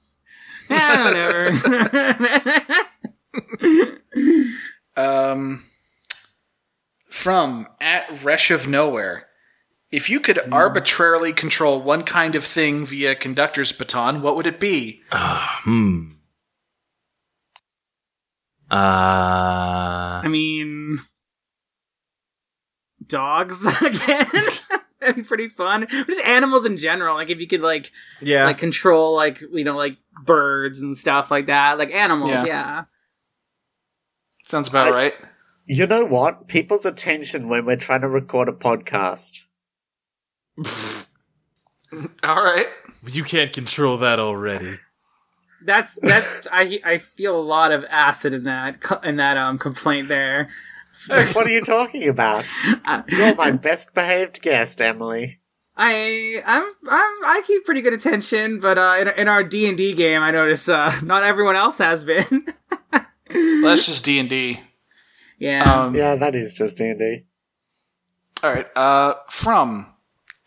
[0.68, 2.76] Yeah, whatever.
[4.96, 5.64] Um,
[7.08, 9.26] from at Resh of Nowhere.
[9.92, 14.60] If you could arbitrarily control one kind of thing via conductor's baton, what would it
[14.60, 15.02] be?
[15.12, 16.10] Hmm.
[18.70, 20.20] Uh.
[20.24, 20.98] I mean,
[23.06, 24.26] dogs again.
[25.00, 25.86] That'd be pretty fun.
[25.88, 27.14] Just animals in general.
[27.16, 27.90] Like if you could like
[28.20, 28.44] Yeah.
[28.44, 31.78] like control like you know like birds and stuff like that.
[31.78, 32.28] Like animals.
[32.30, 32.44] Yeah.
[32.44, 32.84] Yeah.
[34.44, 35.14] Sounds about I- right.
[35.66, 36.48] You know what?
[36.48, 39.44] People's attention when we're trying to record a podcast.
[42.24, 42.66] All right.
[43.06, 44.74] you can't control that already.
[45.64, 50.08] That's that's I I feel a lot of acid in that in that um complaint
[50.08, 50.48] there.
[51.08, 52.44] what are you talking about?
[53.08, 55.40] You're my best behaved guest, Emily.
[55.76, 59.76] I I'm I'm I keep pretty good attention, but uh, in, in our D and
[59.78, 62.46] D game, I notice uh, not everyone else has been.
[62.92, 64.60] Well, that's just D and D.
[65.38, 65.82] yeah.
[65.84, 67.24] Um, Yeah, that is just D and D.
[68.42, 68.66] All right.
[68.76, 69.86] Uh, from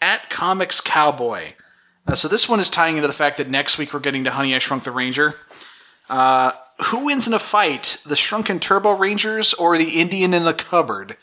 [0.01, 1.53] at Comics Cowboy.
[2.05, 4.31] Uh, so this one is tying into the fact that next week we're getting to
[4.31, 5.35] Honey I Shrunk the Ranger.
[6.09, 6.51] Uh,
[6.85, 11.15] who wins in a fight, the Shrunken Turbo Rangers or the Indian in the cupboard?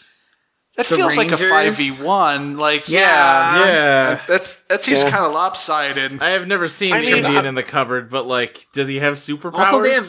[0.77, 2.57] That The feels like a five v one.
[2.57, 3.57] Like, Yeah.
[3.57, 4.21] yeah, Yeah.
[4.27, 5.11] that's that seems Yeah.
[5.11, 6.23] kind of lopsided.
[6.23, 8.89] I have never seen I the mean, Indian I- in the cupboard, but like, does
[8.89, 9.59] he have superpowers?
[9.67, 10.07] Also, they have-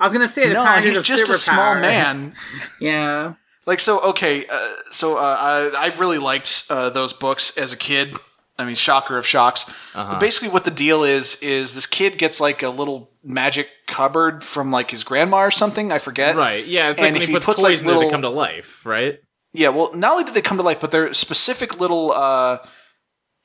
[0.00, 2.34] I was gonna say the no, he's Rangers just have a small man.
[2.80, 3.34] Yeah.
[3.66, 4.46] Like so, okay.
[4.50, 4.58] Uh,
[4.92, 8.16] so uh, I, I really liked uh, those books as a kid.
[8.58, 9.66] I mean, shocker of shocks.
[9.94, 14.42] But basically, what the deal is is this kid gets like a little magic cupboard
[14.42, 15.92] from like his grandma or something.
[15.92, 16.34] I forget.
[16.36, 18.10] Right, yeah, it's like And when if he puts, puts, toys like, in there to
[18.10, 19.20] come to life, right?
[19.52, 19.68] Yeah.
[19.68, 22.58] Well, not only do they come to life, but they're specific little uh,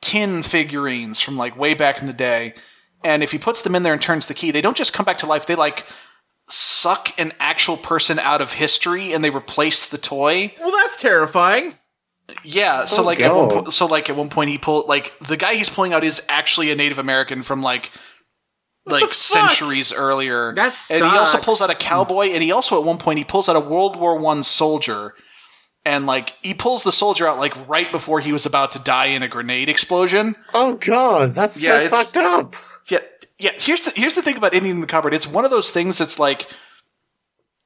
[0.02, 2.53] tin figurines from like way back in the day.
[3.03, 5.06] and if he puts them in there and turns the key, they don't just come
[5.06, 5.45] back to life.
[5.45, 5.85] They like
[6.49, 10.53] suck an actual person out of history and they replace the toy.
[10.60, 11.76] Well, that's terrifying.
[12.44, 15.14] Yeah, so Oh, like at one po- so like at one point he pulled like
[15.28, 17.91] the guy he's pulling out is actually a Native American from like
[18.86, 20.54] like centuries earlier.
[20.56, 23.24] That and he also pulls out a cowboy, and he also at one point he
[23.26, 25.14] pulls out a World War One soldier,
[25.86, 29.08] and like he pulls the soldier out like right before he was about to die
[29.08, 30.36] in a grenade explosion.
[30.54, 32.56] Oh god, that's Yeah, so fucked up.
[32.88, 33.00] Yeah,
[33.38, 33.52] yeah.
[33.58, 35.14] Here's the here's the thing about Indian in the cupboard.
[35.14, 36.48] It's one of those things that's like.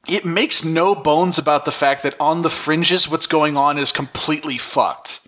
[0.10, 3.92] It makes no bones about the fact that on the fringes, what's going on is
[3.92, 5.28] completely fucked,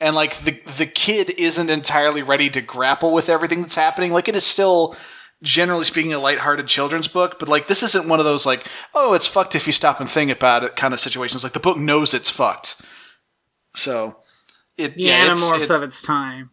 [0.00, 4.12] and like the the kid isn't entirely ready to grapple with everything that's happening.
[4.12, 4.96] Like it is still,
[5.42, 9.14] generally speaking, a lighthearted children's book, but like this isn't one of those like, oh,
[9.14, 11.44] it's fucked if you stop and think about it kind of situations.
[11.44, 12.82] Like the book knows it's fucked,
[13.74, 14.16] so
[14.76, 16.50] it The yeah, it's- Animorphs it's- of its time.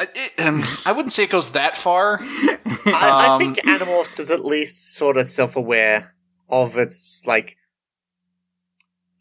[0.00, 2.18] it, um, I wouldn't say it goes that far.
[2.22, 6.14] I, I Um, think Animorphs is at least sort of self-aware
[6.52, 7.56] of its like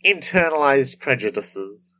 [0.06, 1.98] internalized prejudices.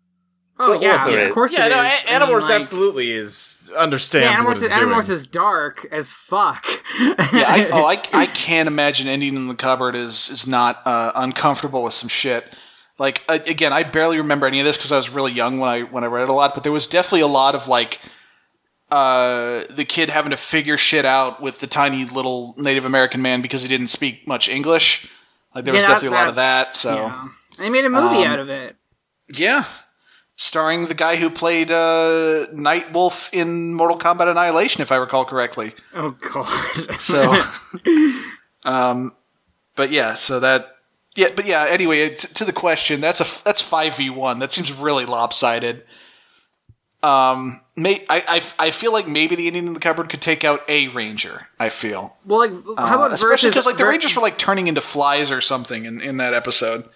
[0.60, 1.88] Oh The yeah, author of course Yeah, it no, is.
[2.06, 5.18] A- I mean, Animorphs like- absolutely is Yeah, understands what Animorphs, it's Animorphs doing.
[5.18, 6.66] is dark as fuck.
[7.00, 11.12] yeah, I, oh, I, I can't imagine Indian in the cupboard is is not uh,
[11.16, 12.56] uncomfortable with some shit.
[13.00, 15.70] Like uh, again, I barely remember any of this because I was really young when
[15.70, 16.54] I when I read it a lot.
[16.54, 18.00] But there was definitely a lot of like
[18.92, 23.42] uh, the kid having to figure shit out with the tiny little Native American man
[23.42, 25.08] because he didn't speak much English.
[25.56, 26.74] Like there was Yeah, definitely a lot of that.
[26.76, 27.28] So yeah.
[27.58, 28.76] They made a movie Um, out of it.
[29.34, 29.66] yeah.
[30.38, 35.24] Starring the guy who played uh, Night Wolf in Mortal Kombat Annihilation, if I recall
[35.24, 35.76] correctly.
[35.94, 37.00] Oh god.
[37.00, 37.40] So,
[38.66, 39.14] um,
[39.76, 40.78] but yeah, so that,
[41.16, 41.68] yeah, but yeah.
[41.70, 44.40] Anyway, t- to the question, that's a that's five v one.
[44.40, 45.84] That seems really lopsided.
[47.04, 48.24] Um, may I,
[48.60, 51.48] I I feel like maybe the Indian in the cupboard could take out a ranger.
[51.60, 54.38] I feel, well, like, how about Uh, especially because like the ver- rangers were like
[54.38, 56.88] turning into flies or something in in that episode.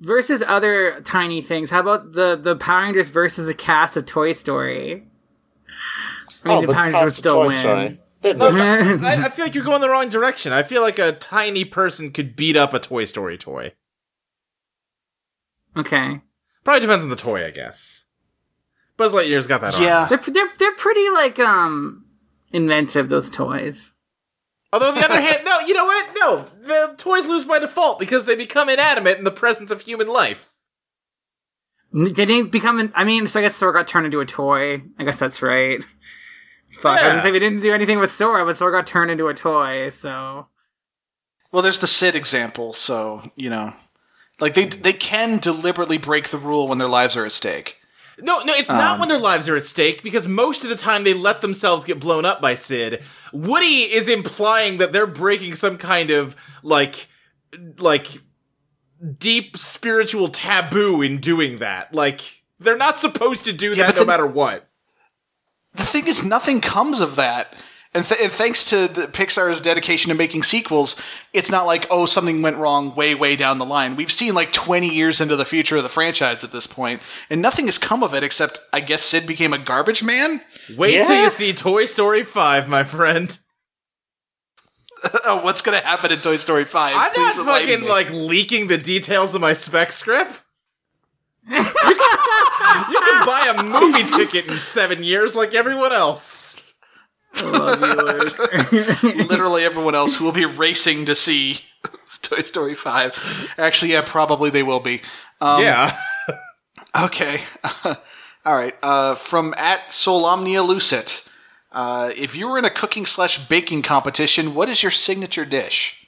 [0.00, 1.70] versus other tiny things?
[1.70, 5.04] How about the the Power Rangers versus a cast of Toy Story?
[6.44, 7.58] I mean, oh, the, the Power Rangers would still Toy win.
[7.58, 8.00] Story.
[8.20, 8.54] They'd Look.
[8.54, 10.52] I, I feel like you're going the wrong direction.
[10.52, 13.72] I feel like a tiny person could beat up a Toy Story toy.
[15.76, 16.20] Okay,
[16.64, 18.01] Probably depends on the toy, I guess.
[18.96, 19.82] Buzz Lightyear's got that on.
[19.82, 22.04] Yeah, they're they're they're pretty like um
[22.52, 23.94] inventive those toys.
[24.72, 26.16] Although on the other hand, no, you know what?
[26.18, 30.08] No, the toys lose by default because they become inanimate in the presence of human
[30.08, 30.50] life.
[31.92, 32.80] They didn't become.
[32.80, 34.82] An, I mean, so I guess Sora got turned into a toy.
[34.98, 35.82] I guess that's right.
[36.72, 39.10] Fuck, I was gonna say we didn't do anything with Sora, but Sora got turned
[39.10, 39.90] into a toy.
[39.90, 40.46] So
[41.52, 43.74] well, there's the Sid example, so you know,
[44.40, 47.76] like they they can deliberately break the rule when their lives are at stake.
[48.22, 50.76] No, no, it's Um, not when their lives are at stake because most of the
[50.76, 53.02] time they let themselves get blown up by Sid.
[53.32, 57.08] Woody is implying that they're breaking some kind of like
[57.78, 58.06] like
[59.18, 61.92] deep spiritual taboo in doing that.
[61.94, 64.68] Like they're not supposed to do Yeah, that no then- matter what.
[65.74, 67.54] the thing is, nothing comes of that.
[67.94, 70.96] And, th- and thanks to the Pixar's dedication to making sequels,
[71.34, 73.96] it's not like, oh, something went wrong way, way down the line.
[73.96, 77.42] We've seen like 20 years into the future of the franchise at this point, and
[77.42, 80.40] nothing has come of it except, I guess, Sid became a garbage man?
[80.74, 83.38] Wait till you see Toy Story 5, my friend.
[85.24, 86.94] oh, what's going to happen in Toy Story 5?
[86.96, 87.88] I'm Please not fucking me.
[87.88, 90.42] like leaking the details of my spec script.
[91.46, 96.62] you, can, you can buy a movie ticket in seven years like everyone else.
[97.34, 99.02] I love you, Luke.
[99.30, 101.60] Literally everyone else who will be racing to see
[102.22, 103.54] Toy Story 5.
[103.58, 105.02] Actually, yeah, probably they will be.
[105.40, 105.96] Um, yeah.
[106.94, 107.40] Okay.
[108.44, 108.74] All right.
[108.82, 111.26] Uh, from at Solomnia Lucet.
[111.70, 116.06] Uh, if you were in a cooking slash baking competition, what is your signature dish?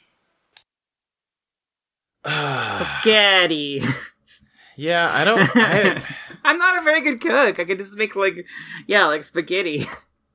[2.26, 3.82] Spaghetti.
[4.76, 5.48] Yeah, I don't.
[5.54, 6.02] I,
[6.44, 7.58] I'm not a very good cook.
[7.58, 8.44] I could just make like,
[8.86, 9.86] yeah, like spaghetti.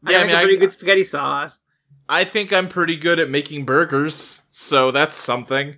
[0.05, 1.59] I Yeah, I mean, pretty I- good spaghetti sauce.
[2.07, 5.75] I think I'm pretty good at making burgers, so that's something.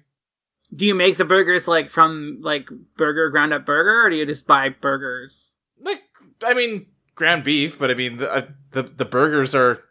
[0.74, 4.26] Do you make the burgers like from like burger ground up burger, or do you
[4.26, 5.54] just buy burgers?
[5.82, 6.02] Like,
[6.46, 6.86] I mean,
[7.16, 8.42] ground beef, but I mean, the uh,
[8.72, 9.84] the, the burgers are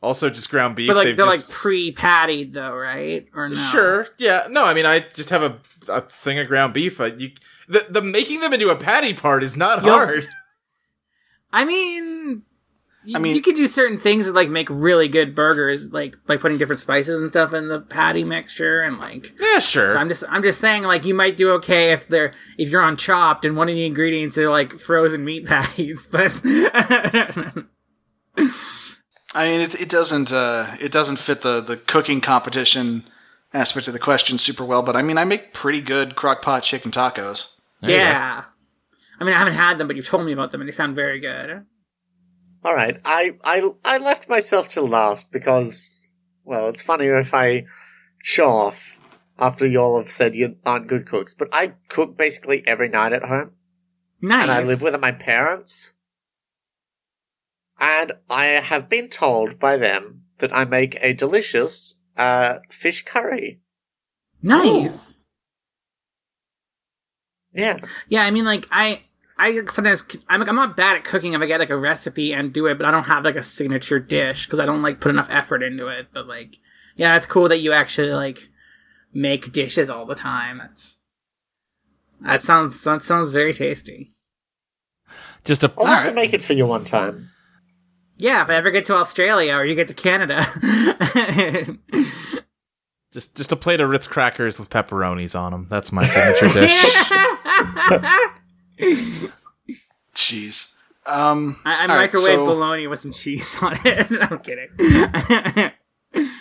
[0.00, 0.86] also just ground beef.
[0.86, 3.26] But like They've they're just- like pre pattied though, right?
[3.34, 3.56] Or no?
[3.56, 4.06] Sure.
[4.18, 4.46] Yeah.
[4.48, 5.58] No, I mean, I just have a,
[5.88, 7.00] a thing of ground beef.
[7.00, 7.32] I, you,
[7.68, 10.28] the the making them into a patty part is not hard.
[11.52, 12.42] I mean,
[13.14, 16.36] I mean- you can do certain things that like make really good burgers, like by
[16.36, 19.32] putting different spices and stuff in the patty mixture, and like.
[19.40, 19.88] Yeah, sure.
[19.88, 22.82] So I'm just I'm just saying like you might do okay if they're if you're
[22.82, 26.32] on Chopped and one of the ingredients are like frozen meat patties, but
[29.34, 33.04] I mean, it, it doesn't uh, it doesn't fit the the cooking competition
[33.52, 34.82] aspect of the question super well.
[34.82, 37.48] But I mean, I make pretty good crock pot chicken tacos.
[37.80, 38.44] There yeah.
[39.20, 40.94] I mean, I haven't had them, but you've told me about them, and they sound
[40.94, 41.64] very good.
[42.64, 46.10] All right, I, I I left myself till last because,
[46.44, 47.66] well, it's funnier if I
[48.22, 48.98] show off
[49.38, 51.34] after y'all have said you aren't good cooks.
[51.34, 53.52] But I cook basically every night at home,
[54.20, 54.42] Nice.
[54.42, 55.94] and I live with my parents.
[57.80, 63.60] And I have been told by them that I make a delicious uh, fish curry.
[64.42, 65.24] Nice.
[67.52, 67.78] Yeah,
[68.08, 69.02] Yeah, I mean, like I,
[69.38, 72.32] I sometimes I'm like I'm not bad at cooking if I get like a recipe
[72.32, 75.00] and do it, but I don't have like a signature dish because I don't like
[75.00, 76.08] put enough effort into it.
[76.12, 76.56] But like,
[76.96, 78.48] yeah, it's cool that you actually like
[79.12, 80.58] make dishes all the time.
[80.58, 80.96] That's
[82.20, 84.12] that sounds that sounds very tasty.
[85.44, 87.30] Just a I'll have to make it for you one time.
[88.18, 90.44] Yeah, if I ever get to Australia or you get to Canada,
[93.12, 95.66] just just a plate of Ritz crackers with pepperonis on them.
[95.70, 96.84] That's my signature dish.
[100.14, 100.74] Jeez.
[101.06, 104.06] Um, I, I all right, microwave so- bologna with some cheese on it.
[104.30, 105.72] I'm kidding.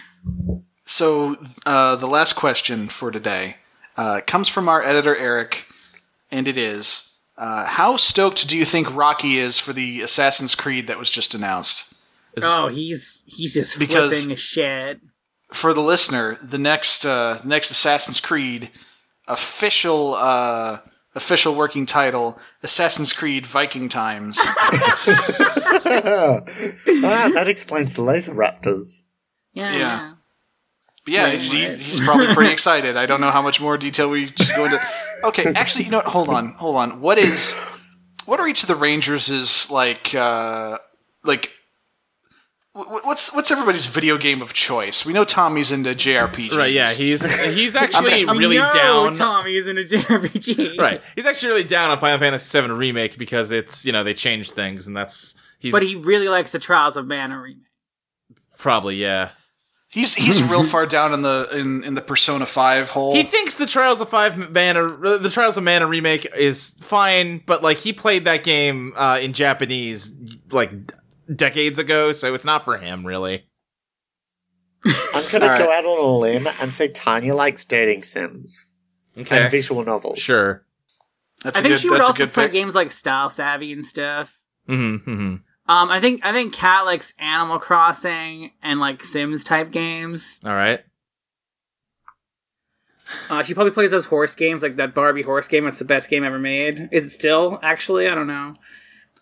[0.90, 1.36] So
[1.66, 3.58] uh, the last question for today
[3.98, 5.66] uh, comes from our editor Eric,
[6.32, 10.88] and it is: uh, How stoked do you think Rocky is for the Assassin's Creed
[10.88, 11.94] that was just announced?
[12.42, 15.02] oh, he's he's just Because- flipping shit.
[15.52, 18.70] For the listener, the next uh, next Assassin's Creed
[19.28, 20.80] official uh,
[21.18, 24.40] official working title: Assassin's Creed Viking Times.
[24.46, 26.40] ah,
[27.34, 29.04] that explains the laser raptors.
[29.54, 29.78] Yeah, Yeah.
[29.78, 30.14] yeah.
[31.06, 32.98] But yeah, he's, he's, he's probably pretty excited.
[32.98, 34.80] I don't know how much more detail we should go into.
[35.24, 36.06] Okay, actually, you know what?
[36.08, 37.00] Hold on, hold on.
[37.02, 37.54] What is,
[38.26, 40.78] what are each of the Rangers' like, uh,
[41.24, 41.57] like, wh-
[42.78, 45.06] what's what's everybody's video game of choice?
[45.06, 46.72] We know Tommy's into JRPGs, right?
[46.72, 49.14] Yeah, he's he's actually I'm- really no, down.
[49.14, 50.78] Tommy's in a JRPG.
[50.78, 54.14] Right, he's actually really down on Final Fantasy VII remake because it's you know they
[54.14, 57.64] changed things and that's he's But he really likes the Trials of Mana remake.
[58.58, 59.30] probably yeah.
[59.90, 63.16] he's he's real far down in the in, in the Persona Five hole.
[63.16, 67.64] He thinks the Trials of Five Mana, the Trials of Mana remake is fine, but
[67.64, 70.12] like he played that game uh, in Japanese
[70.52, 70.94] like d-
[71.34, 73.46] decades ago, so it's not for him really.
[74.86, 75.60] I'm gonna All right.
[75.60, 78.64] go out on a limb and say Tanya likes dating sims
[79.18, 80.20] Okay, and visual novels.
[80.20, 80.66] sure.
[81.44, 81.80] that's I a think good.
[81.82, 82.52] she would also play pick.
[82.54, 84.40] games like Style Savvy and stuff.
[84.70, 85.36] Mm-hmm, mm-hmm.
[85.70, 90.40] Um, I think I think Kat likes Animal Crossing and like Sims type games.
[90.46, 90.82] All right.
[93.30, 95.66] Uh, she probably plays those horse games, like that Barbie horse game.
[95.66, 96.90] It's the best game ever made.
[96.92, 97.58] Is it still?
[97.64, 98.56] Actually, I don't know.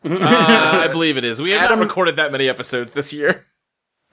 [0.05, 1.41] Uh, I believe it is.
[1.41, 3.45] We have Adam- not recorded that many episodes this year.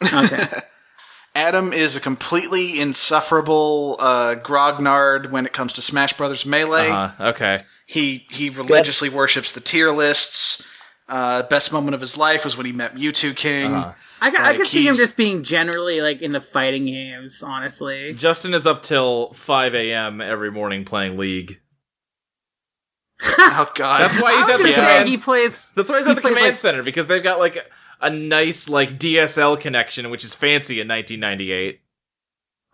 [0.02, 0.46] Okay.
[1.34, 6.90] Adam is a completely insufferable uh, grognard when it comes to Smash Brothers Melee.
[6.90, 7.64] Uh, okay.
[7.86, 10.66] He he religiously worships the tier lists.
[11.08, 13.72] Uh, best moment of his life was when he met Mewtwo King.
[13.74, 13.92] Uh-huh.
[14.20, 17.42] I, ca- I Like, could see him just being generally like in the fighting games.
[17.42, 20.20] Honestly, Justin is up till 5 a.m.
[20.20, 21.60] every morning playing League.
[23.38, 25.08] Oh God, That's why he's at the command.
[25.08, 25.70] he plays.
[25.76, 27.56] That's why he's he at the command like- center because they've got like
[28.00, 31.80] a nice like DSL connection, which is fancy in 1998.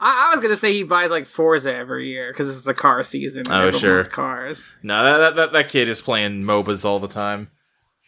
[0.01, 3.03] I, I was gonna say he buys like Forza every year because it's the car
[3.03, 3.41] season.
[3.41, 4.03] and Oh, everyone sure.
[4.05, 4.67] cars.
[4.83, 7.51] No, that, that that that kid is playing MOBAs all the time.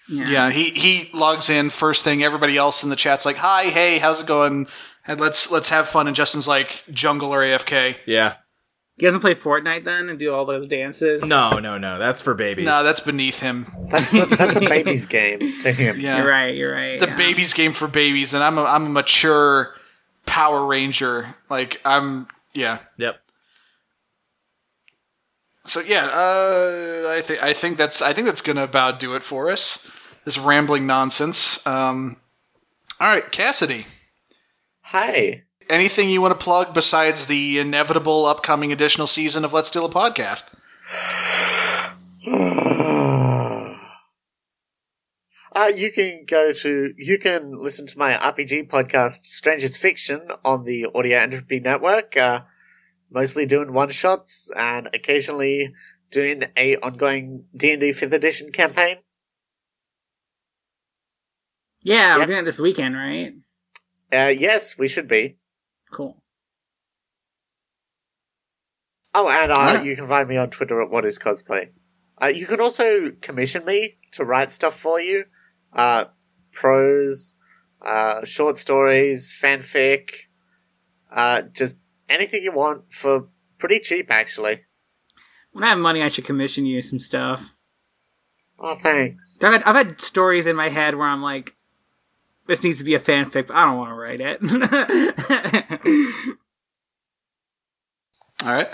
[0.08, 0.28] Yeah.
[0.28, 0.50] yeah.
[0.50, 2.22] He he logs in first thing.
[2.22, 4.66] Everybody else in the chat's like, "Hi, hey, how's it going?"
[5.06, 6.06] And let's let's have fun.
[6.06, 8.34] And Justin's like, "Jungle or AFK." Yeah.
[9.01, 11.24] He doesn't play Fortnite then and do all those dances.
[11.24, 11.98] No, no, no.
[11.98, 12.66] That's for babies.
[12.66, 13.66] No, that's beneath him.
[13.90, 15.98] That's a, that's a baby's game to him.
[15.98, 16.55] Yeah, You're right.
[16.55, 16.93] You're right.
[16.93, 19.74] It's a baby's game for babies, and I'm a, I'm a mature
[20.27, 21.35] Power Ranger.
[21.48, 22.81] Like I'm, yeah.
[22.98, 23.18] Yep.
[25.64, 29.22] So yeah, uh, I think I think that's I think that's gonna about do it
[29.22, 29.90] for us.
[30.24, 31.66] This rambling nonsense.
[31.66, 32.18] Um,
[33.01, 33.86] all right, Cassidy.
[34.82, 35.44] Hi.
[35.70, 39.88] Anything you want to plug besides the inevitable upcoming additional season of Let's Steal a
[39.88, 40.42] Podcast?
[45.52, 50.62] Uh, you can go to, you can listen to my RPG podcast, Strangers Fiction, on
[50.62, 52.42] the Audio Entropy Network, uh,
[53.10, 55.74] mostly doing one-shots and occasionally
[56.12, 58.98] doing a ongoing D&D 5th edition campaign.
[61.82, 63.32] Yeah, we're doing it this weekend, right?
[64.12, 65.39] Uh, yes, we should be.
[65.90, 66.22] Cool.
[69.14, 69.84] Oh, and uh, Alright.
[69.84, 71.70] you can find me on Twitter at What Is Cosplay.
[72.22, 75.24] Uh, you can also commission me to write stuff for you.
[75.72, 76.04] Uh,
[76.52, 77.34] prose,
[77.82, 80.10] uh, short stories, fanfic,
[81.10, 84.62] uh, just anything you want for pretty cheap, actually.
[85.52, 87.54] When I have money, I should commission you some stuff.
[88.60, 89.38] Oh, thanks.
[89.42, 91.56] I've had, I've had stories in my head where I'm like,
[92.51, 94.40] this needs to be a fanfic, but I don't want to write it.
[98.44, 98.68] All right.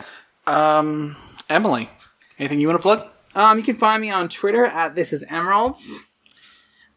[0.47, 1.16] Um,
[1.51, 1.90] Emily,
[2.39, 3.07] anything you want to plug?
[3.35, 6.01] um, you can find me on Twitter at this is emeralds,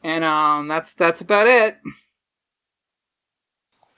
[0.02, 1.78] and um, that's that's about it.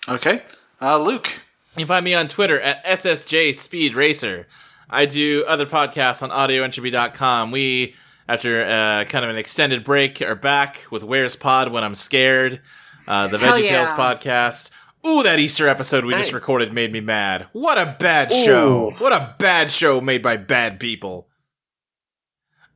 [0.08, 0.41] Okay.
[0.82, 1.30] Uh, Luke.
[1.76, 4.48] You can find me on Twitter at SSJ Speed Racer.
[4.90, 7.52] I do other podcasts on audioentropy.com.
[7.52, 7.95] We,
[8.32, 12.62] after uh, kind of an extended break, are back with Where's Pod When I'm Scared,
[13.06, 13.98] uh, the Hell VeggieTales yeah.
[13.98, 14.70] podcast.
[15.06, 17.48] Ooh, that Easter episode we just recorded made me mad.
[17.52, 18.91] What a bad show.
[18.99, 21.28] What a bad show made by bad people.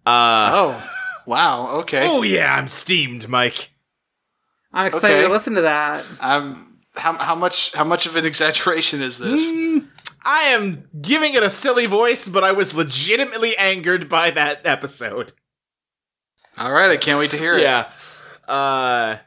[0.06, 0.90] Uh, Oh,
[1.26, 1.78] wow.
[1.80, 2.02] Okay.
[2.10, 3.70] oh, yeah, I'm steamed, Mike.
[4.74, 5.28] I'm excited Okay.
[5.28, 6.06] to listen to that.
[6.20, 9.42] Um, how how much how much of an exaggeration is this?
[9.42, 9.90] Mm,
[10.26, 15.32] I am giving it a silly voice, but I was legitimately angered by that episode.
[16.58, 17.64] All right, I can't wait to hear it.
[17.64, 17.92] Yeah.
[18.48, 19.18] Uh,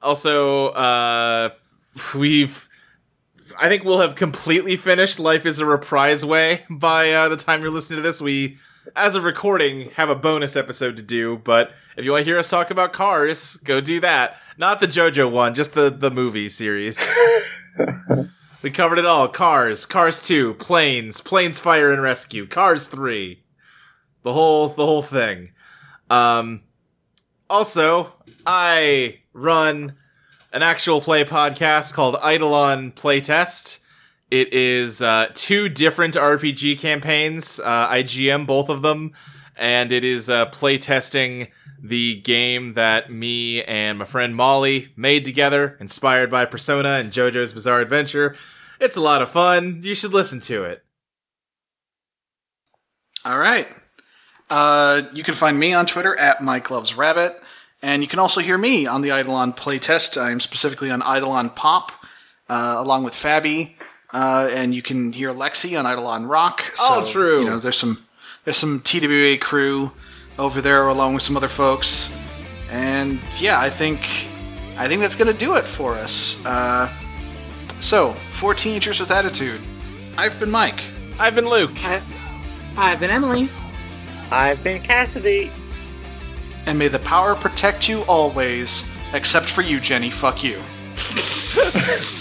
[0.00, 1.50] also, uh,
[2.14, 2.68] we've.
[3.58, 7.60] I think we'll have completely finished Life is a Reprise Way by uh, the time
[7.60, 8.20] you're listening to this.
[8.22, 8.56] We,
[8.96, 12.38] as of recording, have a bonus episode to do, but if you want to hear
[12.38, 14.36] us talk about cars, go do that.
[14.56, 16.98] Not the JoJo one, just the, the movie series.
[18.62, 23.42] we covered it all Cars, Cars 2, Planes, Planes Fire and Rescue, Cars 3.
[24.22, 25.50] The whole, the whole thing.
[26.10, 26.62] Um,
[27.48, 28.12] also,
[28.46, 29.94] I run
[30.52, 33.80] an actual play podcast called Eidolon Playtest.
[34.30, 37.60] It is uh, two different RPG campaigns.
[37.60, 39.12] Uh, I GM both of them,
[39.56, 41.48] and it is uh, playtesting
[41.82, 47.52] the game that me and my friend Molly made together, inspired by Persona and JoJo's
[47.52, 48.34] Bizarre Adventure.
[48.80, 49.80] It's a lot of fun.
[49.82, 50.82] You should listen to it.
[53.24, 53.68] All right.
[54.54, 57.42] Uh, you can find me on Twitter at Mike Loves Rabbit,
[57.82, 60.16] and you can also hear me on the Eidolon playtest.
[60.20, 61.90] I'm specifically on Eidolon Pop,
[62.48, 63.72] uh, along with Fabi,
[64.12, 66.60] uh, and you can hear Lexi on Eidolon Rock.
[66.76, 67.40] So, Oh, true.
[67.40, 68.04] You know, there's some
[68.44, 69.90] there's some TWA crew
[70.38, 72.14] over there, along with some other folks,
[72.70, 73.98] and yeah, I think
[74.78, 76.36] I think that's gonna do it for us.
[76.46, 76.88] Uh,
[77.80, 79.60] so, for teenagers with attitude,
[80.16, 80.80] I've been Mike.
[81.18, 81.72] I've been Luke.
[81.82, 82.00] I,
[82.76, 83.48] I've been Emily.
[84.34, 85.50] I've been Cassidy.
[86.66, 90.10] And may the power protect you always, except for you, Jenny.
[90.10, 90.60] Fuck you.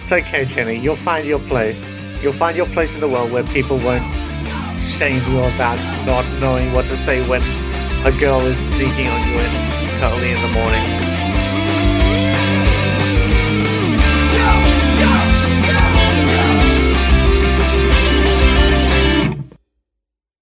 [0.00, 0.76] It's okay, Jenny.
[0.76, 2.00] You'll find your place.
[2.22, 4.02] You'll find your place in the world where people won't
[4.80, 7.42] shame you about not knowing what to say when
[8.06, 9.50] a girl is sneaking on you in
[10.02, 11.09] early in the morning.